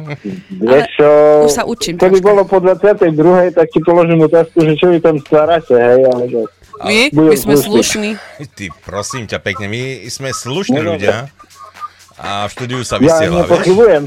Vieš 0.53 0.85
čo, 0.99 1.09
už 1.49 1.53
sa 1.55 1.65
učím 1.65 1.97
keby 1.97 2.21
bolo 2.21 2.45
po 2.45 2.61
22. 2.61 3.57
tak 3.57 3.73
ti 3.73 3.81
položím 3.81 4.21
otázku, 4.27 4.61
že 4.67 4.77
čo 4.77 4.93
vy 4.93 5.01
tam 5.01 5.17
stvaráte, 5.23 5.73
hej, 5.73 6.01
ale 6.13 6.25
že... 6.29 6.41
My? 6.79 7.11
My 7.11 7.37
sme 7.41 7.55
slušní. 7.59 8.11
Ty, 8.55 8.71
prosím 8.87 9.27
ťa 9.27 9.39
pekne, 9.43 9.67
my 9.67 10.07
sme 10.07 10.31
slušní 10.31 10.79
ľudia. 10.79 11.27
A 12.19 12.45
v 12.45 12.51
štúdiu 12.51 12.81
sa 12.83 12.97
Ja 12.97 13.01
vysiela, 13.01 13.31
vieš? 13.39 13.47
nepochybujem, 13.47 14.05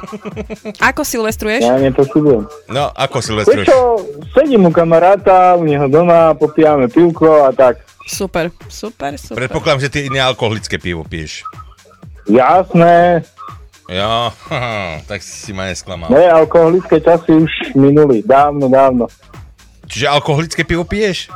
Ako 0.88 1.00
silvestruješ? 1.02 1.62
ja 1.62 1.76
nepochybujem. 1.76 2.44
No, 2.68 2.92
ako 2.92 3.18
silvestruješ? 3.18 3.66
čo, 3.66 3.78
sedím 4.30 4.64
u 4.64 4.70
kamaráta, 4.70 5.56
u 5.56 5.64
neho 5.64 5.86
doma, 5.86 6.32
popijame 6.32 6.86
pivko 6.86 7.42
a 7.42 7.50
tak. 7.50 7.80
Super, 8.04 8.52
super, 8.66 9.16
super. 9.16 9.38
Predpokladám, 9.38 9.80
že 9.80 9.88
ty 9.88 10.00
nealkoholické 10.06 10.76
pivo 10.76 11.02
piješ. 11.02 11.40
Jasné, 12.26 13.24
Jo, 13.88 14.30
tak 15.10 15.20
si 15.20 15.52
ma 15.52 15.66
nesklamal. 15.66 16.08
moje 16.08 16.24
alkoholické 16.24 16.96
časy 16.98 17.32
už 17.34 17.50
minuli, 17.74 18.22
dávno, 18.22 18.68
dávno. 18.68 19.04
Čiže 19.84 20.06
alkoholické 20.10 20.62
pivo 20.62 20.84
piješ? 20.84 21.28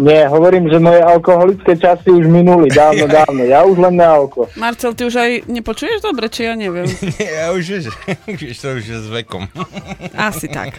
Nie, 0.00 0.24
hovorím, 0.32 0.72
že 0.72 0.80
moje 0.80 1.04
alkoholické 1.04 1.76
časy 1.76 2.08
už 2.08 2.24
minuli, 2.24 2.72
dávno, 2.72 3.04
dávno. 3.20 3.44
Ja 3.44 3.68
už 3.68 3.76
len 3.76 4.00
na 4.00 4.16
alko. 4.16 4.48
Marcel, 4.56 4.96
ty 4.96 5.04
už 5.04 5.20
aj 5.20 5.30
nepočuješ 5.44 6.00
dobre, 6.00 6.32
či 6.32 6.48
ja 6.48 6.56
neviem. 6.56 6.88
Ja 7.20 7.52
už 7.52 7.92
vieš 8.26 8.58
to 8.64 8.68
už 8.80 8.84
je 8.88 8.98
s 9.04 9.08
vekom. 9.12 9.44
Asi 10.16 10.48
tak. 10.48 10.72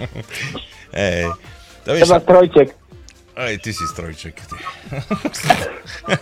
Ej, 0.92 1.30
to 1.86 1.94
vieš 1.94 2.10
Teba 2.10 2.18
sa... 2.18 2.26
strojček. 2.26 2.68
Aj 3.32 3.56
ty 3.64 3.72
si 3.72 3.86
strojček. 3.88 4.36
Ty. 4.36 4.56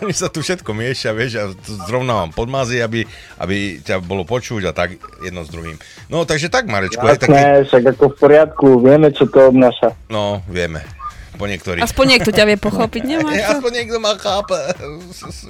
Mi 0.06 0.14
sa 0.14 0.30
tu 0.30 0.46
všetko 0.46 0.70
mieša, 0.70 1.10
vieš, 1.10 1.32
a 1.42 1.44
zrovna 1.90 2.14
mám 2.14 2.30
podmazy, 2.30 2.78
aby, 2.78 3.02
aby 3.42 3.82
ťa 3.82 3.98
bolo 3.98 4.22
počuť 4.22 4.70
a 4.70 4.72
tak 4.72 4.94
jedno 5.18 5.42
s 5.42 5.50
druhým. 5.50 5.74
No, 6.06 6.22
takže 6.22 6.46
tak, 6.46 6.70
Marečku, 6.70 7.02
aj 7.02 7.26
taký... 7.26 7.34
Jasné, 7.34 7.66
však 7.66 7.84
ako 7.98 8.04
v 8.14 8.16
poriadku, 8.16 8.66
vieme, 8.78 9.08
čo 9.10 9.26
to 9.26 9.50
obnáša. 9.50 9.90
No, 10.06 10.46
vieme 10.46 10.99
aspoň 11.40 11.56
niektorí. 11.56 11.78
Aspoň 11.80 12.04
niekto 12.12 12.30
ťa 12.36 12.44
vie 12.44 12.58
pochopiť, 12.60 13.02
nemáš. 13.08 13.40
to? 13.40 13.52
Aspoň 13.56 13.72
niekto 13.72 13.96
ma 13.96 14.12
chápe, 14.20 14.60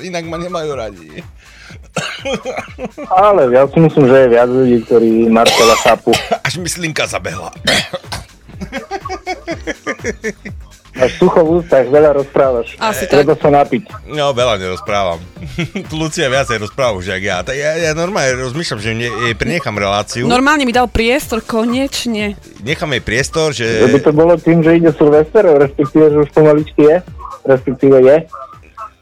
inak 0.06 0.22
ma 0.30 0.38
nemajú 0.38 0.70
radi. 0.78 1.18
Ale 3.10 3.50
ja 3.50 3.66
si 3.66 3.78
myslím, 3.82 4.06
že 4.06 4.16
je 4.22 4.28
viac 4.30 4.46
ľudí, 4.46 4.86
ktorí 4.86 5.26
Marcela 5.26 5.74
chápu. 5.82 6.14
Až 6.46 6.62
myslinka 6.62 7.10
zabehla. 7.10 7.50
Máš 10.90 11.22
sucho 11.22 11.40
v 11.46 11.62
ústach, 11.62 11.86
veľa 11.86 12.18
rozprávaš. 12.18 12.74
Asi 12.82 13.06
Treba 13.06 13.38
sa 13.38 13.46
napiť. 13.46 14.10
No, 14.10 14.34
veľa 14.34 14.58
nerozprávam. 14.58 15.22
Tu 15.90 15.94
Lucia 15.94 16.26
viacej 16.26 16.58
rozpráva 16.58 16.98
už, 16.98 17.14
jak 17.14 17.22
ja. 17.22 17.38
Tak 17.46 17.54
ja, 17.54 17.78
ja 17.78 17.92
normálne 17.94 18.34
rozmýšľam, 18.42 18.80
že 18.82 18.90
ne, 18.98 19.08
jej 19.30 19.34
prinechám 19.38 19.78
reláciu. 19.78 20.26
Normálne 20.26 20.66
mi 20.66 20.74
dal 20.74 20.90
priestor, 20.90 21.46
konečne. 21.46 22.34
Nechám 22.66 22.90
jej 22.90 23.02
priestor, 23.06 23.54
Že 23.54 23.86
že... 23.86 23.94
by 23.94 24.00
to 24.02 24.12
bolo 24.12 24.34
tým, 24.34 24.66
že 24.66 24.82
ide 24.82 24.90
Silvester, 24.90 25.46
respektíve, 25.46 26.10
že 26.10 26.18
už 26.26 26.30
pomaličky 26.34 26.82
je, 26.82 26.96
respektíve 27.46 27.96
je. 28.02 28.16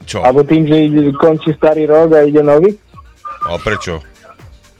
Čo? 0.04 0.24
Alebo 0.24 0.44
tým, 0.44 0.68
že 0.68 0.76
ide, 0.92 1.12
končí 1.16 1.56
starý 1.56 1.88
rok 1.88 2.12
a 2.12 2.24
ide 2.24 2.44
nový. 2.44 2.76
A 3.48 3.56
prečo? 3.56 4.04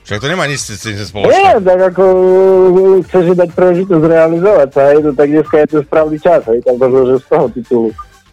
Však 0.09 0.24
to 0.24 0.32
nemá 0.32 0.48
nič 0.48 0.64
s 0.64 0.80
tým 0.80 0.97
Nie, 0.97 1.05
spoločné. 1.05 1.60
tak 1.60 1.80
ako 1.93 2.05
uh, 2.09 3.05
chceš 3.05 3.36
dať 3.36 3.48
príležitosť 3.52 4.05
realizovať 4.09 4.68
sa, 4.72 4.82
hej, 4.89 4.98
to 5.05 5.10
tak 5.12 5.28
dneska 5.28 5.56
je 5.60 5.66
to 5.68 5.78
správny 5.85 6.16
čas, 6.16 6.40
hej, 6.48 6.64
tak 6.64 6.74
možno, 6.80 7.01
že 7.05 7.14
z 7.20 7.26
toho 7.28 7.47
titulu. 7.52 7.89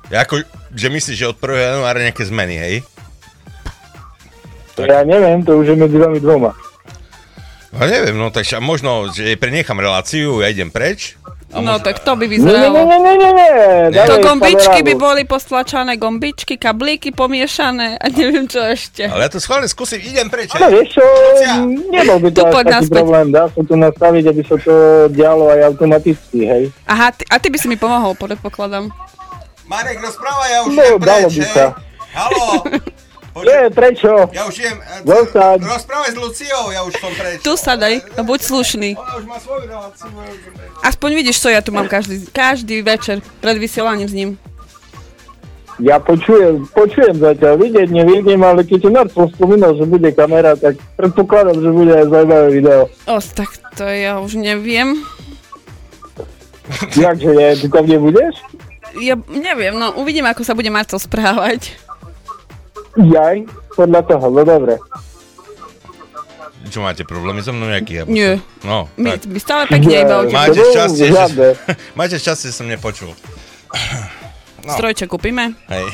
Ja 0.07 0.23
ako, 0.23 0.39
že 0.71 0.87
myslíš, 0.87 1.17
že 1.19 1.27
od 1.27 1.35
1. 1.35 1.51
januára 1.51 1.99
nejaké 1.99 2.23
zmeny, 2.23 2.55
hej? 2.55 2.75
Ja 4.79 5.03
neviem, 5.03 5.43
to 5.43 5.59
už 5.59 5.71
je 5.71 5.75
medzi 5.75 5.99
vami 5.99 6.23
dvoma. 6.23 6.55
No 7.75 7.83
neviem, 7.83 8.15
no 8.15 8.31
tak 8.31 8.47
ša- 8.47 8.63
možno, 8.63 9.11
že 9.11 9.35
prenechám 9.35 9.75
reláciu, 9.75 10.39
ja 10.39 10.47
idem 10.47 10.71
preč. 10.71 11.19
A 11.55 11.63
No 11.63 11.79
tak 11.79 12.03
to 12.03 12.19
by 12.19 12.27
Nie, 12.27 12.35
nie, 12.35 12.43
vyzeralo. 12.43 12.75
nie, 12.75 12.99
nie, 12.99 13.15
nie, 13.15 13.31
nie. 13.31 14.03
To 14.03 14.19
gombičky 14.19 14.83
by 14.83 14.93
boli 14.93 15.23
postlačané, 15.23 15.95
gombičky, 15.95 16.59
kablíky 16.59 17.15
pomiešané 17.15 17.95
a 17.95 18.05
neviem 18.11 18.43
čo 18.43 18.59
ešte. 18.59 19.07
Ale 19.07 19.23
ja 19.23 19.31
to 19.31 19.39
schválne 19.39 19.63
skúsim, 19.65 20.03
idem 20.03 20.27
preč. 20.27 20.51
No 20.51 20.67
vieš 20.67 20.99
čo, 20.99 21.05
nebol 21.89 22.19
by 22.19 22.29
to 22.29 22.43
Tu 22.43 22.51
až 22.51 22.65
taký 22.65 22.87
problém, 22.91 23.31
dá 23.31 23.47
sa 23.47 23.61
tu 23.63 23.73
nastaviť, 23.73 24.23
aby 24.27 24.41
sa 24.43 24.55
to 24.59 24.73
dialo 25.09 25.47
aj 25.47 25.59
automaticky, 25.71 26.43
hej. 26.43 26.63
Aha, 26.85 27.15
ty, 27.15 27.23
a 27.23 27.39
ty 27.39 27.47
by 27.47 27.55
si 27.55 27.71
mi 27.71 27.79
pomohol, 27.79 28.19
predpokladám. 28.19 28.91
Marek, 29.65 29.97
rozpráva, 29.97 30.43
ja 30.45 30.59
už 30.61 30.75
No, 30.75 30.83
idem 30.83 30.99
dalo 30.99 31.25
preč, 31.25 31.33
by 31.33 31.41
hej? 31.41 31.53
sa. 31.55 31.65
Haló, 33.35 33.43
Nie, 33.43 33.67
prečo? 33.67 34.31
ja 34.31 34.47
už 34.47 34.55
idem. 34.57 34.79
e, 34.79 35.03
Zostaň. 35.03 35.59
Rozprávaj 35.59 36.09
s 36.09 36.17
Luciou, 36.17 36.63
ja 36.71 36.81
už 36.81 36.93
som 36.95 37.11
preč. 37.11 37.43
Tu 37.43 37.53
sa 37.59 37.75
daj, 37.75 37.99
a 38.15 38.21
buď 38.23 38.39
slušný. 38.41 38.89
Ona 38.95 39.13
už 39.19 39.25
má 39.27 39.37
svoju 39.37 39.67
reláciu. 39.67 40.07
Aspoň 40.79 41.09
vidíš, 41.13 41.43
čo 41.43 41.51
ja 41.51 41.59
tu 41.59 41.69
mám 41.69 41.85
každý, 41.85 42.23
každý 42.31 42.79
večer 42.79 43.19
pred 43.43 43.59
vysielaním 43.59 44.07
s 44.07 44.15
ním. 44.15 44.29
Ja 45.75 45.99
počujem, 45.99 46.63
počujem 46.71 47.19
zatiaľ, 47.19 47.59
vidieť 47.59 47.91
nevidím, 47.91 48.39
ale 48.39 48.63
keď 48.63 48.77
ti 48.79 48.89
Narco 48.89 49.27
spomínal, 49.27 49.75
že 49.75 49.83
bude 49.83 50.07
kamera, 50.15 50.55
tak 50.55 50.79
predpokladám, 50.95 51.59
že 51.59 51.69
bude 51.69 51.91
aj 51.91 52.07
zaujímavé 52.07 52.47
video. 52.49 52.87
O, 53.03 53.19
tak 53.19 53.51
to 53.75 53.83
ja 53.83 54.15
už 54.15 54.39
neviem. 54.39 55.03
Jakže 56.95 57.27
je, 57.27 57.47
ty 57.59 57.67
tam 57.67 57.83
nebudeš? 57.83 58.39
Ja 58.95 59.19
neviem, 59.27 59.75
no 59.75 59.91
uvidím, 59.99 60.23
ako 60.23 60.47
sa 60.47 60.55
bude 60.55 60.71
Marcel 60.71 60.95
správať. 60.95 61.75
Jaj, 62.95 63.37
podľa 63.71 64.01
toho, 64.03 64.25
no 64.29 64.41
dobre. 64.41 64.75
Čo 66.65 66.81
máte 66.81 67.03
problémy 67.03 67.39
so 67.39 67.53
mnou 67.53 67.69
nejaký? 67.69 68.01
alebo 68.01 68.09
Nie. 68.09 68.41
No, 68.65 68.89
My, 68.97 69.15
tak. 69.15 69.29
my 69.29 69.39
stále 69.39 69.63
pekne 69.69 69.95
iba 70.01 70.15
o 70.17 70.23
tebe. 70.25 70.33
Máte 70.33 70.59
šťastie, 70.59 71.05
Žiadne. 71.07 71.35
že... 71.35 71.47
Máte 71.99 72.15
šťastie, 72.17 72.47
že 72.49 72.55
som 72.55 72.67
nepočul. 72.67 73.11
No. 74.65 74.73
Strojče 74.73 75.05
kúpime. 75.05 75.53
Hej. 75.69 75.85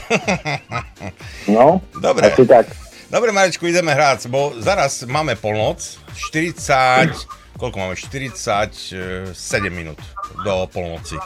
No, 1.52 1.84
Dobre. 2.00 2.32
asi 2.32 2.48
tak. 2.48 2.72
Dobre, 3.12 3.36
Marečku, 3.36 3.68
ideme 3.68 3.92
hrať, 3.92 4.32
bo 4.32 4.56
zaraz 4.64 5.04
máme 5.04 5.36
polnoc. 5.36 6.00
40... 6.16 7.12
Koľko 7.60 7.76
máme? 7.76 8.00
47 8.00 9.36
minút 9.68 10.00
do 10.48 10.72
polnoci. 10.72 11.20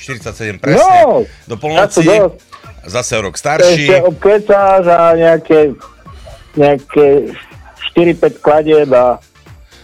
47 0.00 0.56
presne. 0.56 0.80
No, 0.80 1.28
do 1.44 1.56
polnoci. 1.60 2.08
Zase 2.88 3.12
o 3.14 3.22
rok 3.22 3.36
Ešte 3.36 3.44
starší. 3.44 3.84
obkecáš 4.02 4.84
a 4.88 5.14
nejaké, 5.14 5.76
nejaké 6.56 7.06
4-5 7.94 8.40
kladieb 8.40 8.90
a 8.90 9.20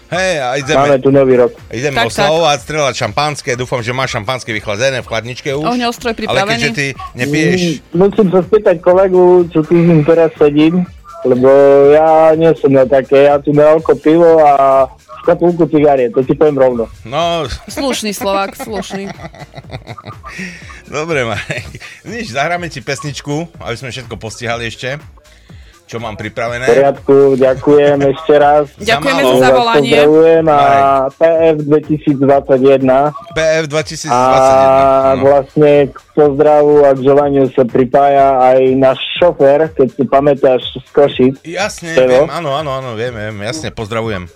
Hej, 0.05 0.35
a 0.39 0.49
ideme, 0.55 0.79
máme 0.79 0.99
tu 1.03 1.11
nový 1.11 1.35
rok. 1.35 1.53
ideme 1.75 1.97
Tak, 1.97 2.07
oslavovať, 2.07 2.59
strelať 2.61 2.95
šampanské. 2.95 3.51
Dúfam, 3.59 3.83
že 3.83 3.91
máš 3.91 4.15
šampanské 4.15 4.55
vychladené 4.55 5.03
v 5.03 5.07
chladničke 5.11 5.51
už. 5.51 5.65
Ohňostroj 5.67 6.13
Ale 6.13 6.19
pripravený. 6.23 6.53
keďže 6.55 6.71
ty 6.71 6.87
nepiješ... 7.19 7.61
Mm, 7.91 7.99
Musím 7.99 8.27
sa 8.31 8.41
spýtať 8.41 8.77
kolegu, 8.79 9.49
čo 9.51 9.67
tu 9.67 9.75
s 9.75 9.85
ním 9.85 10.07
teraz 10.07 10.31
sedím, 10.39 10.87
lebo 11.25 11.49
ja 11.91 12.37
nie 12.37 12.53
som 12.57 12.71
na 12.71 12.85
také, 12.85 13.27
ja 13.27 13.41
tu 13.41 13.51
na 13.51 13.73
oko 13.73 13.97
pivo 13.97 14.45
a 14.45 14.85
škatulku 15.25 15.65
cigarie, 15.73 16.13
to 16.13 16.21
ti 16.21 16.37
poviem 16.37 16.61
rovno. 16.61 16.85
No, 17.09 17.49
Slušný 17.65 18.13
Slovák, 18.13 18.53
slušný. 18.53 19.09
dobre, 20.87 21.25
Marek. 21.25 21.65
Nič, 22.05 22.37
zahráme 22.37 22.69
ti 22.69 22.85
pesničku, 22.85 23.49
aby 23.57 23.77
sme 23.77 23.89
všetko 23.89 24.21
postihali 24.21 24.69
ešte. 24.69 25.01
Čo 25.95 26.03
mám 26.03 26.19
V 26.19 26.27
pripravené. 26.27 26.67
poriadku, 26.67 27.39
ďakujem 27.39 27.99
ešte 28.11 28.35
raz. 28.35 28.67
Ďakujeme 28.83 29.23
za 29.23 29.31
Vás 29.31 29.43
zavolanie. 29.47 29.95
Pozdravujem 29.95 30.45
a 30.51 30.61
PF 31.15 31.57
2021 31.71 33.15
PF 33.31 33.65
a 33.71 33.71
2021. 33.71 34.11
áno. 34.11 35.23
vlastne 35.23 35.73
k 35.95 35.97
pozdravu 36.19 36.75
a 36.83 36.91
k 36.99 37.01
želaniu 37.07 37.47
sa 37.55 37.63
pripája 37.63 38.43
aj 38.43 38.59
náš 38.75 38.99
šofér, 39.23 39.71
keď 39.71 39.89
si 39.95 40.03
pamätáš 40.03 40.63
z 40.83 40.89
Košic. 40.91 41.35
Jasne, 41.47 41.95
viem, 41.95 42.27
áno, 42.27 42.59
áno, 42.59 42.75
áno, 42.75 42.99
viem, 42.99 43.15
viem, 43.15 43.47
jasne, 43.47 43.71
pozdravujem. 43.71 44.27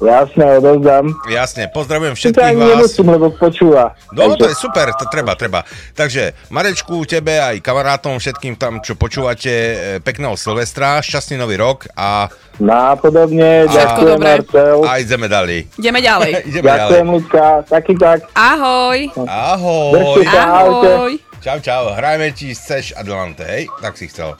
Jasné, 0.00 0.56
odozdám. 0.56 1.12
Jasne, 1.28 1.68
pozdravujem 1.68 2.16
všetkých 2.16 2.56
vás. 2.56 2.68
nemusím, 2.72 3.06
lebo 3.12 3.28
počúva. 3.36 3.92
No, 4.16 4.32
to 4.32 4.48
je 4.48 4.56
super, 4.56 4.88
to 4.96 5.04
treba, 5.12 5.36
treba. 5.36 5.60
Takže, 5.92 6.32
Marečku, 6.48 7.04
tebe 7.04 7.36
aj 7.36 7.60
kamarátom, 7.60 8.16
všetkým 8.16 8.56
tam, 8.56 8.80
čo 8.80 8.96
počúvate, 8.96 9.52
e, 9.52 9.74
pekného 10.00 10.40
Silvestra, 10.40 11.04
šťastný 11.04 11.36
nový 11.36 11.60
rok 11.60 11.84
a, 11.92 12.32
Nápodobne, 12.60 13.68
Všetko 13.68 14.00
ďakujem. 14.04 14.20
Marcel. 14.20 14.78
a 14.84 14.92
ideme 15.00 15.26
ďalej. 15.28 15.58
Ideme 15.80 16.00
ďalej. 16.00 16.32
ideme 16.48 16.66
Ďakujem, 16.68 17.06
ľudka. 17.08 17.44
Taký 17.68 17.92
tak. 17.96 18.18
Ahoj. 18.36 18.98
Ahoj. 19.24 20.24
Sa. 20.28 20.44
Ahoj. 20.64 21.12
Čau, 21.40 21.58
čau, 21.60 21.82
hrajme 21.96 22.36
ti 22.36 22.52
chceš 22.52 22.92
Adelante, 22.96 23.44
hej? 23.44 23.64
Tak 23.80 23.96
si 23.96 24.12
chcel. 24.12 24.36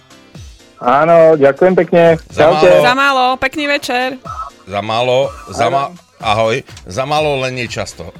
Áno, 0.80 1.36
ďakujem 1.36 1.76
pekne. 1.76 2.16
Za 2.32 2.48
Čaute. 2.48 2.68
málo. 2.68 2.84
Za 2.84 2.92
málo, 2.96 3.24
pekný 3.36 3.64
večer. 3.68 4.16
Za 4.70 4.82
málo, 4.82 5.30
za 5.50 5.70
ma... 5.70 5.90
Ahoj, 6.20 6.62
za 6.86 7.02
málo 7.06 7.42
len 7.42 7.54
nie 7.58 7.66
často. 7.66 8.04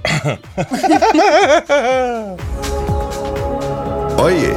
Oye, 4.19 4.51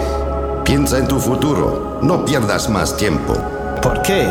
piensa 0.66 0.98
en 0.98 1.08
tu 1.08 1.20
futuro. 1.20 2.00
No 2.02 2.26
pierdas 2.26 2.70
más 2.70 2.98
tiempo. 2.98 3.38
¿Por 3.82 4.02
qué? 4.02 4.26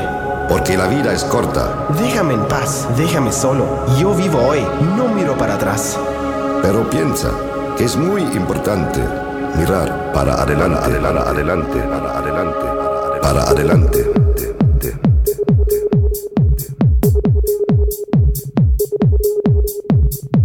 Porque 0.48 0.76
la 0.76 0.89
vida 0.89 1.12
es 1.12 1.22
corta. 1.24 1.86
Déjame 2.01 2.34
en 2.34 2.48
paz, 2.48 2.89
déjame 2.97 3.30
solo. 3.30 3.86
Yo 4.01 4.12
vivo 4.14 4.43
hoy, 4.43 4.66
no 4.97 5.06
miro 5.09 5.39
para 5.39 5.55
atrás. 5.55 5.97
Pero 6.62 6.90
piensa 6.90 7.30
que 7.78 7.84
es 7.84 7.94
muy 7.97 8.22
importante 8.22 9.01
mirar 9.55 10.10
para 10.12 10.34
adelante, 10.43 10.98
para 10.98 11.22
adelante, 11.30 11.78
para 11.78 12.18
adelante, 12.18 12.66
para 13.22 13.43
adelante. 13.43 14.01
Adelante. 14.02 14.22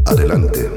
Adelante. 0.08 0.77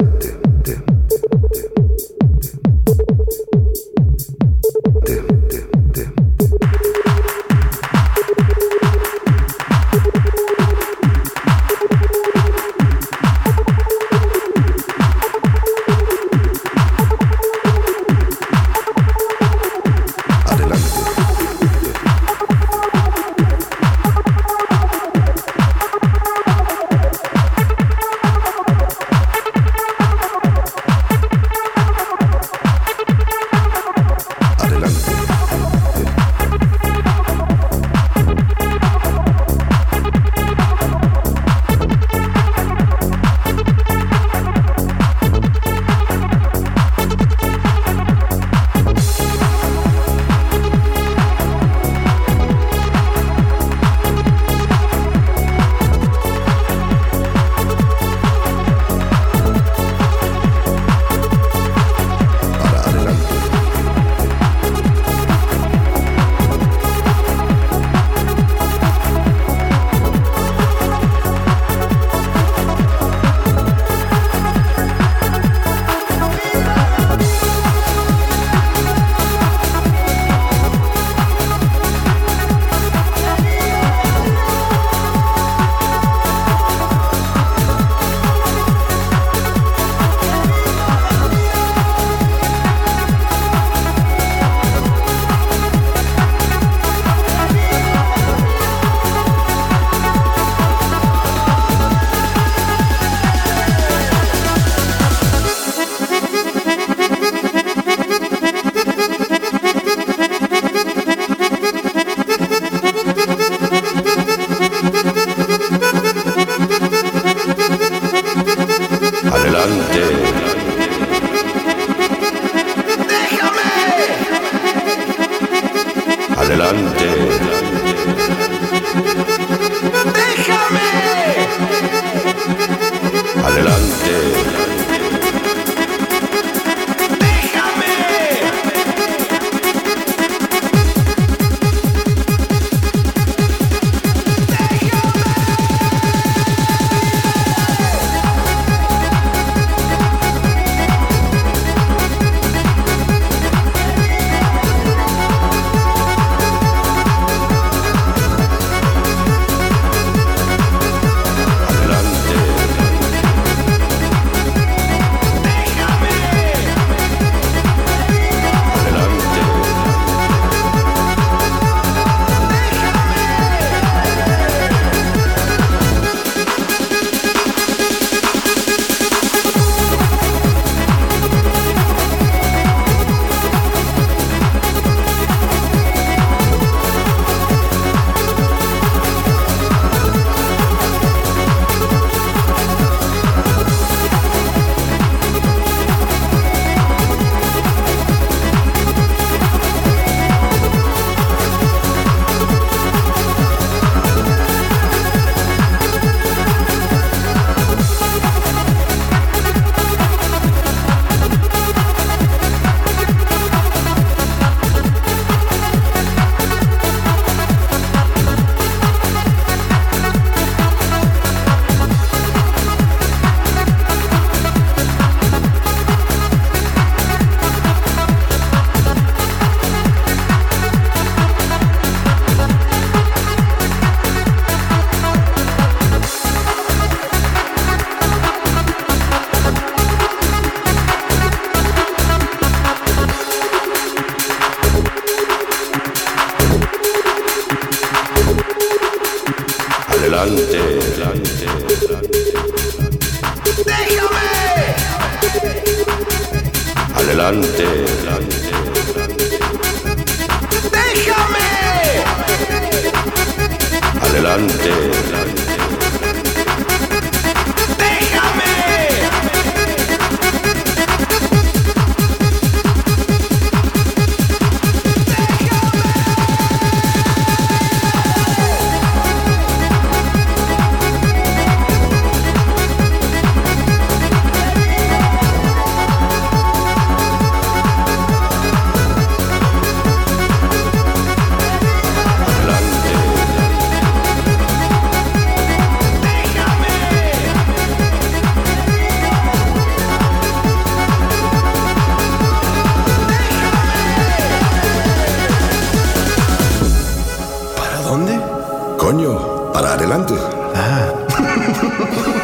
Para 310.17 311.35
adelante. 311.35 312.11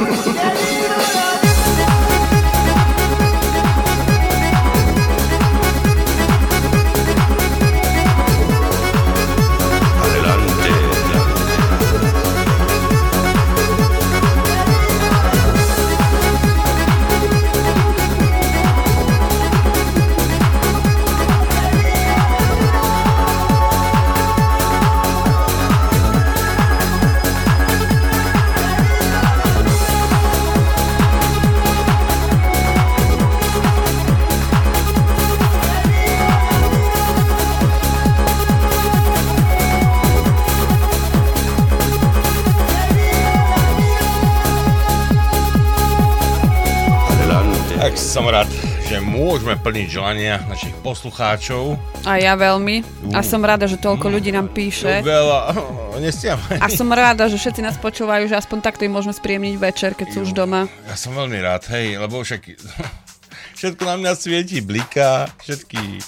môžeme 49.66 49.82
plniť 49.82 49.88
želania 49.90 50.34
našich 50.46 50.74
poslucháčov. 50.78 51.74
A 52.06 52.22
ja 52.22 52.38
veľmi. 52.38 52.86
A 53.10 53.18
som 53.26 53.42
rada, 53.42 53.66
že 53.66 53.82
toľko 53.82 54.06
ľudí 54.14 54.30
nám 54.30 54.54
píše. 54.54 55.02
Veľa, 55.02 55.58
nestiam. 56.06 56.38
A 56.62 56.70
som 56.70 56.86
rada, 56.94 57.26
že 57.26 57.34
všetci 57.34 57.66
nás 57.66 57.74
počúvajú, 57.74 58.30
že 58.30 58.38
aspoň 58.38 58.62
takto 58.62 58.86
im 58.86 58.94
môžeme 58.94 59.10
spríjemniť 59.10 59.54
večer, 59.58 59.90
keď 59.98 60.06
sú 60.14 60.18
už 60.22 60.38
doma. 60.38 60.70
Ja 60.86 60.94
som 60.94 61.18
veľmi 61.18 61.42
rád, 61.42 61.66
hej, 61.74 61.98
lebo 61.98 62.22
však 62.22 62.46
všetko 63.66 63.82
na 63.82 63.96
mňa 63.98 64.12
svieti, 64.14 64.62
bliká, 64.62 65.26
všetky 65.42 65.82
e, 65.82 66.00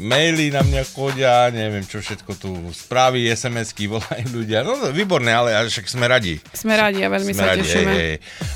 maily 0.00 0.48
na 0.48 0.64
mňa 0.64 0.82
chodia, 0.88 1.52
neviem 1.52 1.84
čo 1.84 2.00
všetko 2.00 2.32
tu, 2.40 2.48
správy, 2.72 3.28
SMS-ky, 3.28 3.92
volajú 3.92 4.40
ľudia. 4.40 4.64
No 4.64 4.80
to 4.80 4.88
výborné, 4.88 5.36
ale 5.36 5.68
však 5.68 5.84
sme 5.84 6.08
radi. 6.08 6.40
Sme 6.56 6.72
radi 6.80 7.04
a 7.04 7.12
veľmi 7.12 7.36
sa 7.36 7.52
tešíme. 7.52 7.92
hej, 7.92 8.00
hej. 8.00 8.14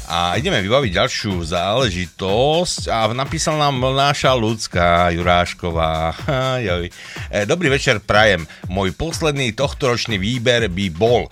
A 0.08 0.40
ideme 0.40 0.64
vybaviť 0.64 0.90
ďalšiu 0.96 1.44
záležitosť 1.44 2.88
a 2.88 3.12
napísal 3.12 3.60
nám 3.60 3.76
naša 3.92 4.32
ľudská 4.32 5.12
Jurášková. 5.12 6.16
Joj. 6.64 6.88
E, 7.28 7.44
Dobrý 7.44 7.68
večer, 7.68 8.00
prajem. 8.00 8.48
Môj 8.72 8.96
posledný 8.96 9.52
tohtoročný 9.52 10.16
výber 10.16 10.72
by 10.72 10.86
bol 10.88 11.28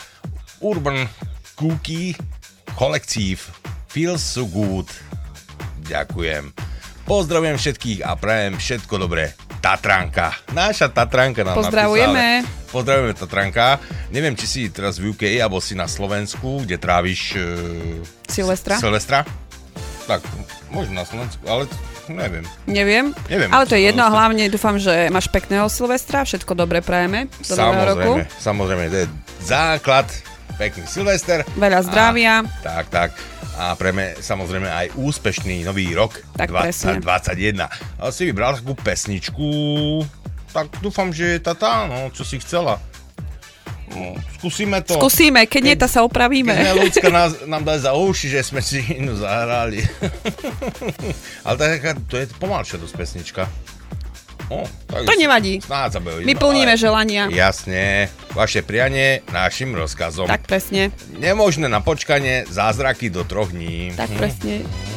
Urban 0.61 1.09
Cookie 1.57 2.13
Collective 2.77 3.41
Feels 3.89 4.21
So 4.21 4.45
Good. 4.45 4.93
Ďakujem. 5.89 6.76
Pozdravujem 7.07 7.55
všetkých 7.55 8.03
a 8.03 8.19
prajem 8.19 8.59
všetko 8.59 8.99
dobré. 8.99 9.31
Tatranka. 9.63 10.35
Naša 10.51 10.91
Tatranka 10.91 11.47
nám 11.47 11.55
Pozdravujeme. 11.55 12.43
napísala. 12.43 12.71
Pozdravujeme 12.75 13.15
Tatranka. 13.15 13.67
Neviem, 14.11 14.35
či 14.35 14.47
si 14.51 14.61
teraz 14.75 14.99
v 14.99 15.15
UK 15.15 15.39
alebo 15.39 15.63
si 15.63 15.79
na 15.79 15.87
Slovensku, 15.87 16.67
kde 16.67 16.83
tráviš... 16.83 17.39
Uh, 17.39 18.03
Silvestra. 18.27 18.83
Silvestra. 18.83 19.23
Tak, 20.11 20.19
Možno 20.75 20.99
na 20.99 21.07
Slovensku, 21.07 21.47
ale 21.47 21.71
neviem. 22.11 22.43
Neviem. 22.67 23.15
Neviem. 23.31 23.51
Ale 23.55 23.71
to 23.71 23.79
je 23.79 23.87
jedno 23.87 24.03
a 24.03 24.11
hlavne 24.11 24.51
dúfam, 24.51 24.75
že 24.75 25.07
máš 25.15 25.31
pekného 25.31 25.71
Silvestra, 25.71 26.27
všetko 26.27 26.59
dobre 26.59 26.83
prajeme 26.83 27.31
do 27.47 27.55
nového 27.55 27.87
roku. 27.87 28.13
Samozrejme, 28.19 28.43
samozrejme, 28.43 28.85
to 28.91 28.99
je 28.99 29.07
základ, 29.47 30.07
pekný 30.59 30.91
Silvester. 30.91 31.47
Veľa 31.55 31.87
zdravia. 31.87 32.43
A, 32.43 32.63
tak, 32.67 32.85
tak. 32.91 33.11
A 33.57 33.73
prejme 33.73 34.21
samozrejme 34.21 34.69
aj 34.69 34.87
úspešný 35.01 35.65
nový 35.65 35.97
rok 35.97 36.21
Tak 36.37 36.53
presne. 36.53 37.01
2021. 37.01 37.65
A 37.97 38.13
si 38.13 38.29
vybral 38.29 38.61
takú 38.61 38.77
pesničku, 38.77 39.49
tak 40.53 40.69
dúfam, 40.85 41.09
že 41.09 41.37
je 41.37 41.41
tá 41.41 41.57
tá, 41.57 41.89
no, 41.89 42.13
čo 42.13 42.21
si 42.25 42.37
chcela. 42.41 42.77
No, 43.87 44.19
skúsime 44.37 44.83
to. 44.83 44.99
Skúsime, 44.99 45.47
keď 45.47 45.63
nie, 45.63 45.77
tak 45.79 45.89
sa 45.89 46.03
opravíme. 46.03 46.53
Keď 46.53 46.77
ľudská 46.77 47.09
nás, 47.09 47.33
nám 47.47 47.63
dá 47.63 47.79
za 47.79 47.95
uši, 47.95 48.29
že 48.29 48.41
sme 48.45 48.61
si 48.61 48.83
inú 49.01 49.17
zahrali. 49.17 49.81
Ale 51.47 51.57
taká, 51.57 51.97
to 52.09 52.21
je 52.21 52.27
pomalšia 52.37 52.77
dosť 52.77 52.95
pesnička. 52.99 53.43
O, 54.49 54.63
tak 54.87 55.05
To 55.05 55.13
nevadí. 55.19 55.59
Snáď 55.59 55.99
My 56.23 56.35
plníme 56.35 56.75
ale- 56.75 56.79
želania. 56.79 57.23
Jasne, 57.27 58.07
vaše 58.31 58.63
prianie 58.63 59.27
našim 59.29 59.75
rozkazom. 59.75 60.31
Tak 60.31 60.47
presne, 60.47 60.95
Nemožné 61.19 61.67
na 61.67 61.83
počkanie, 61.83 62.47
zázraky 62.47 63.11
do 63.11 63.27
troch 63.27 63.51
dní. 63.51 63.91
tak 63.99 64.11
Hm. 64.11 64.19
presne. 64.19 64.55
And 64.63 64.96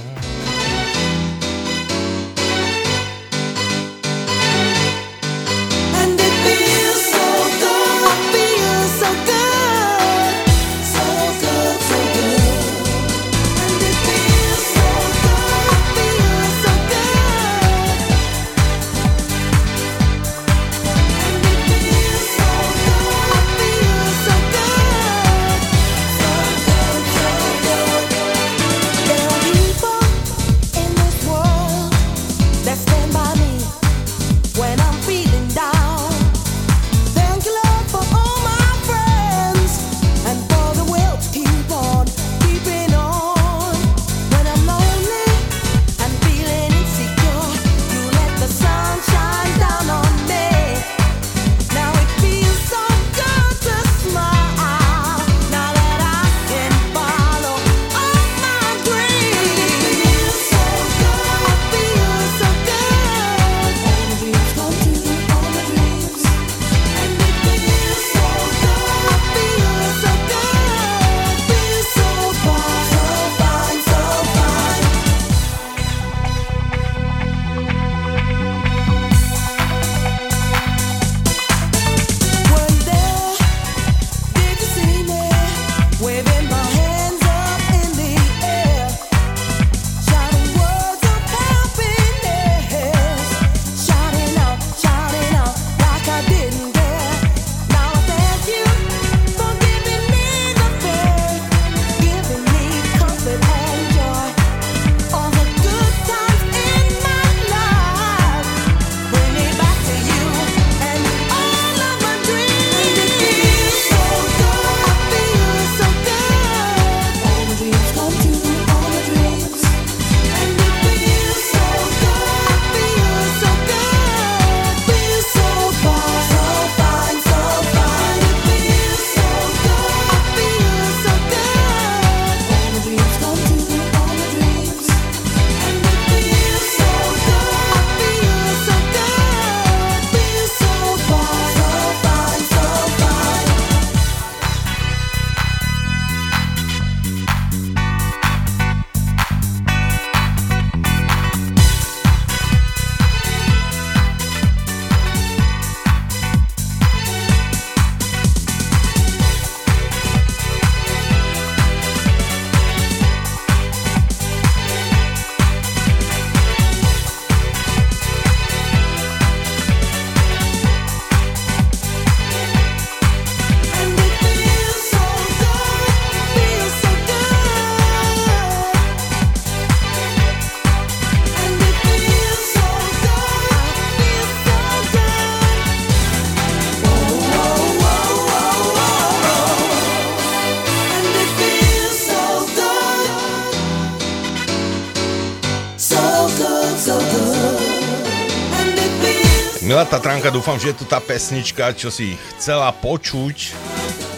Milá 199.80 199.96
Tatranka, 199.96 200.28
dúfam, 200.28 200.60
že 200.60 200.76
je 200.76 200.84
to 200.84 200.92
tá 200.92 201.00
pesnička, 201.00 201.72
čo 201.72 201.88
si 201.88 202.20
chcela 202.36 202.68
počuť. 202.84 203.56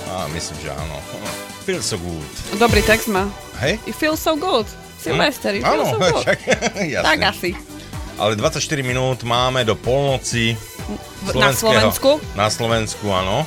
A 0.10 0.26
myslím, 0.34 0.58
že 0.58 0.74
áno. 0.74 0.98
Feel 1.70 1.86
so 1.86 2.02
good. 2.02 2.26
Dobrý 2.58 2.82
text 2.82 3.06
má. 3.06 3.30
Hej? 3.62 3.78
You 3.86 3.94
feel 3.94 4.18
so 4.18 4.34
good. 4.34 4.66
Sylvester, 4.98 5.54
you 5.54 5.62
feel 5.62 5.86
Áno, 5.86 5.86
so 5.86 6.02
good. 6.18 6.26
však, 6.26 6.40
jasne. 6.82 7.06
Tak 7.06 7.20
asi. 7.30 7.54
Ale 8.18 8.34
24 8.42 8.58
minút 8.82 9.22
máme 9.22 9.62
do 9.62 9.78
polnoci. 9.78 10.58
Na 11.38 11.54
Slovensku? 11.54 12.18
Na 12.34 12.50
Slovensku, 12.50 13.06
áno. 13.14 13.46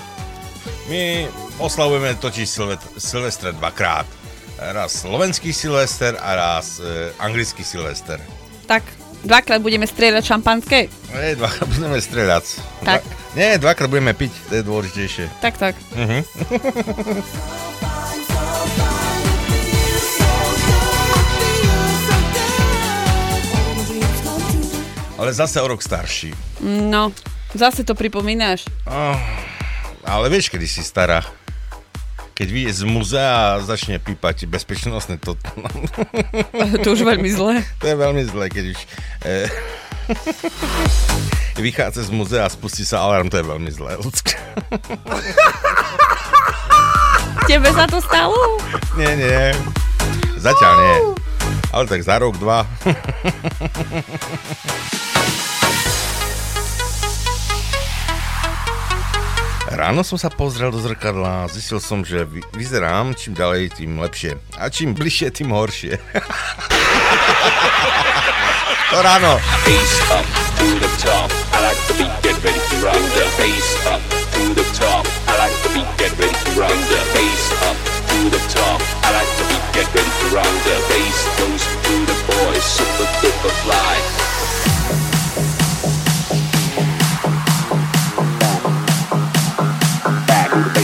My 0.87 1.27
oslavujeme 1.59 2.15
totiž 2.15 2.47
Silvestre 2.95 3.51
dvakrát. 3.59 4.07
Raz 4.63 5.03
slovenský 5.03 5.51
Silvester 5.51 6.15
a 6.23 6.31
raz 6.39 6.79
e, 6.79 7.11
anglický 7.19 7.67
Silvester. 7.67 8.23
Tak, 8.71 8.87
dvakrát 9.25 9.61
budeme 9.65 9.89
strieľať 9.89 10.23
šampanské. 10.25 10.93
E, 11.11 11.35
dvakrát 11.35 11.69
budeme 11.69 11.99
streľať. 11.99 12.45
Tak. 12.85 13.01
Dva, 13.01 13.35
nie, 13.35 13.59
dvakrát 13.59 13.89
budeme 13.91 14.13
piť, 14.15 14.33
to 14.49 14.53
je 14.61 14.63
dôležitejšie. 14.63 15.25
Tak, 15.43 15.55
tak. 15.59 15.75
Mhm. 15.97 16.19
Ale 25.15 25.31
zase 25.33 25.57
o 25.63 25.67
rok 25.67 25.81
starší. 25.81 26.35
No, 26.61 27.09
zase 27.57 27.81
to 27.87 27.97
pripomínaš. 27.97 28.69
Oh, 28.85 29.17
ale 30.05 30.29
vieš, 30.29 30.53
kedy 30.53 30.69
si 30.69 30.85
stará. 30.85 31.25
Keď 32.35 32.49
vyjde 32.51 32.73
z 32.75 32.83
muzea 32.83 33.31
a 33.55 33.63
začne 33.63 34.03
pípať 34.03 34.51
bezpečnostné 34.51 35.23
to... 35.23 35.39
To 36.85 36.89
už 36.91 37.07
veľmi 37.07 37.31
zlé. 37.31 37.63
To 37.79 37.87
je 37.87 37.97
veľmi 37.97 38.23
zlé, 38.27 38.51
keď 38.51 38.65
už... 38.75 38.79
E, 39.23 39.47
vychádza 41.65 42.03
z 42.03 42.11
muzea 42.11 42.43
a 42.43 42.51
spustí 42.51 42.83
sa 42.83 43.07
alarm, 43.07 43.31
to 43.31 43.39
je 43.39 43.47
veľmi 43.47 43.71
zlé. 43.71 43.95
Tebe 47.49 47.71
sa 47.71 47.87
to 47.87 48.03
stalo? 48.03 48.59
Nie, 48.99 49.15
nie. 49.15 49.55
Zatiaľ 50.35 50.75
nie. 50.83 50.97
Ale 51.71 51.87
tak 51.87 52.03
za 52.03 52.19
rok, 52.19 52.35
dva. 52.43 52.67
Ráno 59.75 60.07
som 60.07 60.15
sa 60.15 60.31
pozrel 60.31 60.71
do 60.71 60.79
zrkadla 60.79 61.45
a 61.45 61.51
zistil 61.51 61.83
som, 61.83 62.07
že 62.07 62.23
vy- 62.23 62.47
vyzerám 62.55 63.19
čím 63.19 63.35
ďalej, 63.35 63.83
tým 63.83 63.99
lepšie. 63.99 64.39
A 64.55 64.71
čím 64.71 64.95
bližšie, 64.95 65.35
tým 65.35 65.51
horšie. 65.51 65.99
to 68.95 68.99
ráno. 69.03 69.43
Get 72.23 72.39
ready 72.41 72.63
to 72.63 72.77
rock 72.87 73.03
the 73.19 73.27
face 73.35 73.75
up 73.91 74.01
to 74.33 74.43
the 74.55 74.65
top. 74.79 75.05
I 75.27 75.35
like 75.43 75.57
the 75.67 75.75
Back 90.55 90.73
to 90.75 90.84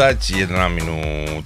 21 0.00 0.48
minút. 0.72 1.44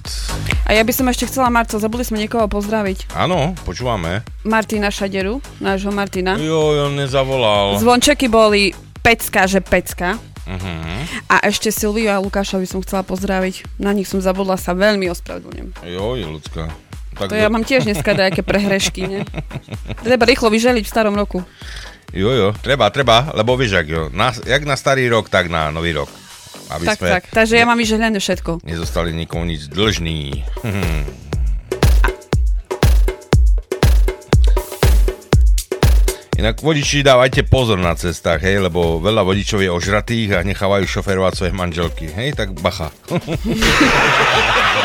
A 0.63 0.71
ja 0.71 0.79
by 0.87 0.93
som 0.95 1.11
ešte 1.11 1.27
chcela, 1.27 1.51
Marco, 1.51 1.75
zabudli 1.75 2.07
sme 2.07 2.23
niekoho 2.23 2.47
pozdraviť. 2.47 3.11
Áno, 3.11 3.51
počúvame. 3.67 4.23
Martina 4.47 4.87
Šaderu, 4.87 5.43
nášho 5.59 5.91
Martina. 5.91 6.39
Jo, 6.39 6.87
on 6.87 6.95
nezavolal. 6.95 7.75
Zvončeky 7.83 8.31
boli 8.31 8.71
pecka, 9.03 9.43
že 9.43 9.59
pecka. 9.59 10.15
Uh-huh. 10.47 11.03
A 11.27 11.43
ešte 11.43 11.67
Silviu 11.67 12.07
a 12.07 12.23
Lukáša 12.23 12.55
by 12.55 12.63
som 12.63 12.79
chcela 12.79 13.03
pozdraviť. 13.03 13.75
Na 13.75 13.91
nich 13.91 14.07
som 14.07 14.23
zabudla, 14.23 14.55
sa 14.55 14.71
veľmi 14.71 15.11
ospravedlňujem. 15.11 15.75
Joj, 15.91 16.23
ľudská. 16.39 16.71
Tak 17.19 17.31
To 17.31 17.35
ja 17.35 17.51
mám 17.51 17.67
tiež 17.67 17.83
dneska 17.83 18.15
nejaké 18.15 18.39
prehrešky, 18.39 19.03
ne? 19.03 19.19
Treba 20.07 20.23
rýchlo 20.23 20.47
vyželiť 20.47 20.83
v 20.87 20.93
starom 20.95 21.19
roku. 21.19 21.43
Jo, 22.15 22.31
jo, 22.31 22.47
treba, 22.63 22.87
treba, 22.87 23.35
lebo 23.35 23.59
vieš, 23.59 23.83
jak, 23.83 23.87
jo, 23.91 24.03
na, 24.15 24.31
jak 24.31 24.63
na 24.63 24.79
starý 24.79 25.11
rok, 25.11 25.27
tak 25.27 25.51
na 25.51 25.75
nový 25.75 25.91
rok. 25.91 26.07
Aby 26.67 26.83
Tak, 26.85 26.97
sme 26.97 27.09
tak. 27.11 27.23
Takže 27.29 27.55
ja 27.55 27.65
mám 27.65 27.77
vyželené 27.77 28.17
všetko. 28.17 28.65
nezostali 28.65 29.13
nikomu 29.13 29.45
nič 29.45 29.69
dlžný. 29.69 30.41
Hm. 30.61 31.03
Inak 36.35 36.59
vodiči 36.59 36.99
dávajte 36.99 37.47
pozor 37.47 37.79
na 37.79 37.95
cestách, 37.95 38.43
hej, 38.43 38.59
lebo 38.59 38.99
veľa 38.99 39.23
vodičov 39.23 39.63
je 39.63 39.71
ožratých 39.71 40.35
a 40.35 40.43
nechávajú 40.43 40.83
šoferovať 40.83 41.33
svoje 41.33 41.53
manželky, 41.55 42.11
hej, 42.11 42.35
tak 42.35 42.51
bacha. 42.59 42.91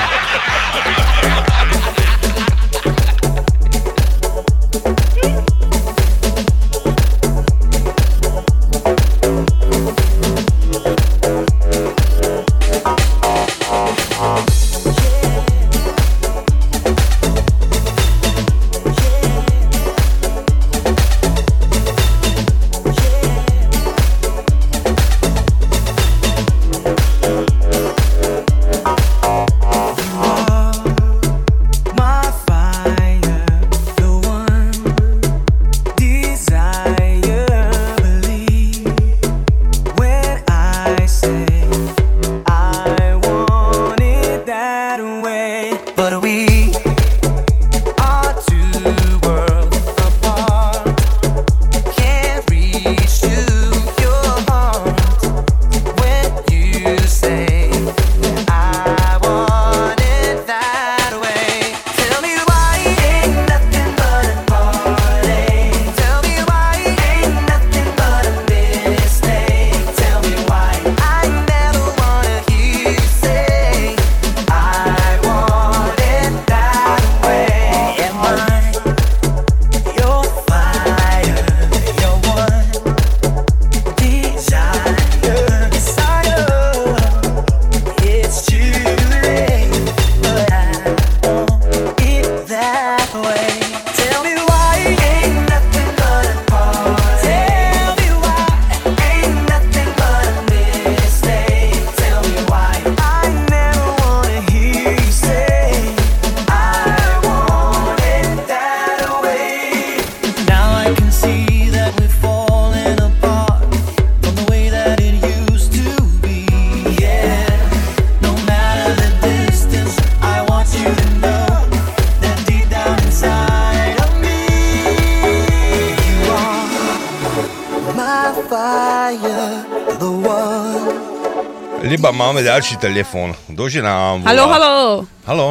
ďalší 132.61 132.77
telefón. 132.77 133.33
Ktože 133.49 133.81
nám 133.81 134.21
volá? 134.21 134.29
Halo, 134.29 134.45
halo. 134.47 134.77
Halo, 135.25 135.49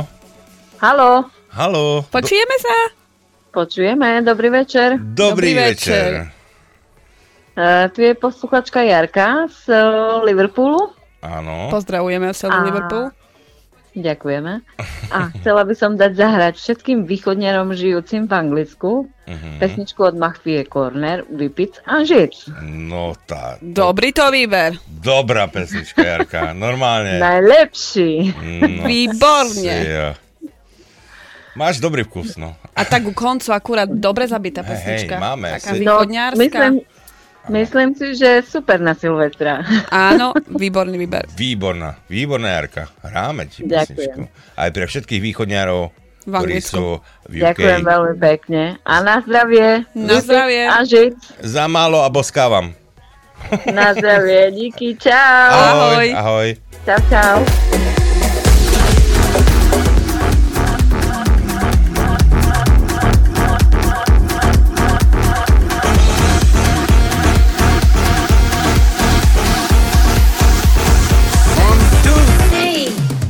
Halo, 0.78 1.10
halo. 1.50 1.86
Počujeme 2.06 2.56
sa? 2.62 2.78
počujeme, 3.50 4.22
dobrý 4.22 4.54
večer. 4.54 4.94
Dobrý, 4.96 5.18
Dobrý 5.18 5.52
večer. 5.58 6.30
Uh, 7.58 7.90
tu 7.90 8.00
je 8.00 8.14
posluchačka 8.14 8.86
Jarka 8.86 9.50
z 9.50 9.68
uh, 9.68 10.22
Liverpoolu. 10.22 10.94
Áno. 11.20 11.74
Pozdravujeme 11.74 12.30
celý 12.32 12.54
A- 12.54 12.64
Liverpool. 12.64 13.10
Ďakujeme. 13.90 14.62
A 15.10 15.34
chcela 15.36 15.66
by 15.66 15.74
som 15.74 15.98
dať 15.98 16.14
zahrať 16.14 16.54
všetkým 16.56 17.04
východňarom 17.04 17.74
žijúcim 17.74 18.30
v 18.30 18.32
Anglicku 18.32 19.10
Mhm. 19.26 19.58
pesničku 19.58 20.02
od 20.04 20.16
Machfie 20.16 20.62
Corner, 20.64 21.22
Vypic 21.26 21.82
a 21.84 22.02
žiť. 22.02 22.50
No 22.66 23.14
tá. 23.24 23.58
Dobrý 23.60 24.10
to 24.10 24.30
výber. 24.30 24.74
Dobrá 25.00 25.48
pesnička, 25.48 26.02
Jarka. 26.02 26.52
Normálne. 26.52 27.18
Najlepší. 27.18 28.12
No, 28.36 28.84
Výborne. 28.84 29.64
ja. 29.64 30.10
Máš 31.52 31.80
dobrý 31.80 32.04
vkus, 32.04 32.36
no. 32.36 32.56
A 32.72 32.84
tak 32.84 33.04
ku 33.04 33.12
koncu 33.12 33.52
akurát 33.52 33.90
dobre 33.90 34.24
zabitá 34.26 34.60
pesnička. 34.62 35.16
hej, 35.16 35.22
máme 35.22 35.48
Taká 35.54 35.72
si- 35.72 35.80
východňárska. 35.82 36.38
No, 36.38 36.44
myslím, 36.46 36.74
myslím 37.50 37.90
si, 37.96 38.08
že 38.16 38.30
super 38.42 38.78
na 38.78 38.94
Silvestra. 38.94 39.64
Áno, 39.90 40.32
výborný 40.48 40.96
výber. 40.96 41.28
Výborná, 41.32 42.00
výborná 42.06 42.50
Jarka. 42.54 42.88
Hráme 43.02 43.48
ti 43.48 43.64
Ďakujem. 43.64 43.88
pesničku. 43.90 44.22
Aj 44.56 44.70
pre 44.70 44.84
všetkých 44.84 45.22
východňarov, 45.22 45.82
V 46.22 46.34
ktorí 46.34 46.60
sú 46.60 47.00
v 47.26 47.34
UK. 47.34 47.44
Ďakujem 47.50 47.82
veľmi 47.84 48.16
pekne. 48.22 48.62
A 48.82 48.94
na 49.00 49.20
zdravie. 49.20 49.84
Na 49.96 50.20
zdravie. 50.20 50.64
A 50.64 50.78
žiť. 50.82 51.12
Za 51.42 51.66
málo 51.66 52.00
a 52.00 52.10
boskávam. 52.10 52.72
Na 53.74 53.94
zdravie. 53.94 54.52
Díky. 54.52 54.98
Čau. 54.98 55.52
Ahoj. 55.52 56.14
Ahoj. 56.16 56.56
Čau, 56.86 57.00
čau. 57.10 57.46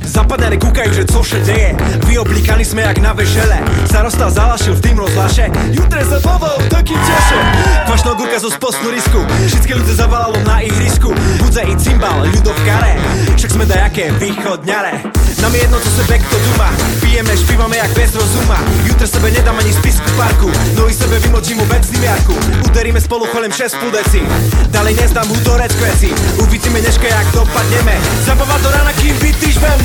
Zapadane 0.10 0.58
kúkajú, 0.58 0.92
že 0.94 1.04
co 1.06 1.22
še 1.22 1.40
deje 1.46 1.70
Vyoblíkaní 2.10 2.66
sme 2.66 2.82
jak 2.82 2.98
na 3.06 3.14
vešele 3.14 3.62
Starosta 3.86 4.34
zalašil 4.34 4.74
v 4.74 4.82
tým 4.82 4.98
rozlaše 4.98 5.46
Jutre 5.70 6.02
sa 6.02 6.18
povol, 6.18 6.58
taký 6.74 6.98
teše 6.98 7.40
Kvašná 7.86 8.14
gurka 8.14 8.38
zo 8.38 8.54
spostnú 8.54 8.94
risku. 8.94 9.18
Všetky 9.50 9.74
ľudia 9.74 10.06
zavalalo 10.06 10.38
na 10.46 10.62
ihrisku. 10.62 11.10
Budze 11.42 11.66
i 11.66 11.74
cymbal, 11.74 12.22
ľudov 12.22 12.54
kare. 12.62 13.02
Však 13.34 13.50
sme 13.50 13.66
dajaké 13.66 14.14
východňare. 14.14 15.10
Nám 15.42 15.54
je 15.56 15.62
jedno, 15.66 15.78
co 15.82 15.90
se 15.90 16.04
kto 16.06 16.38
duma. 16.38 16.70
Pijeme, 17.02 17.34
špívame 17.38 17.78
jak 17.82 17.92
bez 17.98 18.14
rozuma. 18.14 18.62
Jutre 18.86 19.08
sebe 19.10 19.32
nedám 19.34 19.58
ani 19.58 19.74
spisku 19.74 20.06
parku. 20.14 20.54
No 20.78 20.86
i 20.86 20.94
sebe 20.94 21.20
vymočím 21.20 21.60
obecným 21.66 22.04
jarku. 22.04 22.38
Uderíme 22.70 23.02
spolu 23.02 23.26
cholem 23.26 23.52
6 23.52 23.76
půl 23.76 23.92
deci 23.92 24.22
Dalej 24.70 24.94
neznám 25.02 25.28
hudorec 25.28 25.76
kveci. 25.76 26.14
Uvidíme 26.38 26.82
dneška 26.82 27.08
jak 27.08 27.28
dopadneme. 27.34 27.98
Zabava 28.22 28.58
do 28.58 28.70
rána, 28.72 28.94
kým 28.94 29.18
vytýžbem. 29.18 29.80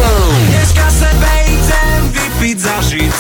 Dneska 0.53 0.91
sebe 0.91 1.33
idem 1.85 2.05
vypiť 2.11 2.57
za 2.59 2.77
žic. 2.81 3.19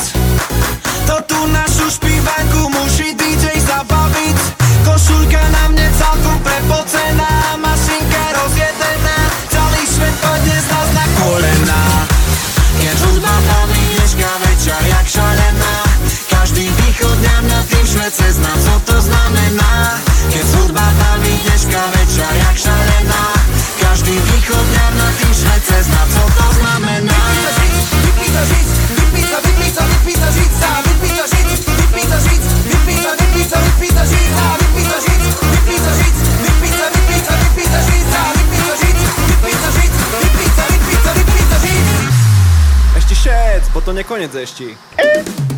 To 1.04 1.16
tu 1.28 1.38
našu 1.52 1.86
špívanku 1.92 2.72
musí 2.72 3.12
DJ 3.12 3.60
zabaviť. 3.60 4.38
Košulka 4.84 5.42
na 5.52 5.64
mne 5.72 5.88
celkom 5.96 6.36
prepocená 6.44 7.56
Mašinka 7.56 8.24
rozjedená 8.36 9.18
Celý 9.48 9.84
svet 9.88 10.16
pôjde 10.20 10.56
z 10.60 10.66
nás 10.68 10.88
na 10.92 11.04
kolena. 11.20 11.82
Hudba 13.04 13.36
baví 13.48 13.84
dneška 13.96 14.30
večer 14.44 14.82
jak 14.86 15.06
šalená. 15.08 15.74
Každý 16.30 16.68
východňar 16.68 17.42
na 17.48 17.60
tým 17.68 17.84
švece 17.84 18.26
zná 18.32 18.52
co 18.64 18.74
to 18.86 18.96
znamená. 19.00 19.98
Keď 20.30 20.46
hudba 20.56 20.84
baví 20.84 21.34
dneška 21.48 21.82
večer 22.00 22.32
jak 22.32 22.56
šalená. 22.56 23.24
Každý 23.80 24.14
východňar 24.14 24.92
na 24.94 25.08
tým 25.20 25.32
švece 25.34 25.76
zná 25.84 26.02
co 26.12 26.22
to 26.38 26.43
Žic. 28.44 28.68
Ešte 42.94 43.14
šec, 43.20 43.62
bo 43.74 43.80
to 43.80 43.92
nekonec 43.92 44.32
ešte. 44.32 45.53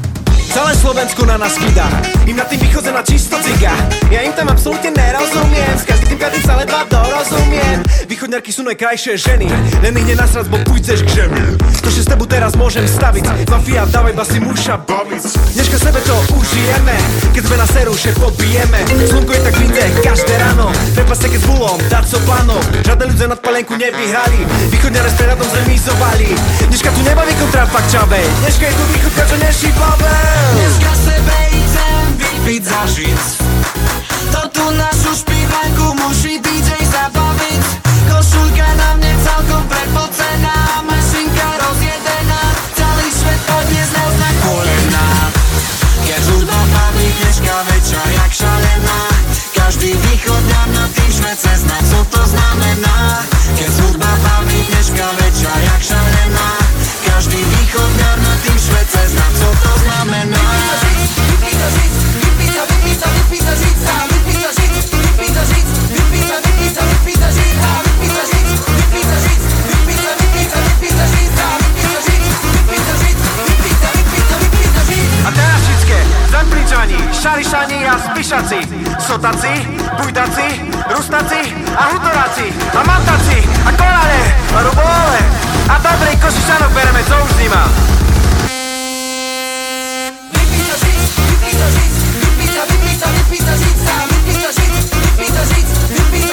Celé 0.57 0.73
Slovensko 0.73 1.29
na 1.29 1.37
nás 1.37 1.53
kýda 1.61 1.85
Im 2.25 2.33
na 2.33 2.49
tým 2.49 2.57
východze 2.65 2.89
na 2.89 3.05
čisto 3.05 3.37
ciga. 3.45 3.77
Ja 4.09 4.25
im 4.25 4.33
tam 4.33 4.49
absolútne 4.49 4.89
nerozumiem. 4.89 5.77
S 5.77 5.85
každým 5.85 6.17
každým 6.17 6.43
sa 6.49 6.57
ledva 6.57 6.81
dorozumiem. 6.89 7.85
Východňarky 8.09 8.51
sú 8.57 8.65
najkrajšie 8.65 9.21
ženy. 9.21 9.53
Len 9.85 9.93
ich 10.01 10.09
nenasrať, 10.09 10.49
bo 10.49 10.57
pôjdeš 10.65 11.05
k 11.05 11.23
žemi 11.23 11.61
To, 11.61 11.89
že 11.93 12.03
s 12.03 12.09
tebou 12.09 12.25
teraz 12.25 12.57
môžem 12.57 12.89
staviť. 12.89 13.47
Mafia, 13.53 13.85
dávaj 13.85 14.17
basy 14.17 14.41
muša 14.41 14.81
baviť. 14.81 15.23
Dneška 15.61 15.77
sebe 15.77 16.01
to 16.09 16.17
užijeme. 16.41 16.97
Keď 17.37 17.43
sme 17.45 17.57
na 17.61 17.69
seru, 17.69 17.93
že 17.93 18.11
pobijeme. 18.17 18.81
Slnko 19.13 19.33
je 19.37 19.43
tak 19.45 19.55
vinde 19.61 19.85
každé 20.01 20.35
ráno. 20.41 20.73
Treba 20.97 21.13
sa 21.13 21.29
keď 21.29 21.41
s 21.41 21.47
bulom, 21.53 21.79
dať 21.93 22.05
so 22.09 22.19
plánom. 22.25 22.65
Žiadne 22.81 23.05
ľudia 23.13 23.29
nad 23.29 23.41
palenku 23.45 23.77
nevyhrali. 23.77 24.41
Východňare 24.73 25.09
s 25.13 25.17
prehľadom 25.21 25.49
zemizovali 25.53 26.33
Dneška 26.73 26.91
tu 26.91 27.01
nebaví 27.07 27.33
kontrafakt 27.39 27.89
čavej. 27.93 28.27
Dneška 28.43 28.65
je 28.67 28.75
tu 28.75 28.85
východka, 28.97 29.23
čo 29.31 29.37
neší 29.39 29.69
Dneska 30.55 30.93
sebe 30.95 31.39
idem 31.51 32.05
vypiť 32.15 32.63
za 32.63 32.83
žic. 32.87 33.25
To 34.31 34.43
tu 34.55 34.65
našu 34.79 35.11
špívanku 35.19 35.99
musí 35.99 36.39
DJ 36.39 36.71
zabaviť. 36.87 37.87
Košulka 38.07 38.69
na 38.79 38.91
mne 38.97 39.13
celkom 39.27 39.67
prepocená 39.67 40.87
Mašinka 40.87 41.49
rozjedená 41.59 42.43
Celý 42.79 43.09
svet 43.11 43.41
pôjde 43.51 43.83
z 43.83 43.91
nás 43.99 44.15
na 44.23 44.31
kolena 44.47 45.07
Keď 46.07 46.23
hudba 46.31 46.61
baví 46.71 47.09
dneška 47.19 47.57
večer 47.67 48.07
jak 48.15 48.33
šalená. 48.33 49.01
Každý 49.59 49.91
východňar 49.99 50.67
na 50.71 50.85
tým 50.95 51.11
švece 51.11 51.51
zná 51.67 51.79
co 51.83 51.99
to 52.15 52.23
Keď 53.59 53.73
hudba 53.83 54.13
baví 54.23 54.59
dneška 54.71 55.07
večer 55.19 55.59
jak 55.67 55.83
šalená. 55.83 56.49
Každý 57.03 57.43
východňar 57.43 58.06
Šarišani 77.27 77.83
a 77.91 77.99
Spišaci, 77.99 78.61
Sotaci, 79.03 79.55
Bujdaci, 79.99 80.49
Rustaci 80.95 81.43
a 81.75 81.83
Hutoraci 81.91 82.47
a 82.71 82.81
Mataci 82.87 83.39
a 83.67 83.71
Konale 83.75 84.21
a 84.55 84.63
Rubole 84.63 85.21
a 85.67 85.75
Dobrej 85.83 86.17
Košišanok 86.23 86.71
bereme, 86.71 87.03
co 87.03 87.15
už 87.25 87.31
zima. 87.35 87.63
Vypí 90.39 90.61
za 90.71 90.77
žic, 90.87 91.03
vypí 91.27 91.51
za 91.59 91.69
žic, 91.75 91.95
vypí 92.23 92.47
za, 92.47 92.63
vypí 92.71 92.93
za, 92.95 93.07
vypí 93.11 93.39
za 93.43 93.55
žic 93.59 93.81
a 93.91 93.97
vypí 94.07 94.35
za 94.39 94.51
žic, 94.59 94.87
vypí 94.95 95.27
za 95.35 95.43
žic, 95.51 95.69
vypí 95.91 96.27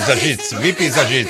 Vypí 0.00 0.08
za 0.08 0.16
žic, 0.16 0.42
vypí 0.64 0.86
za 0.88 1.04
žic. 1.04 1.28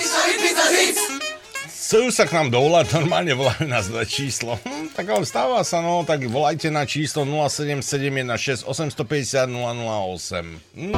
Chcú 1.67 2.15
sa 2.15 2.23
k 2.23 2.39
nám 2.39 2.55
dovolať, 2.55 3.03
normálne 3.03 3.35
volajú 3.35 3.67
nás 3.67 3.91
na 3.91 4.07
číslo. 4.07 4.63
Hm, 4.63 4.95
tak 4.95 5.11
stáva 5.27 5.67
sa, 5.67 5.83
no, 5.83 6.07
tak 6.07 6.23
volajte 6.31 6.71
na 6.71 6.87
číslo 6.87 7.27
07716 7.27 8.63
850 8.63 9.51
008. 9.51 10.63
Hm. 10.79 10.95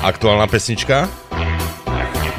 Aktuálna 0.00 0.48
pesnička? 0.48 1.12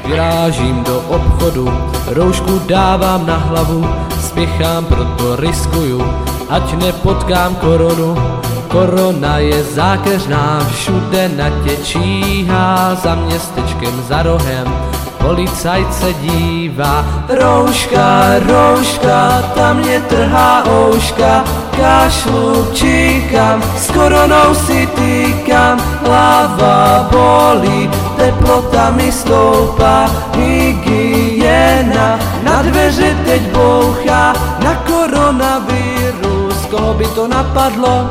Vyrážím 0.02 0.82
do 0.82 0.98
obchodu, 1.06 1.70
roušku 2.10 2.66
dávám 2.66 3.22
na 3.22 3.38
hlavu, 3.38 3.86
spěchám, 4.18 4.82
proto 4.90 5.38
riskuju, 5.38 6.02
ať 6.50 6.74
nepotkám 6.74 7.54
koronu. 7.62 8.37
Korona 8.68 9.38
je 9.38 9.64
zákeřná, 9.64 10.66
všude 10.72 11.28
na 11.28 11.50
tě 11.64 11.76
číhá, 11.76 12.94
za 12.94 13.14
městečkem, 13.14 14.02
za 14.08 14.22
rohem, 14.22 14.74
policajt 15.18 15.94
se 15.94 16.12
dívá. 16.12 17.04
Rouška, 17.28 18.38
rouška, 18.38 19.42
tam 19.54 19.76
mě 19.76 20.00
trhá 20.00 20.64
ouška, 20.66 21.44
kašlu, 21.76 22.66
číkám, 22.72 23.62
s 23.76 23.90
koronou 23.90 24.54
si 24.66 24.86
týkám, 24.86 25.80
hlava 26.06 27.08
bolí, 27.10 27.90
teplota 28.16 28.90
mi 28.90 29.12
stoupá, 29.12 30.10
hygiena, 30.36 32.18
na 32.42 32.62
dveře 32.62 33.16
teď 33.24 33.42
bouchá, 33.42 34.32
na 34.64 34.74
koronavirus, 34.74 36.66
koho 36.70 36.94
by 36.94 37.06
to 37.06 37.28
napadlo, 37.28 38.10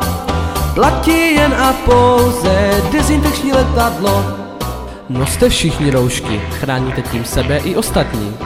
platí 0.77 1.35
jen 1.35 1.53
a 1.53 1.73
pouze 1.73 2.83
dezinfekční 2.91 3.53
letadlo. 3.53 4.23
Noste 5.09 5.49
všichni 5.49 5.91
roušky, 5.91 6.41
chráníte 6.59 7.01
tím 7.01 7.25
sebe 7.25 7.57
i 7.57 7.75
ostatní. 7.75 8.37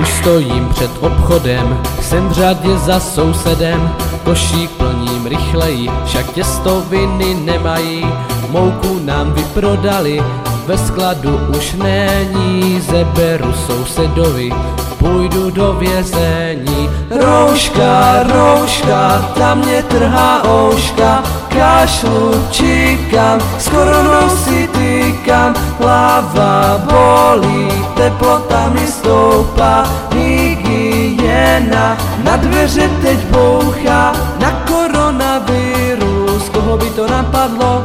Už 0.00 0.08
stojím 0.08 0.68
před 0.68 0.90
obchodem, 1.00 1.82
jsem 2.00 2.28
v 2.28 2.32
řadě 2.32 2.78
za 2.78 3.00
sousedem, 3.00 3.96
košík 4.24 4.70
plním 4.70 5.26
rychleji, 5.26 5.90
však 6.06 6.32
těstoviny 6.32 7.34
nemají, 7.34 8.06
mouku 8.54 9.02
nám 9.02 9.32
vyprodali, 9.32 10.22
ve 10.66 10.78
skladu 10.78 11.40
už 11.58 11.74
není, 11.74 12.80
zeberu 12.80 13.52
sousedovi, 13.66 14.50
půjdu 14.98 15.50
do 15.50 15.72
vězení. 15.72 16.90
Rouška, 17.10 18.22
rouška, 18.22 19.30
tam 19.34 19.58
mě 19.58 19.82
trhá 19.82 20.42
ouška, 20.44 21.22
kašlu, 21.48 22.46
číkám, 22.50 23.40
s 23.58 23.68
koronou 23.68 24.28
si 24.44 24.68
týkám, 24.68 25.54
hlava 25.80 26.78
bolí, 26.86 27.68
teplota 27.96 28.68
mi 28.68 28.86
stoupá, 28.86 29.84
hygiena, 30.14 31.96
na 32.24 32.36
dveře 32.36 32.90
teď 33.02 33.18
bouchá, 33.18 34.12
na 34.38 34.50
koronavirus, 34.50 36.48
koho 36.48 36.76
by 36.76 36.90
to 36.90 37.08
napadlo, 37.08 37.84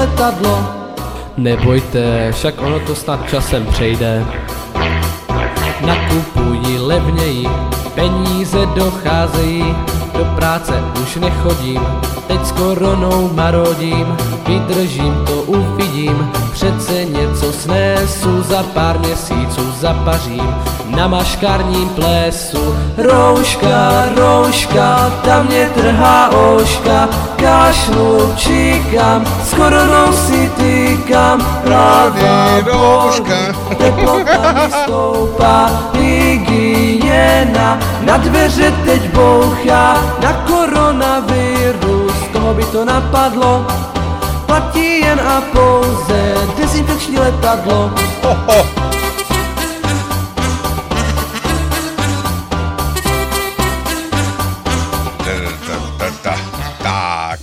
letadlo. 0.00 0.54
Nebojte, 1.36 2.32
však 2.32 2.54
ono 2.60 2.80
to 2.80 2.94
snad 2.94 3.28
časem 3.30 3.66
přejde. 3.66 4.24
Nakupuji 5.80 6.78
levněji, 6.78 7.48
peníze 7.94 8.66
docházejí, 8.66 9.64
do 10.18 10.24
práce 10.24 10.72
už 11.02 11.16
nechodím, 11.16 11.80
teď 12.26 12.44
s 12.44 12.52
koronou 12.52 13.30
marodím, 13.34 14.16
vydržím 14.46 15.14
to, 15.26 15.42
uvidím, 15.42 16.30
přece 16.52 17.04
něco 17.60 18.06
snesu, 18.06 18.42
za 18.42 18.62
pár 18.62 18.98
měsíců 18.98 19.72
zapařím, 19.80 20.54
na 20.86 21.08
maškarním 21.08 21.88
plesu. 21.88 22.76
Rouška, 22.96 24.04
rouška, 24.16 25.12
tam 25.24 25.46
mě 25.46 25.70
trhá 25.74 26.30
ouška, 26.30 27.08
kašlu, 27.36 28.32
číkám, 28.36 29.24
s 29.44 29.54
koronou 29.54 30.12
si 30.12 30.50
týkám, 30.56 31.40
hlava 31.66 32.60
bolí, 32.72 33.44
teplota 33.78 34.52
mi 34.52 34.72
stoupá, 34.82 35.70
hygiena, 35.94 37.78
na 38.00 38.16
dveře 38.16 38.72
teď 38.84 39.10
bouchá, 39.14 39.94
na 40.22 40.32
koronavirus, 40.32 42.12
koho 42.32 42.54
by 42.54 42.64
to 42.64 42.84
napadlo, 42.84 43.66
platí 44.50 45.00
jen 45.00 45.20
a 45.20 45.40
pouze 45.40 46.18
dezinfekční 46.58 47.18
letadlo. 47.18 47.94
Ho, 48.22 48.34
ho. 48.34 48.60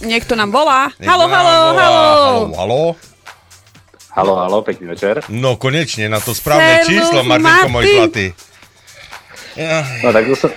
Niekto 0.03 0.35
nám 0.35 0.51
volá. 0.51 0.91
Halo, 1.03 1.27
halo, 1.27 1.55
halo. 1.75 2.03
Halo, 2.55 2.95
halo. 4.11 4.35
Halo, 4.35 4.59
pekný 4.63 4.91
večer. 4.91 5.23
No 5.31 5.55
konečne, 5.55 6.11
na 6.11 6.19
to 6.19 6.35
správne 6.35 6.83
Servus, 6.83 6.87
číslo, 6.91 7.19
Martinko, 7.23 7.67
môj 7.71 7.83
zlatý. 7.87 8.25
No 10.03 10.11
tak 10.11 10.23
to 10.27 10.35
som... 10.35 10.51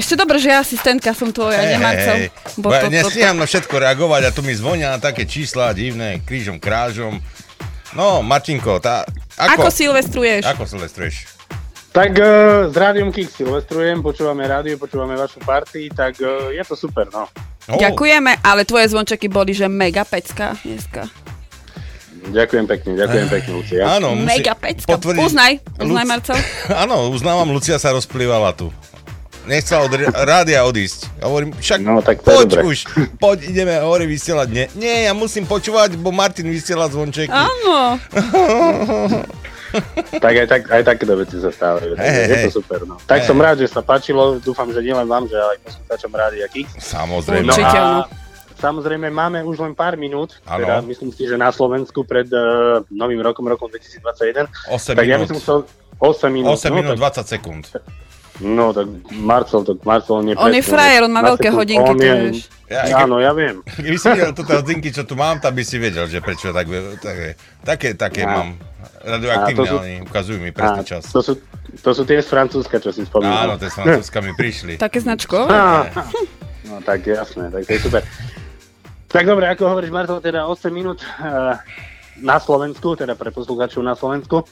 Ešte 0.00 0.16
dobre, 0.16 0.40
že 0.40 0.48
ja 0.48 0.58
asistentka 0.58 1.12
som 1.12 1.28
tvoja, 1.28 1.60
Hej, 1.60 1.76
nemám 1.76 1.92
hej, 1.92 2.00
co. 2.00 2.12
hej. 2.14 2.26
Bo 2.56 2.68
ja 2.70 2.80
to- 2.80 2.88
to- 2.88 2.94
nestíham 2.96 3.36
na 3.36 3.44
všetko 3.44 3.74
reagovať 3.76 4.22
a 4.22 4.30
tu 4.32 4.40
mi 4.40 4.52
zvonia 4.52 4.96
také 4.96 5.22
čísla 5.24 5.70
divné, 5.70 6.24
krížom, 6.24 6.56
krážom. 6.56 7.20
No, 7.92 8.22
Martinko, 8.22 8.80
tá, 8.80 9.04
ako? 9.36 9.60
Ako 9.60 9.68
silvestruješ? 9.68 10.42
Ako 10.46 10.64
silvestruješ? 10.64 11.28
Tak 11.90 12.14
uh, 12.14 12.30
s 12.66 12.74
Rádiom 12.74 13.10
Kix 13.10 13.34
silvestrujem, 13.34 13.98
počúvame 13.98 14.46
rádio, 14.46 14.78
počúvame 14.78 15.18
vašu 15.18 15.42
party, 15.42 15.90
tak 15.90 16.16
uh, 16.16 16.48
je 16.48 16.62
to 16.62 16.78
super, 16.78 17.10
no. 17.10 17.26
Ďakujeme, 17.68 18.40
ale 18.40 18.62
tvoje 18.62 18.88
zvončeky 18.88 19.26
boli, 19.26 19.52
že 19.52 19.66
mega 19.66 20.02
pecka 20.02 20.54
dneska. 20.62 21.10
Ďakujem 22.20 22.64
pekne, 22.68 22.90
ďakujem 22.94 23.28
pekne, 23.28 23.50
Lucia. 23.52 23.82
Áno, 23.90 24.12
musí 24.12 24.38
Mega 24.38 24.54
pecka. 24.54 24.86
potvrdiť- 24.86 25.24
Uznaj, 25.24 25.52
uznaj 25.78 26.04
Luc- 26.04 26.10
Marcel. 26.10 26.38
Áno, 26.84 27.08
uznávam, 27.08 27.48
Lucia 27.48 27.74
sa 27.74 27.90
rozplývala 27.90 28.52
tu. 28.52 28.68
Nechcela 29.50 29.82
od 29.82 29.92
rádia 30.14 30.62
odísť. 30.62 31.10
Ja 31.18 31.26
Hovorím, 31.26 31.50
však 31.58 31.78
No, 31.82 31.98
tak 31.98 32.22
poď 32.22 32.46
dobre. 32.46 32.62
už, 32.70 32.78
poď, 33.18 33.50
ideme 33.50 33.82
hore 33.82 34.06
vysielať. 34.06 34.46
Nie, 34.46 34.66
nie, 34.78 34.94
ja 35.04 35.12
musím 35.12 35.42
počúvať, 35.42 35.98
bo 35.98 36.14
Martin 36.14 36.46
vysiela 36.46 36.86
zvončeky. 36.86 37.34
Áno. 37.34 37.98
Tak 40.18 40.34
aj, 40.34 40.46
tak, 40.50 40.62
aj 40.66 40.82
takéto 40.82 41.14
veci 41.14 41.38
sa 41.38 41.46
stávajú, 41.54 41.94
Hej, 41.94 42.10
je 42.10 42.26
hej. 42.26 42.44
to 42.50 42.58
super, 42.58 42.82
no. 42.82 42.98
Tak 43.06 43.22
Hej. 43.22 43.30
som 43.30 43.38
rád, 43.38 43.62
že 43.62 43.70
sa 43.70 43.86
páčilo, 43.86 44.42
dúfam, 44.42 44.66
že 44.74 44.82
nielen 44.82 45.06
vám, 45.06 45.30
že 45.30 45.38
aj 45.38 45.62
poslucháčom 45.62 46.10
Rádia 46.10 46.50
Kix. 46.50 46.74
Samozrejme. 46.74 47.46
No 47.46 47.54
a 47.54 47.70
áno. 47.70 48.02
samozrejme 48.58 49.14
máme 49.14 49.46
už 49.46 49.62
len 49.62 49.78
pár 49.78 49.94
minút, 49.94 50.42
Áno. 50.42 50.66
teda 50.66 50.82
myslím 50.82 51.14
si, 51.14 51.22
že 51.22 51.38
na 51.38 51.54
Slovensku 51.54 52.02
pred 52.02 52.26
uh, 52.34 52.82
novým 52.90 53.22
rokom, 53.22 53.46
rokom 53.46 53.70
2021. 53.70 54.50
8 54.74 54.98
tak 54.98 55.06
ja 55.06 55.22
by 55.22 55.22
minút. 55.22 55.30
som 55.30 55.38
chcel 55.38 55.58
8 56.02 56.34
minút. 56.34 56.58
8 56.58 56.66
no, 56.66 56.74
minút 56.74 56.98
tak, 56.98 57.22
20 57.22 57.34
sekúnd. 57.38 57.64
No, 58.40 58.72
tak 58.72 58.88
Marcel, 59.12 59.62
tak 59.62 59.84
Marcel 59.84 60.24
nie 60.24 60.32
On 60.32 60.48
je 60.48 60.64
frajer, 60.64 61.04
on 61.04 61.12
má 61.12 61.20
veľké 61.22 61.52
hodinky, 61.52 61.92
to 61.92 62.00
vieš. 62.00 62.48
Ja, 62.70 63.04
Áno, 63.04 63.18
ja 63.18 63.34
viem. 63.34 63.60
Keby 63.66 63.98
si 63.98 64.06
videl 64.08 64.32
toto 64.32 64.54
hodinky, 64.54 64.88
čo 64.88 65.02
tu 65.02 65.12
mám, 65.12 65.36
tak 65.36 65.52
by 65.52 65.60
si 65.60 65.76
vedel, 65.76 66.06
že 66.06 66.22
prečo 66.22 66.48
tak, 66.48 66.64
také, 67.02 67.28
také, 67.60 67.88
také 67.92 68.22
Á. 68.24 68.30
mám. 68.30 68.48
Radioaktívne, 69.00 69.66
sú- 69.66 69.80
oni 69.80 69.94
ukazujú 70.02 70.38
mi 70.38 70.50
presný 70.50 70.82
čas. 70.84 71.02
To 71.10 71.20
sú, 71.20 71.36
to 71.82 71.90
sú 71.92 72.02
tie 72.04 72.22
z 72.22 72.28
Francúzska, 72.30 72.78
čo 72.78 72.94
si 72.94 73.04
spomínal. 73.04 73.44
Áno, 73.44 73.54
tie 73.58 73.68
z 73.68 73.76
Francúzska 73.76 74.18
mi 74.22 74.32
prišli. 74.32 74.78
Také 74.78 74.98
značkové. 74.98 75.50
No 76.60 76.78
tak 76.78 77.02
jasné, 77.02 77.50
tak 77.50 77.66
to 77.66 77.72
je 77.72 77.80
super. 77.82 78.02
Tak 79.10 79.26
dobre, 79.26 79.50
ako 79.50 79.74
hovoríš 79.74 79.90
Marcel, 79.90 80.22
teda 80.22 80.46
8 80.46 80.70
minút 80.70 81.02
eh, 81.02 81.58
na 82.22 82.38
Slovensku, 82.38 82.94
teda 82.94 83.18
pre 83.18 83.34
poslucháčov 83.34 83.82
na 83.82 83.98
Slovensku. 83.98 84.46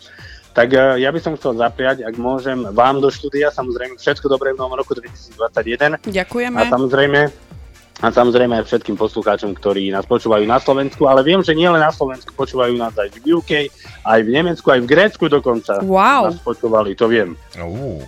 Tak 0.57 0.69
eh, 0.73 1.05
ja 1.05 1.11
by 1.12 1.20
som 1.20 1.33
chcel 1.37 1.57
zapriať, 1.57 2.05
ak 2.05 2.15
môžem, 2.16 2.62
vám 2.73 2.99
do 2.99 3.09
štúdia, 3.12 3.53
samozrejme 3.53 4.01
všetko 4.01 4.27
dobré 4.27 4.55
v 4.55 4.61
novom 4.61 4.79
roku 4.79 4.97
2021. 4.97 6.03
Ďakujeme. 6.09 6.57
A 6.59 6.62
samozrejme, 6.66 7.20
a 7.99 8.15
samozrejme 8.15 8.62
aj 8.62 8.65
všetkým 8.70 8.95
poslucháčom, 8.95 9.59
ktorí 9.59 9.91
nás 9.91 10.07
počúvajú 10.07 10.47
na 10.47 10.62
Slovensku, 10.62 11.11
ale 11.11 11.27
viem, 11.27 11.43
že 11.43 11.59
nielen 11.59 11.83
na 11.83 11.91
Slovensku, 11.91 12.31
počúvajú 12.31 12.79
nás 12.79 12.95
aj 12.95 13.11
v 13.19 13.35
UK, 13.35 13.75
aj 14.07 14.20
v 14.23 14.31
Nemecku, 14.31 14.70
aj 14.70 14.81
v 14.87 14.91
Grécku 14.91 15.25
dokonca. 15.27 15.83
Wow. 15.83 16.31
Nás 16.31 16.39
počúvali, 16.39 16.95
to 16.95 17.11
viem. 17.11 17.35
Ú, 17.59 17.99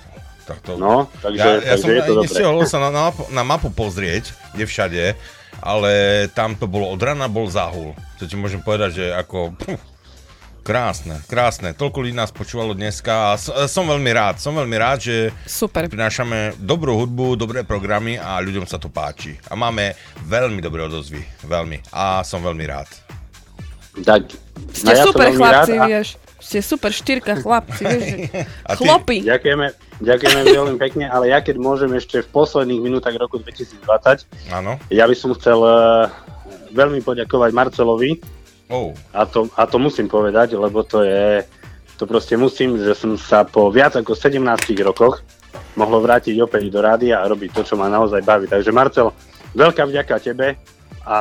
tak 0.46 0.62
to... 0.62 0.78
No, 0.78 1.10
takže, 1.18 1.42
ja, 1.42 1.58
ja 1.58 1.74
takže 1.74 1.82
som 1.82 1.90
je 1.90 2.02
to 2.06 2.14
dobré. 2.22 2.66
sa 2.70 2.78
na, 2.78 2.90
na, 2.94 3.02
mapu- 3.10 3.28
na 3.34 3.42
mapu 3.42 3.68
pozrieť, 3.74 4.30
kde 4.54 4.64
všade, 4.66 5.02
ale 5.58 5.92
tam 6.38 6.54
to 6.54 6.70
bolo 6.70 6.86
od 6.86 7.02
rana 7.02 7.26
bol 7.26 7.50
záhul. 7.50 7.98
To 8.22 8.30
ti 8.30 8.38
môžem 8.38 8.62
povedať, 8.62 8.90
že 8.94 9.06
ako... 9.10 9.58
Puf, 9.58 9.82
krásne, 10.60 11.20
krásne. 11.24 11.72
Toľko 11.72 11.96
ľudí 12.00 12.12
nás 12.12 12.30
počúvalo 12.30 12.72
dneska 12.72 13.32
a 13.32 13.34
s- 13.34 13.48
som 13.66 13.84
veľmi 13.84 14.10
rád. 14.10 14.36
Som 14.36 14.54
veľmi 14.54 14.76
rád, 14.76 14.98
že 15.00 15.16
Super. 15.42 15.86
prinášame 15.86 16.54
dobrú 16.56 16.96
hudbu, 16.96 17.34
dobré 17.34 17.62
programy 17.62 18.14
a 18.14 18.38
ľuďom 18.38 18.64
sa 18.64 18.76
to 18.76 18.86
páči. 18.86 19.40
A 19.46 19.54
máme 19.54 19.96
veľmi 20.22 20.58
dobré 20.58 20.82
odozvy. 20.82 21.20
Veľmi. 21.42 21.80
A 21.90 22.20
som 22.22 22.38
veľmi 22.38 22.64
rád. 22.64 22.88
Tak, 24.00 24.30
Ste 24.70 24.86
no 24.86 24.92
ja 24.92 25.04
super 25.04 25.28
chlapci, 25.30 25.72
rád 25.72 25.82
a- 25.82 25.88
vieš. 25.88 26.08
Ste 26.40 26.58
super 26.60 26.88
štyrka 26.88 27.36
chlapci, 27.36 27.82
vieš. 27.84 28.08
A 28.64 28.72
ty- 28.72 28.80
Chlopy. 28.80 29.18
Ďakujeme, 29.22 29.66
ďakujeme 30.00 30.40
veľmi 30.46 30.76
pekne, 30.78 31.04
ale 31.04 31.28
ja 31.28 31.38
keď 31.38 31.56
môžem 31.56 31.92
ešte 31.92 32.20
v 32.20 32.28
posledných 32.30 32.80
minútach 32.80 33.12
roku 33.12 33.36
2020, 33.36 34.24
Áno. 34.48 34.80
ja 34.88 35.04
by 35.04 35.12
som 35.12 35.36
chcel 35.36 35.60
eh, 35.60 36.08
veľmi 36.72 37.02
poďakovať 37.02 37.50
Marcelovi 37.50 38.24
Oh. 38.70 38.94
a 39.10 39.26
to, 39.26 39.50
a 39.58 39.66
to 39.66 39.82
musím 39.82 40.06
povedať, 40.06 40.54
lebo 40.54 40.86
to 40.86 41.02
je, 41.02 41.42
to 41.98 42.06
proste 42.06 42.38
musím, 42.38 42.78
že 42.78 42.94
som 42.94 43.18
sa 43.18 43.42
po 43.42 43.66
viac 43.74 43.98
ako 43.98 44.14
17 44.14 44.38
rokoch 44.86 45.26
mohlo 45.74 45.98
vrátiť 45.98 46.38
opäť 46.38 46.70
do 46.70 46.78
rádia 46.78 47.18
a 47.18 47.26
robiť 47.26 47.50
to, 47.50 47.62
čo 47.66 47.74
ma 47.74 47.90
naozaj 47.90 48.22
baví. 48.22 48.46
Takže 48.46 48.70
Marcel, 48.70 49.10
veľká 49.58 49.90
vďaka 49.90 50.22
tebe 50.22 50.54
a 51.02 51.18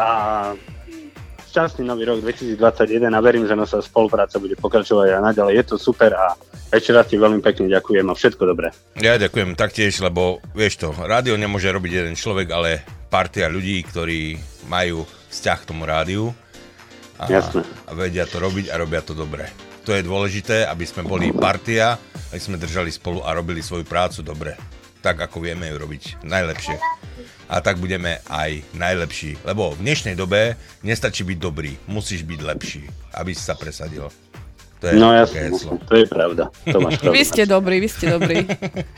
šťastný 1.50 1.90
nový 1.90 2.06
rok 2.06 2.22
2021 2.22 3.10
a 3.10 3.20
verím, 3.26 3.50
že 3.50 3.58
naša 3.58 3.82
spolupráca 3.82 4.38
bude 4.38 4.54
pokračovať 4.54 5.18
aj 5.18 5.22
naďalej. 5.34 5.54
Je 5.58 5.66
to 5.66 5.76
super 5.82 6.14
a 6.14 6.38
ešte 6.70 6.94
raz 6.94 7.10
ti 7.10 7.18
veľmi 7.18 7.42
pekne 7.42 7.66
ďakujem 7.66 8.06
a 8.06 8.14
všetko 8.14 8.44
dobré. 8.46 8.70
Ja 9.02 9.18
ďakujem 9.18 9.58
taktiež, 9.58 9.98
lebo 10.06 10.38
vieš 10.54 10.78
to, 10.86 10.94
rádio 10.94 11.34
nemôže 11.34 11.74
robiť 11.74 11.92
jeden 11.92 12.14
človek, 12.14 12.48
ale 12.54 12.86
partia 13.10 13.50
ľudí, 13.50 13.82
ktorí 13.90 14.38
majú 14.70 15.02
vzťah 15.34 15.58
k 15.58 15.68
tomu 15.74 15.90
rádiu 15.90 16.30
a, 17.20 17.28
a 17.86 17.92
vedia 17.94 18.24
to 18.24 18.38
robiť 18.38 18.72
a 18.72 18.76
robia 18.76 19.00
to 19.00 19.12
dobre. 19.12 19.46
To 19.84 19.92
je 19.92 20.02
dôležité, 20.02 20.64
aby 20.64 20.84
sme 20.84 21.04
boli 21.04 21.30
partia, 21.30 22.00
aby 22.30 22.40
sme 22.40 22.56
držali 22.56 22.90
spolu 22.90 23.22
a 23.22 23.32
robili 23.32 23.60
svoju 23.60 23.84
prácu 23.84 24.22
dobre. 24.22 24.56
Tak, 25.00 25.20
ako 25.22 25.40
vieme 25.42 25.68
ju 25.68 25.76
robiť 25.76 26.22
najlepšie. 26.22 26.76
A 27.48 27.60
tak 27.60 27.76
budeme 27.76 28.22
aj 28.26 28.62
najlepší. 28.72 29.42
Lebo 29.42 29.74
v 29.74 29.82
dnešnej 29.82 30.14
dobe 30.14 30.54
nestačí 30.80 31.24
byť 31.24 31.38
dobrý, 31.38 31.74
musíš 31.88 32.22
byť 32.22 32.40
lepší, 32.40 32.84
aby 33.14 33.32
si 33.32 33.42
sa 33.42 33.54
presadil. 33.54 34.12
To 34.80 34.86
je 34.86 34.96
No 34.96 35.12
jasne, 35.12 35.50
heslo. 35.50 35.76
to 35.82 35.96
je 35.98 36.06
pravda. 36.06 36.48
To 36.66 36.80
máš 36.80 36.96
pravdu. 37.02 37.12
Vy 37.12 37.24
ste 37.26 37.44
dobrí, 37.44 37.76
vy 37.80 37.90
ste 37.90 38.06
dobrí. 38.10 38.48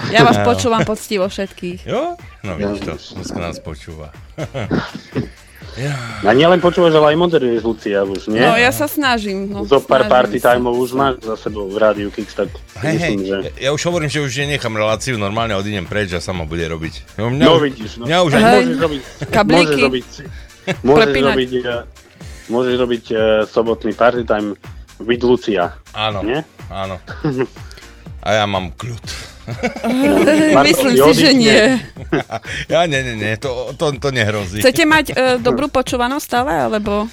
Ja 0.09 0.21
vás 0.21 0.37
No. 0.37 0.45
počúvam 0.45 0.83
poctivo 0.83 1.25
všetkých. 1.25 1.87
Jo? 1.87 2.19
No 2.41 2.53
vidíš 2.53 2.79
to, 2.83 2.93
dneska 3.15 3.39
nás 3.39 3.57
počúva. 3.57 4.13
A 6.21 6.31
nielen 6.31 6.59
počúvaš, 6.59 6.91
ale 6.91 7.13
aj 7.13 7.17
moderuješ, 7.17 7.63
Lucia, 7.63 8.03
už 8.03 8.27
nie? 8.27 8.37
No 8.37 8.53
ja 8.53 8.69
sa 8.69 8.85
snažím. 8.85 9.47
No, 9.47 9.63
Zo 9.63 9.79
pár 9.79 10.03
party 10.05 10.37
timeov 10.37 10.75
už 10.75 10.91
máš 10.91 11.23
za 11.23 11.39
sebou 11.39 11.65
v 11.65 11.77
rádiu 11.77 12.09
Kix, 12.09 12.35
tak 12.35 12.51
Hej, 12.77 12.95
hej, 12.97 13.13
myslím, 13.13 13.19
že... 13.23 13.35
ja 13.55 13.69
už 13.69 13.81
hovorím, 13.81 14.07
že 14.07 14.19
už 14.19 14.31
nenechám 14.41 14.73
reláciu, 14.73 15.15
normálne 15.15 15.55
odídem 15.55 15.83
preč 15.83 16.11
a 16.11 16.19
sama 16.19 16.43
bude 16.43 16.63
robiť. 16.63 17.15
No, 17.15 17.29
mňa 17.29 17.43
No 17.43 17.51
už- 17.55 17.63
vidíš, 17.63 17.91
no. 17.97 18.03
Mňa 18.03 18.17
už 18.19 18.31
ani... 18.33 18.43
Môžeš 18.43 18.77
robiť, 18.77 19.01
Kablíky. 19.31 19.55
môžeš 19.55 19.79
robiť, 19.79 20.07
môžeš 20.83 21.21
robiť, 21.23 21.51
eh, 21.55 21.81
môžeš 22.47 22.75
robiť 22.77 23.03
uh, 23.07 23.19
sobotný 23.47 23.91
party 23.93 24.21
time 24.23 24.59
with 24.99 25.23
Lucia. 25.23 25.71
Áno, 25.95 26.19
Nie? 26.21 26.43
áno. 26.67 26.99
A 28.21 28.29
ja 28.33 28.45
mám 28.45 28.75
kľud. 28.75 29.01
Myslím 30.67 30.93
si, 30.97 31.11
že 31.15 31.31
nie. 31.35 31.61
ja 32.73 32.81
nie, 32.87 32.99
nie, 33.03 33.15
nie, 33.15 33.33
to, 33.37 33.73
to, 33.75 33.95
to 33.97 34.09
nehrozí. 34.11 34.59
Chcete 34.59 34.83
mať 34.85 35.05
e, 35.11 35.13
dobrú 35.39 35.67
počúvanosť 35.71 36.25
stále, 36.25 36.51
alebo... 36.69 37.07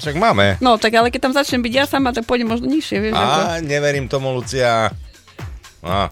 Však 0.00 0.16
máme. 0.16 0.56
No, 0.58 0.80
tak 0.80 0.96
ale 0.96 1.12
keď 1.12 1.30
tam 1.30 1.34
začnem 1.36 1.62
byť 1.62 1.72
ja 1.72 1.84
sama, 1.84 2.10
tak 2.10 2.24
pôjdem 2.24 2.48
možno 2.48 2.66
nižšie, 2.66 2.98
vieš. 2.98 3.14
ako... 3.14 3.40
Á, 3.44 3.60
neverím 3.62 4.08
tomu, 4.08 4.32
Lucia. 4.34 4.90
Á, 5.84 6.08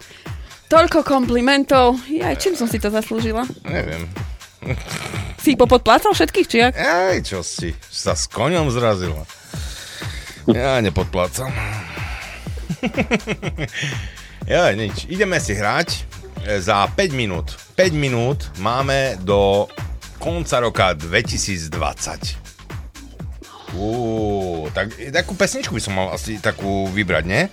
Toľko 0.71 1.03
komplimentov. 1.03 1.99
Ja, 2.07 2.31
čím 2.37 2.55
som 2.55 2.69
si 2.69 2.79
to 2.79 2.87
zaslúžila? 2.87 3.43
neviem. 3.67 4.07
Si 5.41 5.57
ich 5.57 5.59
popodplácal 5.59 6.13
všetkých, 6.13 6.47
či 6.47 6.57
jak? 6.61 6.73
Ej, 6.77 7.25
čo 7.25 7.39
si, 7.41 7.73
sa 7.89 8.13
s 8.13 8.29
koňom 8.29 8.69
zrazila. 8.69 9.25
Ja 10.45 10.77
nepodplácam. 10.79 11.49
ja, 14.51 14.67
nič. 14.75 15.07
Ideme 15.07 15.39
si 15.39 15.55
hrať 15.55 16.03
e, 16.43 16.59
za 16.59 16.83
5 16.83 17.15
minút. 17.15 17.55
5 17.79 17.95
minút 17.95 18.51
máme 18.59 19.15
do 19.23 19.71
konca 20.19 20.59
roka 20.59 20.91
2020. 20.91 21.71
Uú, 23.79 24.67
tak 24.75 24.91
takú 25.15 25.39
pesničku 25.39 25.71
by 25.71 25.81
som 25.81 25.95
mal 25.95 26.11
asi 26.11 26.35
takú 26.43 26.91
vybrať, 26.91 27.23
nie? 27.23 27.47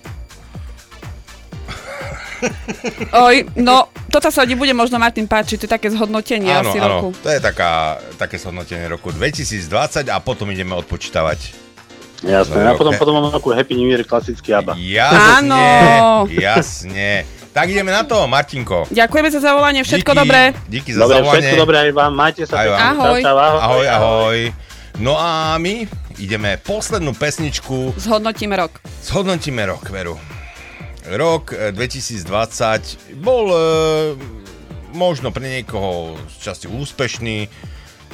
Oj, 3.30 3.46
no, 3.62 3.94
toto 4.10 4.34
sa 4.34 4.42
ti 4.42 4.58
bude 4.58 4.74
možno 4.74 4.98
Martin 4.98 5.30
páčiť, 5.30 5.54
to 5.62 5.66
je 5.70 5.74
také 5.78 5.94
zhodnotenie 5.94 6.50
áno, 6.50 6.70
asi 6.70 6.78
áno, 6.82 6.88
roku. 6.90 7.08
to 7.22 7.30
je 7.30 7.38
taká, 7.38 8.02
také 8.18 8.42
zhodnotenie 8.42 8.90
roku 8.90 9.14
2020 9.14 10.10
a 10.10 10.18
potom 10.18 10.50
ideme 10.50 10.74
odpočítavať. 10.74 11.67
Jasné, 12.18 12.58
No, 12.58 12.70
a 12.70 12.74
potom, 12.74 12.90
potom 12.94 13.14
mám 13.14 13.30
takú 13.30 13.50
Happy 13.50 13.74
New 13.74 13.86
Year 13.86 14.02
klasický 14.02 14.50
ABBA. 14.52 14.74
Jasne, 14.74 15.22
Áno. 15.38 15.62
jasne. 16.28 17.22
Tak 17.48 17.66
ideme 17.68 17.88
na 17.88 18.02
to, 18.02 18.26
Martinko. 18.26 18.86
Ďakujeme 18.88 19.28
za 19.30 19.40
zavolanie, 19.40 19.82
všetko 19.82 20.10
Díky, 20.10 20.20
dobré. 20.20 20.42
Díky 20.66 20.90
za 20.92 21.00
Dobre, 21.00 21.14
zavolanie. 21.16 21.38
všetko 21.40 21.58
dobré 21.58 21.76
aj 21.80 21.92
vám, 21.92 22.12
majte 22.12 22.42
sa 22.42 22.54
Aj 22.56 22.66
vám. 22.68 22.78
Ahoj. 22.92 23.18
Čau, 23.18 23.24
čau, 23.24 23.36
ahoj. 23.36 23.60
Ahoj, 23.60 23.86
ahoj. 23.88 24.38
No 24.98 25.14
a 25.14 25.30
my 25.56 25.86
ideme 26.16 26.58
poslednú 26.58 27.14
pesničku, 27.14 27.94
Zhodnotíme 27.96 28.54
rok. 28.56 28.82
zhodnotíme 29.00 29.62
rok, 29.64 29.86
Veru. 29.88 30.18
Rok 31.08 31.44
e, 31.50 31.70
2020 31.70 32.26
bol 33.16 33.46
e, 33.48 33.58
možno 34.90 35.30
pre 35.30 35.46
niekoho 35.48 36.18
z 36.28 36.36
časti 36.42 36.66
úspešný, 36.66 37.46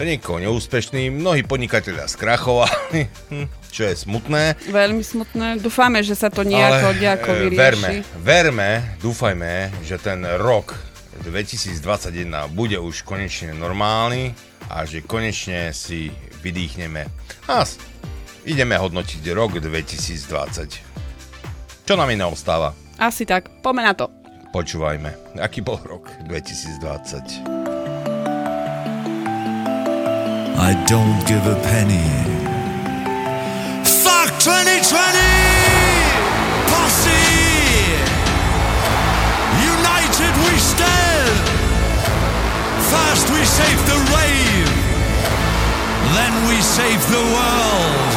niekoho 0.03 0.43
neúspešný. 0.43 1.15
Mnohí 1.15 1.47
podnikatelia 1.47 2.11
skrachovali, 2.11 3.07
čo 3.75 3.87
je 3.87 3.95
smutné. 3.95 4.59
Veľmi 4.67 5.07
smutné. 5.07 5.63
Dúfame, 5.63 6.03
že 6.03 6.19
sa 6.19 6.35
to 6.35 6.43
nejako, 6.43 6.99
nejako 6.99 7.31
e, 7.31 7.39
vyrieši. 7.47 7.63
verme, 7.63 7.89
verme, 8.19 8.71
dúfajme, 8.99 9.71
že 9.87 10.03
ten 10.03 10.27
rok 10.43 10.75
2021 11.23 11.79
bude 12.51 12.83
už 12.83 13.07
konečne 13.07 13.55
normálny 13.55 14.35
a 14.67 14.83
že 14.83 15.07
konečne 15.07 15.71
si 15.71 16.11
vydýchneme. 16.43 17.07
A 17.47 17.63
ideme 18.43 18.75
hodnotiť 18.75 19.23
rok 19.31 19.63
2020. 19.63 20.91
Čo 21.85 21.95
nám 21.95 22.11
iné 22.11 22.27
ostáva? 22.27 22.75
Asi 22.99 23.29
tak. 23.29 23.63
Poďme 23.63 23.83
na 23.85 23.95
to. 23.95 24.09
Počúvajme, 24.55 25.35
aký 25.43 25.67
bol 25.67 25.83
rok 25.83 26.07
2020. 26.31 27.64
I 30.57 30.73
don't 30.87 31.27
give 31.27 31.45
a 31.47 31.57
penny. 31.63 32.07
Fuck 33.85 34.31
2020! 34.39 34.85
Posse! 36.71 37.11
United 39.75 40.35
we 40.47 40.55
stand! 40.59 41.45
First 42.87 43.31
we 43.35 43.45
save 43.45 43.81
the 43.91 43.99
rave, 44.15 44.71
then 46.15 46.49
we 46.49 46.63
save 46.63 47.03
the 47.11 47.25
world. 47.35 48.14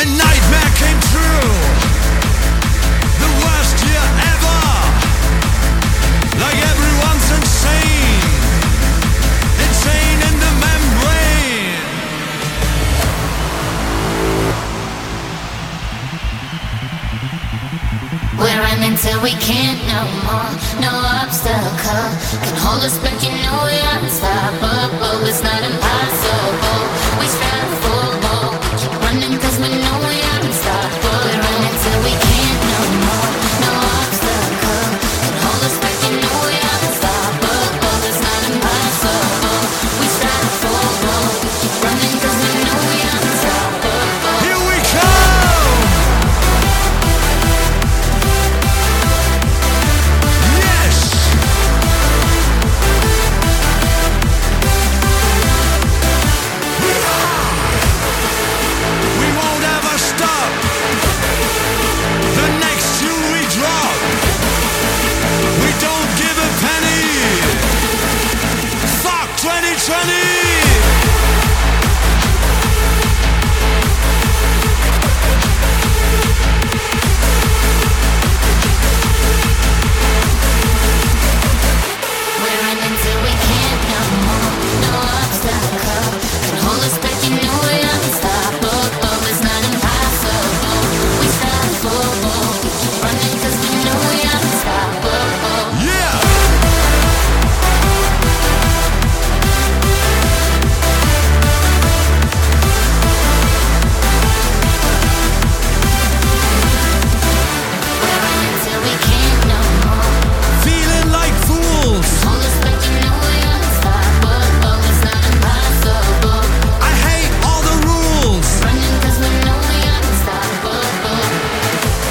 A 0.00 0.02
nightmare 0.02 0.72
came 0.80 1.00
true. 1.12 1.52
The 3.20 3.30
worst 3.44 3.76
year 3.84 4.06
ever. 4.32 4.62
Like 6.40 6.56
everyone's 6.72 7.28
insane. 7.36 8.24
Insane 9.60 10.20
in 10.24 10.36
the 10.40 10.52
membrane. 10.64 11.84
We're 18.40 18.60
running 18.64 18.96
we 19.20 19.32
can't 19.36 19.84
no 19.84 20.00
more. 20.24 20.48
No 20.80 20.92
obstacle 21.20 22.08
can 22.40 22.56
hold 22.56 22.82
us 22.88 22.96
back. 23.04 23.20
You 23.22 23.36
know 23.44 23.68
we 23.68 23.76
are 23.84 24.00
unstoppable. 24.00 25.28
It's 25.28 25.42
not 25.42 25.62
impossible. 25.62 26.89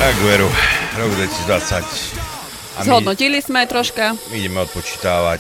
Tak, 0.10 0.26
Veru, 0.26 0.50
rok 0.98 1.12
2020. 1.22 1.86
A 2.74 2.80
Zhodnotili 2.82 3.46
sme 3.46 3.70
troška. 3.70 4.18
Ideme 4.34 4.66
odpočítavať. 4.66 5.38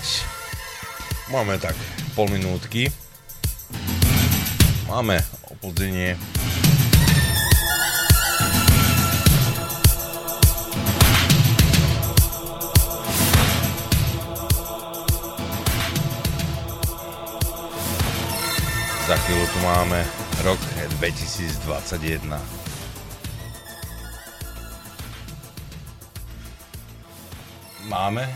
Máme 1.33 1.57
tak 1.57 1.73
pol 2.13 2.29
minútky. 2.29 2.93
Máme 4.85 5.25
oplodzenie. 5.49 6.13
Za 19.09 19.17
chvíľu 19.17 19.45
tu 19.49 19.59
máme 19.65 20.05
rok 20.45 20.61
2021. 21.01 22.58
máme? 27.89 28.29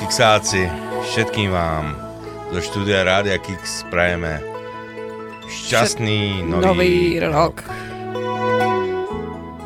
Kixáci, 0.08 0.72
všetkým 1.12 1.52
vám 1.52 1.92
zo 2.56 2.64
štúdia 2.64 3.04
Rádia 3.04 3.36
Kix 3.44 3.84
prajeme 3.92 4.40
šťastný 5.52 6.48
nový, 6.48 6.64
Nový 6.64 6.96
rok. 7.28 7.60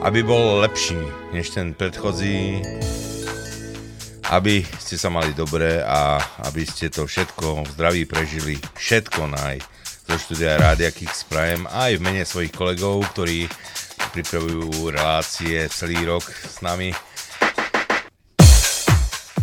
Aby 0.01 0.25
bol 0.25 0.65
lepší 0.65 0.97
než 1.29 1.53
ten 1.53 1.77
predchozí, 1.77 2.57
aby 4.33 4.65
ste 4.81 4.97
sa 4.97 5.13
mali 5.13 5.29
dobre 5.37 5.77
a 5.85 6.17
aby 6.49 6.65
ste 6.65 6.89
to 6.89 7.05
všetko 7.05 7.61
v 7.61 7.71
zdraví 7.77 8.03
prežili, 8.09 8.57
všetko 8.81 9.29
naj 9.29 9.61
zo 10.09 10.17
štúdia 10.25 10.57
Rádia 10.57 10.89
Kix 10.89 11.21
Prime 11.29 11.69
aj 11.69 12.01
v 12.01 12.01
mene 12.01 12.25
svojich 12.25 12.49
kolegov, 12.49 13.05
ktorí 13.13 13.45
pripravujú 14.17 14.89
relácie 14.89 15.69
celý 15.69 16.01
rok 16.01 16.25
s 16.25 16.65
nami. 16.65 16.97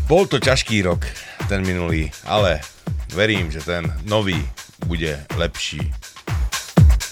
Bol 0.08 0.24
to 0.24 0.40
ťažký 0.40 0.88
rok, 0.88 1.04
ten 1.52 1.60
minulý, 1.68 2.08
ale 2.24 2.64
verím, 3.12 3.52
že 3.52 3.60
ten 3.60 3.84
nový 4.08 4.40
bude 4.88 5.20
lepší. 5.36 5.84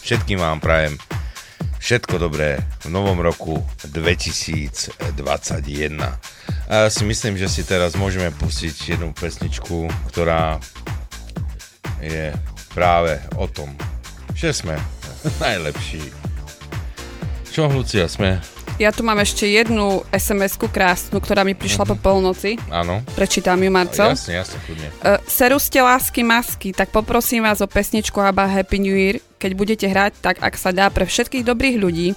Všetkým 0.00 0.40
vám 0.40 0.64
prajem 0.64 0.96
všetko 1.76 2.16
dobré 2.16 2.56
v 2.56 2.88
novom 2.88 3.20
roku 3.20 3.60
2021. 3.84 4.96
A 6.66 6.72
ja 6.72 6.88
si 6.88 7.04
myslím, 7.04 7.36
že 7.36 7.52
si 7.52 7.68
teraz 7.68 8.00
môžeme 8.00 8.32
pustiť 8.32 8.96
jednu 8.96 9.12
pesničku, 9.12 9.92
ktorá 10.08 10.56
je 12.00 12.32
práve 12.72 13.20
o 13.36 13.44
tom, 13.44 13.76
že 14.32 14.56
sme 14.56 14.80
najlepší. 15.44 16.00
Čo, 17.52 17.68
Lucia, 17.68 18.08
sme? 18.08 18.55
Ja 18.76 18.92
tu 18.92 19.00
mám 19.00 19.16
ešte 19.16 19.48
jednu 19.48 20.04
SMS-ku 20.12 20.68
krásnu, 20.68 21.16
ktorá 21.16 21.48
mi 21.48 21.56
prišla 21.56 21.88
po 21.88 21.96
polnoci. 21.96 22.60
Áno. 22.68 23.00
Prečítam 23.16 23.56
ju, 23.64 23.72
Marcel. 23.72 24.12
Jasne, 24.12 24.44
jasne, 24.44 24.60
kľudne. 24.68 24.88
Uh, 25.00 25.16
seru 25.24 25.56
ste 25.56 25.80
lásky 25.80 26.20
masky, 26.20 26.76
tak 26.76 26.92
poprosím 26.92 27.48
vás 27.48 27.64
o 27.64 27.68
pesničku 27.72 28.20
ABBA 28.20 28.44
Happy 28.44 28.76
New 28.76 28.92
Year. 28.92 29.16
Keď 29.40 29.50
budete 29.56 29.86
hrať, 29.88 30.20
tak 30.20 30.44
ak 30.44 30.60
sa 30.60 30.76
dá 30.76 30.92
pre 30.92 31.08
všetkých 31.08 31.48
dobrých 31.48 31.80
ľudí, 31.80 32.12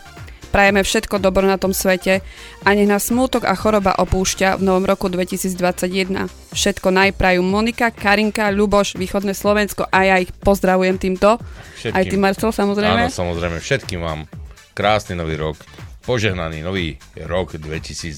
prajeme 0.51 0.83
všetko 0.83 1.23
dobro 1.23 1.47
na 1.47 1.55
tom 1.55 1.71
svete 1.71 2.19
a 2.67 2.67
nech 2.75 2.91
nás 2.91 3.07
smútok 3.07 3.47
a 3.47 3.55
choroba 3.55 3.95
opúšťa 3.95 4.59
v 4.59 4.61
novom 4.67 4.83
roku 4.83 5.07
2021. 5.07 6.27
Všetko 6.51 6.87
najprajú 6.91 7.39
Monika, 7.39 7.87
Karinka, 7.87 8.51
Ľuboš, 8.51 8.99
Východné 8.99 9.31
Slovensko 9.31 9.87
a 9.87 10.03
ja 10.03 10.19
ich 10.19 10.35
pozdravujem 10.43 10.99
týmto. 10.99 11.39
Aj 11.87 12.03
ty, 12.03 12.19
Marcel, 12.19 12.51
samozrejme. 12.51 13.07
Áno, 13.07 13.15
samozrejme. 13.15 13.63
Všetkým 13.63 14.03
vám 14.03 14.27
krásny 14.75 15.15
nový 15.15 15.39
rok. 15.39 15.55
Požehnaný 16.09 16.65
nový 16.65 16.97
rok 17.21 17.53
2021. 17.61 18.17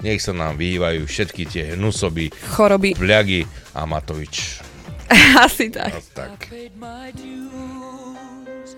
Nech 0.00 0.24
sa 0.24 0.32
nám 0.32 0.56
vyhývajú 0.56 1.04
všetky 1.04 1.44
tie 1.44 1.76
hnusoby, 1.76 2.32
Choroby. 2.56 2.96
vľagy 2.96 3.44
a 3.76 3.84
Matovič. 3.84 4.64
Asi 5.44 5.68
tak. 5.68 5.92
tak. 6.16 6.48
my 6.80 7.12
dues 7.12 8.72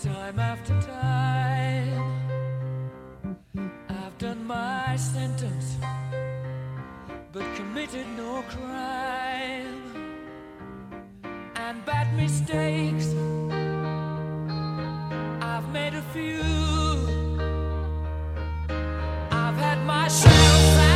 time 0.00 0.40
after 0.40 0.72
time. 0.80 2.00
I've 3.92 4.16
done 4.16 4.48
my 4.48 4.96
sentence, 4.96 5.76
but 7.36 7.44
committed 7.52 8.08
no 8.16 8.40
crime. 8.48 9.76
And 11.52 11.84
bad 11.84 12.16
mistakes, 12.16 13.12
I've 15.44 15.68
made 15.68 15.92
a 15.92 16.04
few. 16.16 16.77
I've 19.90 20.87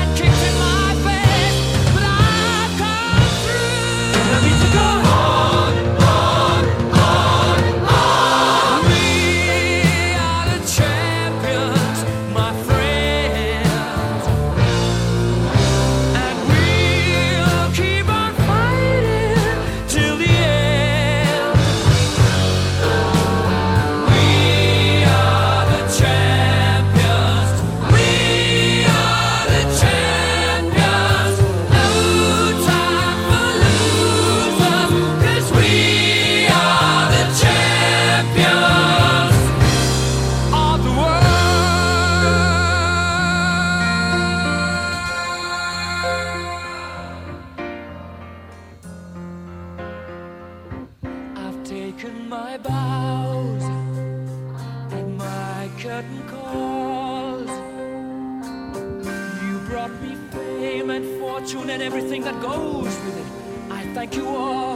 you 64.16 64.28
all, 64.28 64.71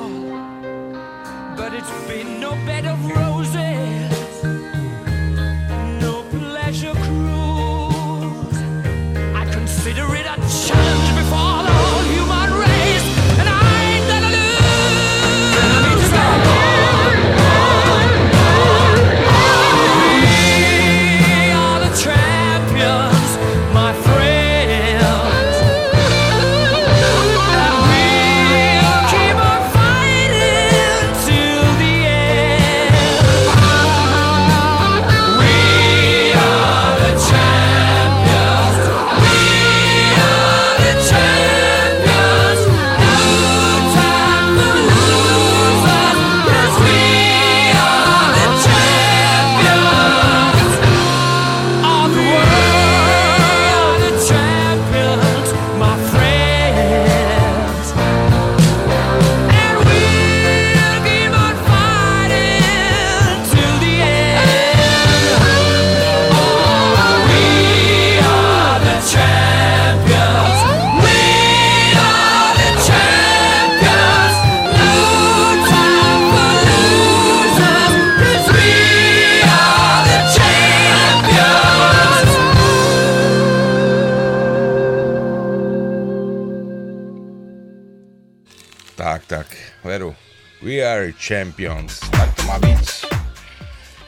champions. 91.26 91.98
Tak 92.08 92.30
to 92.32 92.42
má 92.44 92.56
byť. 92.56 92.86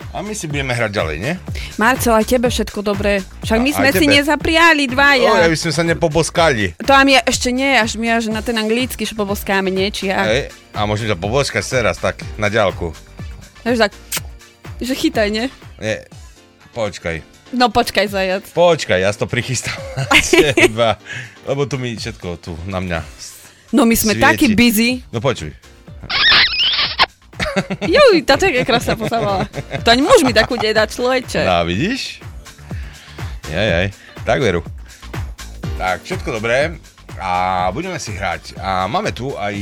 A 0.09 0.25
my 0.25 0.33
si 0.33 0.47
budeme 0.47 0.73
hrať 0.73 0.89
ďalej, 0.91 1.17
nie? 1.21 1.35
Marcel, 1.77 2.17
aj 2.17 2.25
tebe 2.25 2.49
všetko 2.49 2.81
dobré. 2.81 3.21
Však 3.45 3.59
my 3.61 3.71
A- 3.71 3.77
sme 3.77 3.91
si 3.93 4.07
nezapriali 4.09 4.89
dvaja. 4.89 5.37
ja 5.37 5.47
by 5.47 5.59
sme 5.59 5.69
sa 5.71 5.83
nepoboskali. 5.85 6.79
To 6.81 6.91
a 6.91 7.03
my 7.03 7.21
ešte 7.21 7.51
nie, 7.51 7.77
až 7.77 7.95
my 7.95 8.17
až 8.17 8.33
na 8.33 8.41
ten 8.41 8.57
anglický 8.57 9.05
špoboskáme, 9.05 9.69
nie? 9.69 9.91
Či 9.91 10.09
ja. 10.09 10.25
Hej, 10.25 10.49
a 10.73 10.87
môžem 10.87 11.07
ťa 11.07 11.19
poboskať 11.19 11.61
teraz, 11.61 11.99
tak, 11.99 12.25
na 12.35 12.49
ďalku. 12.49 12.97
Vieš 13.63 13.85
tak, 13.85 13.93
že 14.81 14.95
chytaj, 14.97 15.29
nie? 15.29 15.47
Nie, 15.77 16.09
počkaj. 16.73 17.21
No 17.51 17.69
počkaj, 17.69 18.07
zajac. 18.09 18.45
Počkaj, 18.49 18.99
ja 18.99 19.13
to 19.13 19.25
prichystám 19.25 19.77
na 19.95 20.05
teba. 20.57 20.89
Lebo 21.45 21.69
tu 21.69 21.77
mi 21.77 21.93
všetko 21.93 22.29
tu 22.39 22.53
na 22.65 22.81
mňa 22.81 23.01
No 23.71 23.85
my 23.85 23.93
sme 23.93 24.17
svieti. 24.17 24.25
takí 24.25 24.47
busy. 24.53 24.91
No 25.09 25.21
počuj. 25.21 25.53
Juj, 27.95 28.23
táto 28.25 28.47
je 28.47 28.65
krásna 28.65 28.95
posávala. 28.97 29.45
To 29.85 29.89
ani 29.91 30.03
muž 30.03 30.23
mi 30.25 30.33
takú 30.33 30.55
dať, 30.59 30.89
človeče. 30.95 31.43
No, 31.45 31.65
vidíš? 31.65 32.21
Jaj, 33.49 33.69
jaj. 33.69 33.87
Tak 34.25 34.39
veru. 34.45 34.61
Tak, 35.81 36.05
všetko 36.05 36.43
dobré. 36.43 36.77
A 37.19 37.67
budeme 37.75 37.99
si 37.99 38.15
hrať. 38.15 38.55
A 38.63 38.87
máme 38.87 39.11
tu 39.11 39.35
aj, 39.35 39.55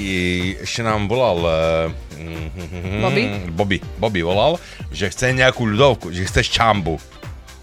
ešte 0.60 0.84
nám 0.84 1.08
volal... 1.08 1.40
eh, 2.20 3.00
Bobby? 3.00 3.22
Bobby. 3.48 3.78
Bobby 3.96 4.20
volal, 4.20 4.60
že 4.92 5.08
chce 5.08 5.32
nejakú 5.32 5.64
ľudovku, 5.64 6.12
že 6.12 6.28
chce 6.28 6.44
ščambu. 6.52 7.00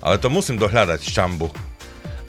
Ale 0.01 0.17
to 0.17 0.33
musím 0.33 0.57
dohľadať, 0.57 0.99
ščambu. 0.99 1.47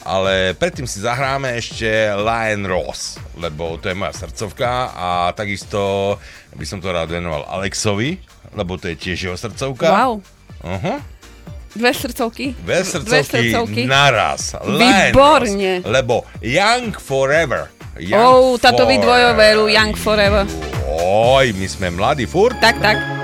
Ale 0.04 0.52
predtým 0.52 0.84
si 0.84 1.00
zahráme 1.00 1.56
ešte 1.56 1.88
Lion 2.12 2.68
Ross, 2.68 3.16
lebo 3.40 3.80
to 3.80 3.88
je 3.88 3.96
moja 3.96 4.12
srdcovka 4.12 4.92
a 4.92 5.08
takisto 5.32 6.14
by 6.52 6.64
som 6.68 6.76
to 6.84 6.92
rád 6.92 7.08
venoval 7.08 7.48
Alexovi, 7.48 8.20
lebo 8.52 8.76
to 8.76 8.92
je 8.92 9.00
tiež 9.00 9.18
jeho 9.32 9.36
srdcovka. 9.40 9.88
Wow. 9.88 10.20
Uh-huh. 10.60 11.00
Dve 11.72 11.90
srdcovky. 11.90 12.52
Dve 12.52 12.84
srdcovky, 12.84 13.50
srdcovky. 13.50 13.82
naraz. 13.88 14.52
Výborne. 14.60 15.80
Ross, 15.80 15.88
lebo 15.88 16.28
Young 16.44 16.92
Forever. 16.94 17.72
Young 17.96 18.20
Oh, 18.20 18.60
táto 18.60 18.84
vy 18.84 19.00
Forever. 19.00 19.04
dvojoveru, 19.08 19.64
Young 19.72 19.94
Forever. 19.96 20.44
Oj, 21.00 21.48
my 21.56 21.66
sme 21.66 21.88
mladí 21.96 22.28
furt. 22.28 22.60
Tak, 22.60 22.76
tak. 22.78 23.23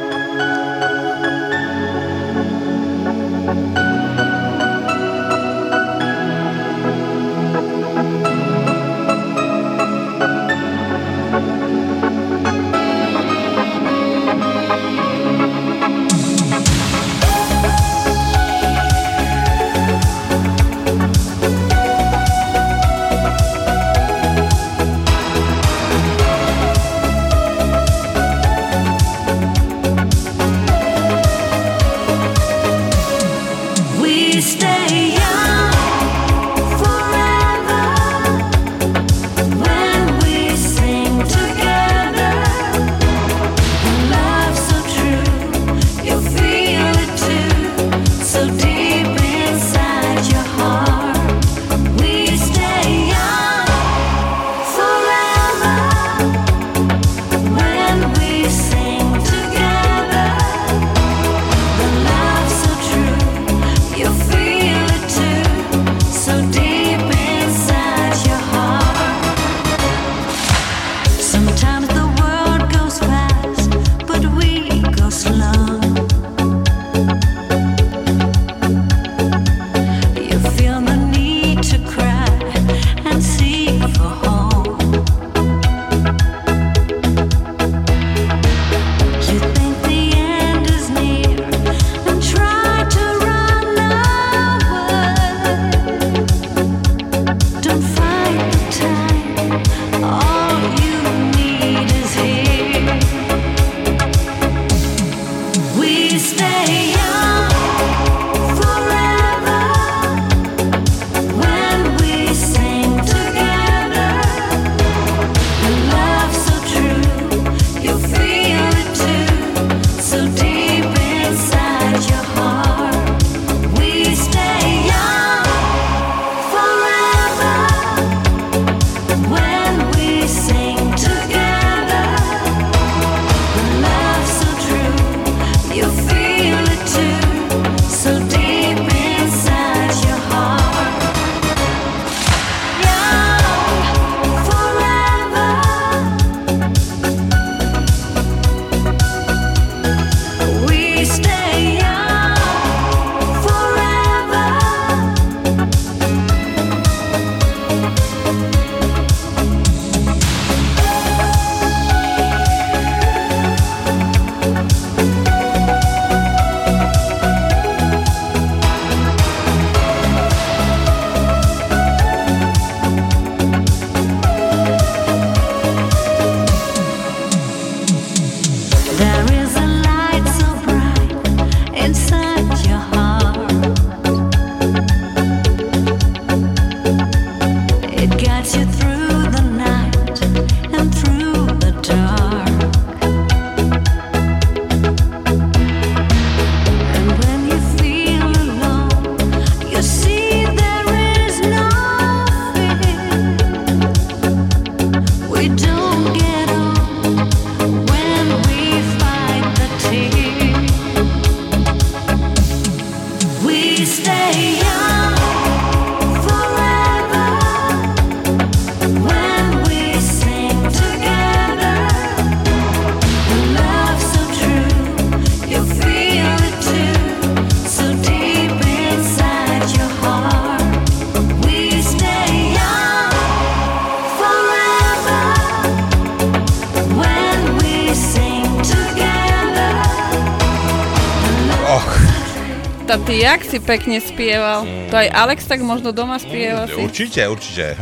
Si 243.51 243.59
pekne 243.59 243.99
spieval. 243.99 244.63
To 244.63 244.95
aj 244.95 245.11
Alex 245.11 245.43
tak 245.43 245.59
možno 245.59 245.91
doma 245.91 246.23
spieva 246.23 246.71
si. 246.71 246.79
Určite, 246.79 247.27
určite. 247.27 247.75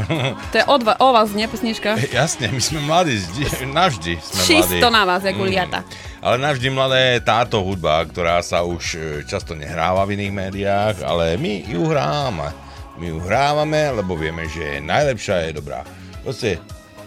To 0.49 0.55
je 0.57 0.65
o, 0.65 0.77
dva, 0.81 0.97
o 0.97 1.13
vás, 1.13 1.29
nie 1.37 1.45
pesnička? 1.45 2.01
Jasne, 2.17 2.49
my 2.49 2.57
sme 2.57 2.81
mladí, 2.81 3.21
navždy 3.69 4.17
sme 4.17 4.41
mladí. 4.41 4.49
Čisto 4.49 4.89
na 4.89 5.05
vás, 5.05 5.21
jak 5.29 5.37
Julieta. 5.37 5.85
Ale 6.25 6.41
navždy 6.41 6.73
mladé 6.73 7.21
táto 7.21 7.61
hudba, 7.61 8.01
ktorá 8.09 8.41
sa 8.41 8.65
už 8.65 8.85
e, 8.97 8.99
často 9.29 9.53
nehráva 9.53 10.09
v 10.09 10.17
iných 10.17 10.33
médiách, 10.33 10.97
ale 11.05 11.37
my 11.37 11.69
ju 11.69 11.85
hráme. 11.85 12.49
My 12.97 13.05
ju 13.13 13.19
hrávame, 13.21 13.93
lebo 13.93 14.17
vieme, 14.17 14.49
že 14.49 14.81
najlepšia 14.81 15.53
je 15.53 15.53
dobrá. 15.53 15.85
Proste, 16.25 16.59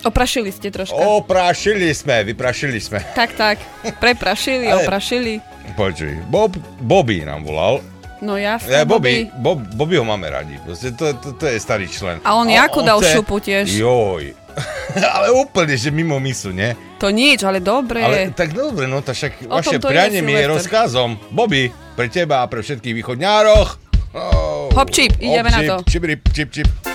Oprašili 0.01 0.49
ste 0.49 0.69
troška. 0.69 0.97
oprašili 0.97 1.89
sme, 1.93 2.25
vyprašili 2.29 2.77
sme. 2.77 3.01
Tak, 3.17 3.33
tak. 3.33 3.57
Preprašili, 4.03 4.69
Ale- 4.69 4.85
oprašili. 4.85 5.41
Počuj, 5.73 6.29
Bob, 6.29 6.53
Bobby 6.77 7.25
nám 7.25 7.41
volal. 7.41 7.81
No 8.21 8.37
jasne, 8.37 8.69
Ja, 8.69 8.85
Bobby. 8.85 9.25
Bobby, 9.33 9.41
Bob, 9.41 9.59
Bobby 9.73 9.95
ho 9.97 10.05
máme 10.05 10.29
radi. 10.29 10.53
Proste 10.61 10.93
to, 10.93 11.17
to, 11.17 11.33
to 11.41 11.45
je 11.49 11.57
starý 11.57 11.89
člen. 11.89 12.21
A 12.21 12.37
on 12.37 12.45
Jaku 12.45 12.85
dal 12.85 13.01
chce- 13.01 13.17
šupu 13.17 13.41
tiež. 13.41 13.65
Joj. 13.65 14.37
ale 15.15 15.31
úplne, 15.33 15.73
že 15.73 15.89
mimo 15.89 16.19
misu, 16.21 16.53
nie? 16.53 16.75
To 17.01 17.09
nič, 17.09 17.41
ale 17.41 17.63
dobre. 17.63 18.03
Ale 18.03 18.29
tak 18.35 18.53
dobre, 18.53 18.85
no 18.85 19.01
to 19.01 19.15
však 19.15 19.49
O 19.49 19.57
vaše 19.57 19.81
prianie 19.81 20.21
mi 20.21 20.37
je 20.37 20.45
rozkazom. 20.45 21.17
Bobby, 21.33 21.73
pre 21.97 22.11
teba 22.13 22.45
a 22.45 22.49
pre 22.51 22.61
všetkých 22.61 22.93
východňároch. 23.01 23.69
Oh, 24.11 24.67
Hop 24.75 24.91
čip, 24.91 25.17
ideme 25.17 25.49
na 25.49 25.59
to. 25.63 25.75
Čip, 25.87 26.03
čip, 26.03 26.21
čip, 26.35 26.49
čip. 26.51 26.90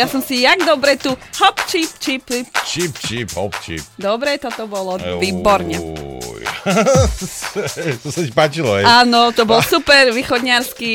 Ja 0.00 0.08
som 0.08 0.24
si 0.24 0.40
jak 0.40 0.64
dobre 0.64 0.96
tu 0.96 1.12
hop, 1.12 1.56
čip, 1.68 1.92
čip, 2.00 2.24
čip. 2.24 2.48
Čip, 2.64 2.92
čip, 3.04 3.28
hop, 3.36 3.52
čip. 3.60 3.84
Dobre, 4.00 4.40
toto 4.40 4.64
bolo 4.64 4.96
výborne. 5.20 5.76
To 8.04 8.08
sa 8.12 8.20
ti 8.20 8.32
páčilo, 8.36 8.76
hej? 8.76 8.84
Áno, 8.84 9.32
to 9.32 9.48
bol 9.48 9.64
super 9.64 10.12
východňarský 10.12 10.92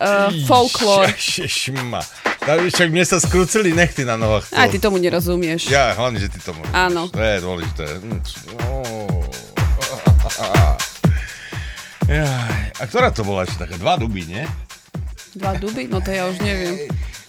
uh, 0.00 0.28
folklór. 0.44 1.08
Ježišma. 1.16 2.04
Tam 2.44 2.60
však 2.60 2.88
mne 2.92 3.04
sa 3.08 3.16
skrúcili 3.16 3.72
nechty 3.72 4.04
na 4.04 4.20
nohách. 4.20 4.52
Aj 4.52 4.68
ty 4.68 4.76
tomu 4.76 5.00
nerozumieš. 5.00 5.72
Ja, 5.72 5.96
hlavne, 5.96 6.20
že 6.20 6.28
ty 6.28 6.40
tomu. 6.44 6.60
Áno. 6.76 7.08
To 7.08 7.20
je 7.20 7.36
dôležité. 7.40 7.84
No. 8.04 8.84
Jaj, 12.08 12.64
a 12.76 12.82
ktorá 12.84 13.08
to 13.12 13.24
bola 13.24 13.48
ešte 13.48 13.64
taká? 13.64 13.80
Dva 13.80 13.96
duby, 13.96 14.28
nie? 14.28 14.44
Dva 15.36 15.56
duby? 15.56 15.88
No 15.88 16.04
to 16.04 16.12
ja 16.12 16.28
už 16.28 16.40
neviem. 16.40 16.88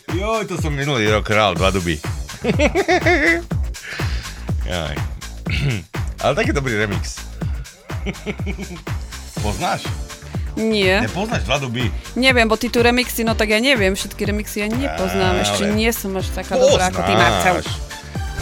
Joj, 0.09 0.45
to 0.45 0.57
som 0.57 0.73
minulý 0.73 1.05
rok 1.07 1.25
hral, 1.25 1.53
dva 1.53 1.69
duby. 1.69 2.01
Jaj. 4.65 4.95
Ale 6.23 6.33
taký 6.33 6.51
dobrý 6.51 6.75
remix. 6.75 7.21
Poznáš? 9.45 9.85
Nie. 10.57 11.05
Nepoznáš 11.05 11.45
dva 11.45 11.57
duby? 11.57 11.87
Neviem, 12.13 12.49
bo 12.49 12.57
ty 12.57 12.67
tu 12.67 12.81
remixy, 12.81 13.23
no 13.23 13.31
tak 13.31 13.49
ja 13.49 13.61
neviem, 13.61 13.93
všetky 13.93 14.25
remixy 14.25 14.59
ja 14.59 14.67
nepoznám. 14.67 15.39
Ešte 15.39 15.63
ale- 15.63 15.77
nie 15.77 15.91
som 15.93 16.11
až 16.13 16.27
taká 16.33 16.57
dobrá 16.57 16.89
ako 16.89 17.01
ty, 17.01 17.13
Marcel. 17.13 17.55
Poznáš. 17.55 17.69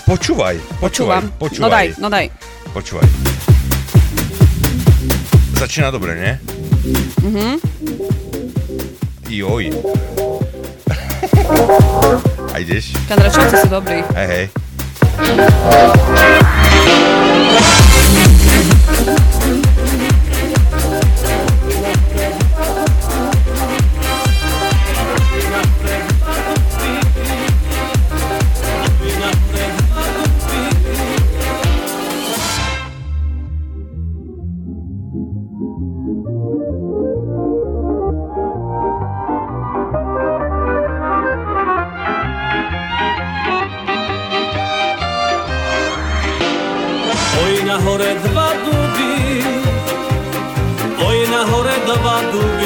Počúvaj, 0.08 0.56
počúvaj, 0.80 1.20
Počúvam. 1.20 1.24
počúvaj. 1.36 1.62
No 1.62 1.68
daj, 1.68 1.88
no 2.00 2.08
daj. 2.08 2.26
Počúvaj. 2.72 3.08
Začína 5.58 5.92
dobre, 5.92 6.16
nie? 6.16 6.34
Mhm. 7.22 7.60
Joj. 9.28 9.66
A 12.54 12.56
ideš? 12.60 12.98
Čandračovci 13.08 13.56
sú 13.64 13.70
dobrí. 13.72 14.04
Hej, 14.16 14.28
hej. 14.28 14.46
Na 51.88 51.96
hore 52.04 52.57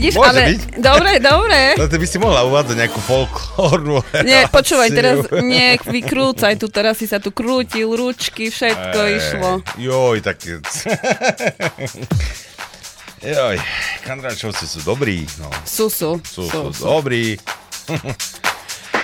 vidíš, 0.00 0.16
Môže 0.16 0.32
ale... 0.32 0.40
byť. 0.56 0.60
Dobre, 0.80 1.12
dobre. 1.20 1.60
No 1.80 1.84
ty 1.84 1.96
by 2.00 2.06
si 2.08 2.16
mohla 2.16 2.40
uvádzať 2.48 2.76
nejakú 2.80 3.00
folklórnu 3.04 4.00
Nie, 4.28 4.48
počúvaj, 4.48 4.88
teraz 4.88 5.28
nie, 5.44 5.76
vykrúcaj 5.76 6.56
tu, 6.56 6.72
teraz 6.72 6.96
si 6.96 7.04
sa 7.04 7.20
tu 7.20 7.28
krútil, 7.28 7.92
ručky, 7.92 8.48
všetko 8.48 8.98
Ej, 9.04 9.12
išlo. 9.20 9.50
Joj, 9.76 10.24
tak... 10.24 10.40
Joj, 13.20 13.60
Kandračovci 14.00 14.64
sú 14.64 14.80
dobrí, 14.80 15.28
no. 15.36 15.52
Sú, 15.68 15.92
sú. 15.92 16.16
Sú, 16.24 16.48
sú, 16.48 16.72
sú 16.72 16.84
dobrí. 16.88 17.36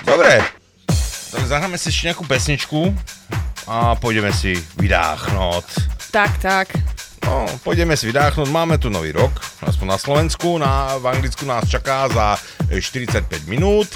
Dobre, 0.01 0.41
tak 1.29 1.43
zahráme 1.45 1.77
si 1.77 1.93
ešte 1.93 2.09
nejakú 2.09 2.25
pesničku 2.25 2.89
a 3.69 3.93
pôjdeme 4.01 4.33
si 4.33 4.57
vydáchnuť. 4.81 5.65
Tak, 6.09 6.31
tak. 6.41 6.73
No, 7.27 7.45
pôjdeme 7.61 7.93
si 7.93 8.09
vydáchnuť, 8.09 8.49
máme 8.49 8.81
tu 8.81 8.89
nový 8.89 9.13
rok, 9.13 9.37
na 9.87 9.95
Slovensku, 9.95 10.59
na, 10.59 10.99
v 10.99 11.07
Anglicku 11.07 11.47
nás 11.47 11.63
čaká 11.71 12.11
za 12.11 12.35
e, 12.67 12.83
45 12.83 13.47
minút, 13.47 13.87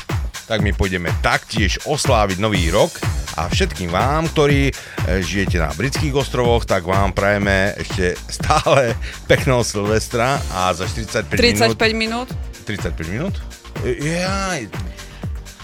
tak 0.48 0.64
my 0.64 0.72
pôjdeme 0.72 1.12
taktiež 1.20 1.84
osláviť 1.84 2.40
nový 2.40 2.72
rok 2.72 2.96
a 3.36 3.52
všetkým 3.52 3.92
vám, 3.92 4.32
ktorí 4.32 4.72
e, 4.72 4.74
žijete 5.20 5.60
na 5.60 5.76
britských 5.76 6.16
ostrovoch, 6.16 6.64
tak 6.64 6.88
vám 6.88 7.12
prajeme 7.12 7.76
ešte 7.76 8.16
stále 8.32 8.96
pekného 9.28 9.62
Silvestra 9.68 10.40
a 10.56 10.72
za 10.72 10.88
45 10.88 11.36
minút... 11.36 11.76
35 11.76 11.92
minút. 11.94 12.30
35 12.64 13.12
minút? 13.12 13.36
Jaj, 13.84 14.72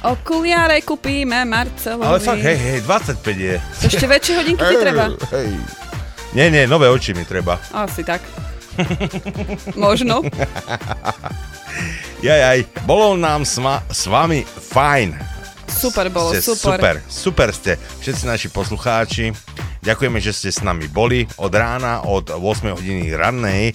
Okuliare 0.06 0.86
kúpime 0.86 1.42
Marcelovi. 1.42 2.06
ale 2.06 2.20
fakt, 2.22 2.44
hej, 2.46 2.58
hej, 2.58 2.80
25 2.86 3.34
je. 3.34 3.56
Ešte 3.82 4.06
väčšie 4.06 4.34
hodinky 4.38 4.62
ti 4.62 4.76
treba? 4.78 5.06
Hej. 5.34 5.50
Nie, 6.38 6.54
nie, 6.54 6.70
nové 6.70 6.86
oči 6.86 7.18
mi 7.18 7.26
treba. 7.26 7.58
Asi 7.74 8.06
tak. 8.06 8.47
Možno. 9.86 10.26
Jaj, 12.26 12.42
aj, 12.42 12.60
bolo 12.90 13.14
nám 13.14 13.46
sma, 13.46 13.86
s 13.94 14.10
vami 14.10 14.42
fajn. 14.46 15.14
Super 15.70 16.10
bolo, 16.10 16.34
ste 16.34 16.42
super. 16.42 16.80
super. 16.80 16.96
Super 17.06 17.50
ste, 17.54 17.78
všetci 17.78 18.24
naši 18.26 18.48
poslucháči. 18.50 19.30
Ďakujeme, 19.86 20.18
že 20.18 20.34
ste 20.34 20.50
s 20.50 20.66
nami 20.66 20.90
boli. 20.90 21.30
Od 21.38 21.54
rána, 21.54 22.02
od 22.02 22.34
8 22.34 22.74
hodiny 22.74 23.14
rannej 23.14 23.70
e, 23.70 23.74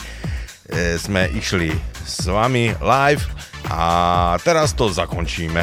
sme 0.98 1.30
išli 1.30 1.70
s 2.02 2.26
vami 2.26 2.74
live 2.82 3.22
a 3.70 3.82
teraz 4.42 4.74
to 4.74 4.90
zakončíme. 4.90 5.62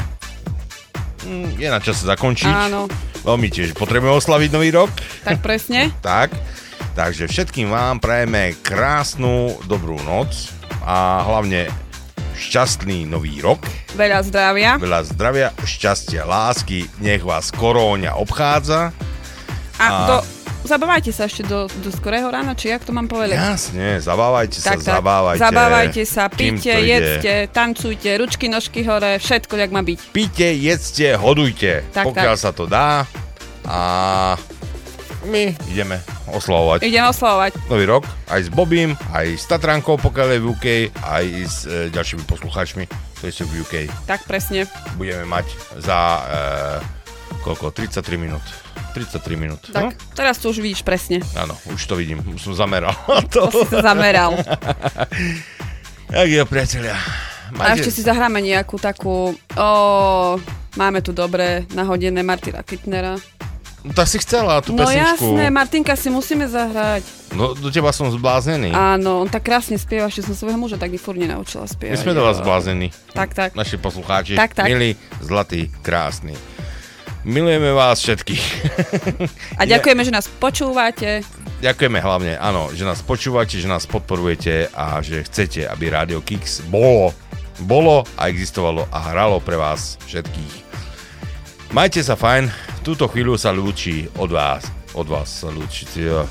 Mm, 1.27 1.59
Je 1.59 1.67
na 1.67 1.83
čase 1.83 2.07
zakončiť. 2.07 2.71
Áno. 2.71 2.87
Veľmi 3.27 3.51
tiež 3.51 3.75
potrebujeme 3.75 4.15
oslaviť 4.15 4.49
nový 4.55 4.71
rok. 4.71 4.87
Tak 5.27 5.43
presne. 5.43 5.91
Tak, 5.99 6.31
takže 6.99 7.31
všetkým 7.31 7.71
vám 7.71 8.03
prajeme 8.03 8.59
krásnu 8.59 9.55
dobrú 9.71 9.95
noc 10.03 10.51
a 10.83 11.23
hlavne 11.23 11.71
šťastný 12.35 13.07
nový 13.07 13.39
rok. 13.39 13.63
Veľa 13.95 14.19
zdravia. 14.27 14.75
Veľa 14.75 15.07
zdravia, 15.07 15.47
šťastia, 15.63 16.27
lásky, 16.27 16.91
nech 16.99 17.23
vás 17.23 17.55
koróňa 17.55 18.19
obchádza. 18.19 18.91
A, 19.79 19.85
A- 19.87 20.07
do, 20.11 20.17
zabávajte 20.67 21.15
sa 21.15 21.31
ešte 21.31 21.47
do, 21.47 21.71
do 21.79 21.87
skorého 21.87 22.27
rána, 22.27 22.51
či 22.51 22.67
jak 22.67 22.83
to 22.83 22.91
mám 22.91 23.07
povedať? 23.07 23.39
Jasne, 23.39 24.03
zabávajte 24.03 24.59
sa, 24.59 24.75
Tak, 24.75 24.83
tak. 24.83 24.99
zabávajte. 24.99 25.39
Zabávajte 25.39 26.03
sa, 26.03 26.23
píte, 26.27 26.73
jedzte, 26.83 27.47
tancujte, 27.47 28.11
ručky, 28.19 28.51
nožky 28.51 28.83
hore, 28.83 29.15
všetko, 29.23 29.55
jak 29.55 29.71
má 29.71 29.79
byť. 29.87 29.99
Píte, 30.11 30.51
jedzte, 30.51 31.15
hodujte, 31.15 31.79
Tak, 31.95 32.11
pokiaľ 32.11 32.35
tak. 32.35 32.43
sa 32.43 32.51
to 32.51 32.67
dá. 32.67 33.07
A 33.63 33.79
my 35.27 35.51
ideme 35.67 35.99
oslavovať 36.31 36.87
Ideme 36.87 37.11
oslavovať. 37.11 37.51
nový 37.67 37.85
rok 37.85 38.03
aj 38.31 38.47
s 38.47 38.49
Bobím, 38.49 38.95
aj 39.11 39.27
s 39.35 39.43
Tatrankou, 39.49 39.99
pokiaľ 39.99 40.27
je 40.31 40.39
v 40.39 40.47
UK, 40.47 40.65
aj 41.03 41.25
s 41.43 41.57
e, 41.65 41.91
ďalšími 41.91 42.23
poslucháčmi, 42.23 42.87
ktorí 43.19 43.31
sú 43.33 43.43
v 43.49 43.65
UK. 43.65 43.73
Tak 44.07 44.23
presne. 44.23 44.63
Budeme 44.95 45.27
mať 45.27 45.49
za 45.81 45.99
e, 45.99 46.23
koľko? 47.43 47.75
33 47.75 48.15
minút. 48.15 48.43
33 48.95 49.37
minút. 49.37 49.61
Tak, 49.69 49.93
teraz 50.17 50.41
to 50.41 50.49
už 50.49 50.63
vidíš 50.63 50.81
presne. 50.81 51.21
Áno, 51.37 51.53
už 51.69 51.81
to 51.83 51.93
vidím, 51.93 52.23
už 52.25 52.41
som 52.41 52.55
zameral. 52.57 52.95
To 53.33 53.51
si 53.51 53.65
sa 53.69 53.85
zameral. 53.85 54.33
Jak 56.09 56.25
je, 56.25 56.41
priatelia. 56.45 56.97
A 57.57 57.73
ešte 57.77 57.89
si 57.93 58.01
zahráme 58.01 58.41
nejakú 58.41 58.77
takú... 58.81 59.33
Ó, 59.57 59.67
máme 60.73 61.01
tu 61.01 61.13
dobre 61.13 61.65
nahodené 61.73 62.21
Martina 62.25 62.65
Kittnera. 62.65 63.17
No, 63.79 63.95
tak 63.95 64.11
si 64.11 64.19
chcela 64.19 64.59
tú 64.59 64.75
No 64.75 64.83
pesničku. 64.83 65.23
jasné, 65.23 65.47
Martinka 65.47 65.95
si 65.95 66.11
musíme 66.11 66.51
zahrať. 66.51 66.99
No, 67.31 67.55
do 67.55 67.71
teba 67.71 67.95
som 67.95 68.11
zbláznený. 68.11 68.75
Áno, 68.75 69.23
on 69.23 69.31
tak 69.31 69.47
krásne 69.47 69.79
spieva, 69.79 70.11
že 70.11 70.19
som 70.19 70.35
svojho 70.35 70.59
muža 70.59 70.75
tak 70.75 70.91
furt 70.99 71.15
nenaučila 71.15 71.63
My 71.63 71.71
spievať. 71.71 72.03
sme 72.03 72.11
do 72.11 72.27
vás 72.27 72.43
zblázení. 72.43 72.91
Tak, 73.15 73.31
tak. 73.31 73.49
Naši 73.55 73.79
poslucháči. 73.79 74.35
Tak, 74.35 74.51
tak. 74.51 74.67
Milí, 74.67 74.99
zlatí, 75.23 75.71
krásni. 75.79 76.35
Milujeme 77.23 77.71
vás 77.71 78.03
všetkých. 78.03 78.43
A 79.55 79.63
ďakujeme, 79.71 80.03
že 80.03 80.11
nás 80.11 80.27
počúvate. 80.27 81.23
Ďakujeme 81.59 81.99
hlavne, 81.99 82.33
áno, 82.39 82.71
že 82.71 82.87
nás 82.87 83.03
počúvate, 83.03 83.59
že 83.59 83.67
nás 83.67 83.83
podporujete 83.83 84.71
a 84.71 84.99
že 84.99 85.23
chcete, 85.23 85.67
aby 85.67 85.91
Radio 85.91 86.23
Kix 86.23 86.63
bolo, 86.63 87.11
bolo 87.63 88.07
a 88.15 88.31
existovalo 88.31 88.87
a 88.87 88.99
hralo 89.11 89.43
pre 89.43 89.59
vás 89.59 89.99
všetkých. 90.07 90.67
Majte 91.69 91.99
sa 91.99 92.15
fajn, 92.15 92.47
v 92.79 92.95
túto 92.95 93.11
chvíľu 93.11 93.35
sa 93.35 93.51
lúči 93.51 94.07
od 94.15 94.31
vás, 94.31 94.63
od 94.95 95.03
vás 95.03 95.27
sa 95.27 95.51
lúči, 95.51 95.83
ja, 95.99 96.23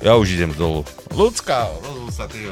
ja 0.00 0.16
už 0.16 0.32
idem 0.32 0.48
dolu. 0.56 0.80
Ľudská, 1.12 1.68
rozhľad 1.84 2.12
sa 2.14 2.24
ty. 2.26 2.48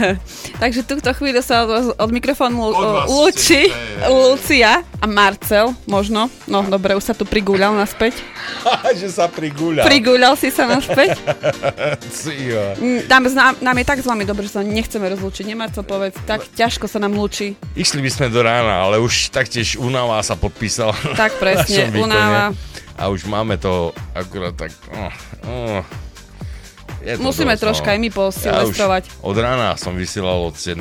Takže 0.62 0.84
túto 0.84 1.08
chvíľu 1.16 1.40
sa 1.40 1.64
od, 1.64 1.96
od 1.96 2.10
mikrofónu 2.12 2.60
Od 2.60 3.08
lúči 3.08 3.72
Lucia 4.06 4.84
a 4.84 5.06
Marcel, 5.08 5.72
možno. 5.88 6.28
No 6.44 6.60
dobre, 6.68 6.92
už 6.92 7.08
sa 7.08 7.14
tu 7.16 7.24
prigúľal 7.24 7.72
naspäť. 7.72 8.20
že 9.00 9.08
sa 9.08 9.32
prigúľal. 9.32 9.88
Prigúľal 9.88 10.36
si 10.36 10.52
sa 10.52 10.68
naspäť. 10.68 11.16
Cio. 12.20 12.76
Mm, 12.76 13.08
Nám, 13.08 13.22
nám, 13.32 13.54
nám 13.64 13.76
je 13.80 13.84
tak 13.88 13.98
s 14.04 14.06
vami 14.06 14.28
dobre, 14.28 14.44
že 14.44 14.60
sa 14.60 14.62
nechceme 14.62 15.08
rozlúčiť. 15.08 15.44
Nemá 15.48 15.72
co 15.72 15.80
povedať, 15.80 16.20
tak 16.28 16.44
ťažko 16.52 16.84
sa 16.84 17.00
nám 17.00 17.16
lúči. 17.16 17.56
Išli 17.74 18.04
by 18.04 18.10
sme 18.12 18.26
do 18.28 18.44
rána, 18.44 18.84
ale 18.84 19.00
už 19.00 19.32
taktiež 19.32 19.80
Unava 19.80 20.20
sa 20.20 20.36
podpísala. 20.36 20.92
Tak 21.16 21.40
presne. 21.40 21.88
Unava. 21.96 22.52
A 22.94 23.10
už 23.10 23.26
máme 23.26 23.58
to 23.58 23.90
akurát 24.14 24.54
tak... 24.54 24.70
Oh, 24.94 25.12
oh. 25.50 25.82
Je 27.04 27.20
to 27.20 27.26
Musíme 27.26 27.52
dosť, 27.52 27.62
troška 27.68 27.88
aj 27.92 28.00
my 28.00 28.08
posilvestrovať. 28.08 29.02
Ja 29.12 29.14
od 29.28 29.36
rána 29.36 29.68
som 29.76 29.92
vysielal 29.92 30.40
od 30.48 30.56
7. 30.56 30.80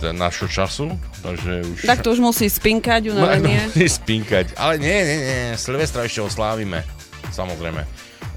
ten 0.00 0.14
našho 0.16 0.48
času, 0.48 0.96
takže 1.20 1.60
už... 1.60 1.78
Tak 1.84 2.00
to 2.00 2.16
už 2.16 2.24
musí 2.24 2.48
spinkať, 2.48 3.08
unavenie. 3.12 3.68
musí 3.68 3.84
spinkať. 3.84 4.56
Ale 4.56 4.80
nie, 4.80 4.96
nie, 5.04 5.18
nie, 5.20 5.40
Silvestra 5.60 6.08
ešte 6.08 6.24
oslávime. 6.24 6.88
Samozrejme. 7.36 7.84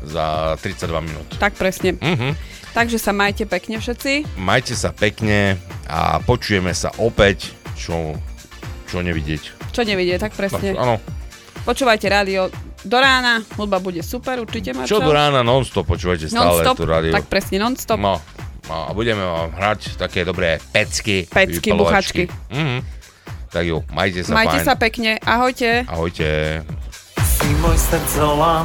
Za 0.04 0.58
32 0.60 1.08
minút. 1.08 1.28
Tak 1.40 1.56
presne. 1.56 1.96
Mhm. 1.96 2.36
Takže 2.72 3.00
sa 3.00 3.12
majte 3.12 3.44
pekne 3.48 3.80
všetci. 3.80 4.40
Majte 4.40 4.76
sa 4.76 4.96
pekne 4.96 5.60
a 5.92 6.20
počujeme 6.24 6.72
sa 6.72 6.92
opäť, 7.00 7.52
čo, 7.76 8.16
čo 8.88 9.04
nevidieť. 9.04 9.72
Čo 9.76 9.84
nevidie, 9.84 10.16
tak 10.20 10.36
presne. 10.36 10.76
Áno. 10.76 11.00
Počúvajte 11.62 12.08
rádio 12.08 12.50
do 12.82 12.98
rána, 12.98 13.46
hudba 13.54 13.78
bude 13.78 14.02
super, 14.02 14.42
určite 14.42 14.74
Marčo. 14.74 14.98
Čo 14.98 15.06
do 15.06 15.14
rána 15.14 15.46
non-stop 15.46 15.86
počúvajte 15.86 16.26
stále 16.28 16.66
Non-stop, 16.66 16.76
tú 16.76 16.86
rádio. 16.90 17.14
tak 17.14 17.30
presne 17.30 17.62
non-stop. 17.62 18.02
No, 18.02 18.18
no 18.66 18.76
a 18.86 18.92
budeme 18.92 19.22
vám 19.22 19.54
hrať 19.54 19.96
také 19.96 20.26
dobré 20.26 20.58
pecky. 20.74 21.30
Pecky, 21.30 21.70
buchačky. 21.72 22.26
Mhm. 22.50 22.82
Tak 23.52 23.68
jo, 23.68 23.84
majte 23.92 24.24
sa 24.24 24.32
Majte 24.32 24.64
fajn. 24.64 24.66
sa 24.66 24.76
pekne, 24.80 25.12
ahojte. 25.20 25.84
Ahojte. 25.86 26.64
Si 27.20 27.52
môj 27.60 27.76
srdcolam 27.76 28.64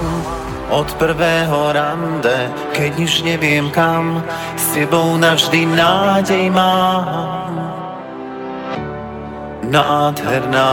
od 0.71 0.87
prvého 0.95 1.75
rande, 1.75 2.47
keď 2.71 2.93
už 2.97 3.27
neviem 3.27 3.67
kam, 3.75 4.23
s 4.55 4.79
tebou 4.79 5.19
navždy 5.19 5.67
nádej 5.67 6.55
mám. 6.55 7.51
Nádherná. 9.67 10.71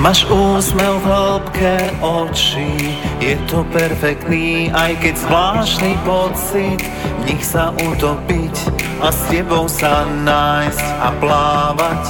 Máš 0.00 0.24
úsmev 0.32 0.96
v 1.04 1.12
hĺbke 1.12 1.76
očí, 2.00 2.96
je 3.20 3.36
to 3.52 3.60
perfektný, 3.68 4.72
aj 4.72 4.96
keď 4.96 5.14
zvláštny 5.28 5.92
pocit, 6.08 6.80
v 7.20 7.22
nich 7.28 7.44
sa 7.44 7.68
utopiť 7.76 8.54
a 9.04 9.12
s 9.12 9.20
tebou 9.28 9.68
sa 9.68 10.08
nájsť 10.08 10.86
a 11.04 11.08
plávať. 11.20 12.02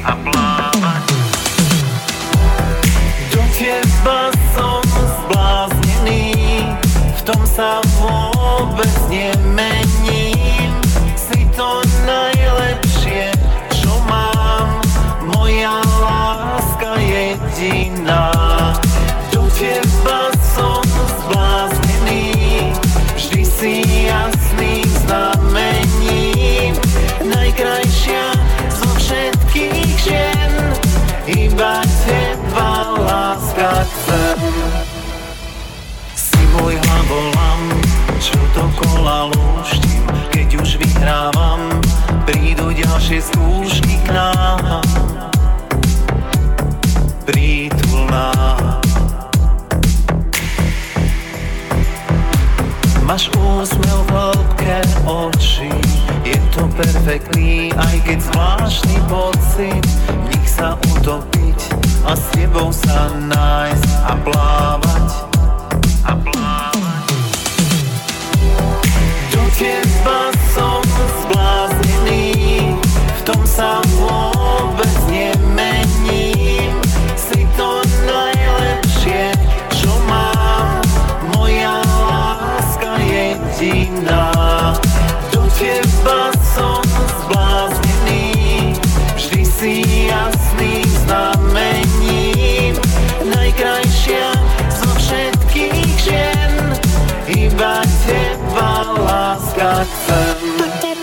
A 0.00 0.12
plávať. 0.16 1.04
Do 3.36 3.42
teba 3.52 4.32
som 4.56 4.80
zbláznený, 4.88 6.32
v 6.88 7.20
tom 7.20 7.44
sa 7.44 7.84
vôbec 8.00 8.88
nemením. 9.12 10.72
Si 11.20 11.44
to 11.52 11.84
najlepšie, 12.08 13.28
čo 13.76 13.92
mám, 14.08 14.80
moja 15.36 15.83
rodina. 17.64 18.30
Do 19.32 19.48
teba 19.56 20.30
som 20.54 20.82
zbláznený 20.84 22.72
Vždy 23.16 23.42
si 23.44 23.72
jasný 24.06 24.84
znamením. 25.04 26.76
Najkrajšia 27.24 28.36
zo 28.68 28.88
všetkých 29.00 29.96
žien 30.04 30.52
Iba 31.24 31.80
teba 32.04 33.00
láska 33.00 33.88
chcem. 33.88 34.40
Si 36.12 36.40
môj 36.58 36.76
hlavolam, 36.76 37.60
čo 38.20 38.36
to 38.52 38.64
kola 38.76 39.32
lúštim 39.32 40.04
Keď 40.36 40.48
už 40.60 40.70
vyhrávam, 40.84 41.80
prídu 42.28 42.76
ďalšie 42.76 43.24
skúšky 43.24 43.96
k 44.04 44.12
nám. 44.12 45.03
Prítulná. 47.24 48.32
Máš 53.00 53.32
úsmev 53.32 54.00
v 54.04 54.10
hĺbke 54.12 54.76
očí 55.08 55.72
Je 56.24 56.36
to 56.52 56.68
perfektný, 56.76 57.72
aj 57.80 57.96
keď 58.04 58.18
zvláštny 58.28 58.96
pocit. 59.08 59.84
V 60.08 60.24
nich 60.36 60.48
sa 60.52 60.76
utopiť 60.96 61.56
a 62.04 62.12
s 62.12 62.24
tebou 62.36 62.68
sa 62.68 63.08
nájsť 63.16 63.90
a 64.04 64.12
plávať 64.20 65.08
A 66.04 66.12
plávať. 66.20 67.08
Do 69.32 69.42
teba 69.56 70.28
som 70.52 70.84
zbláznený 71.24 72.36
V 72.92 73.20
tom 73.24 73.40
sa 73.48 73.80
vôbec 73.96 74.83
jediná 84.04 84.76
Do 85.32 85.48
teba 85.58 86.30
som 86.54 86.82
zbláznený 87.24 88.76
Vždy 89.16 89.44
si 89.44 89.72
jasným 90.08 90.84
znamením. 91.08 92.76
Najkrajšia 93.24 94.36
zo 94.68 94.90
všetkých 95.00 95.88
žien 96.04 96.52
Iba 97.32 97.80
teba 98.04 98.92
láska 99.00 99.88
chcem 99.88 100.93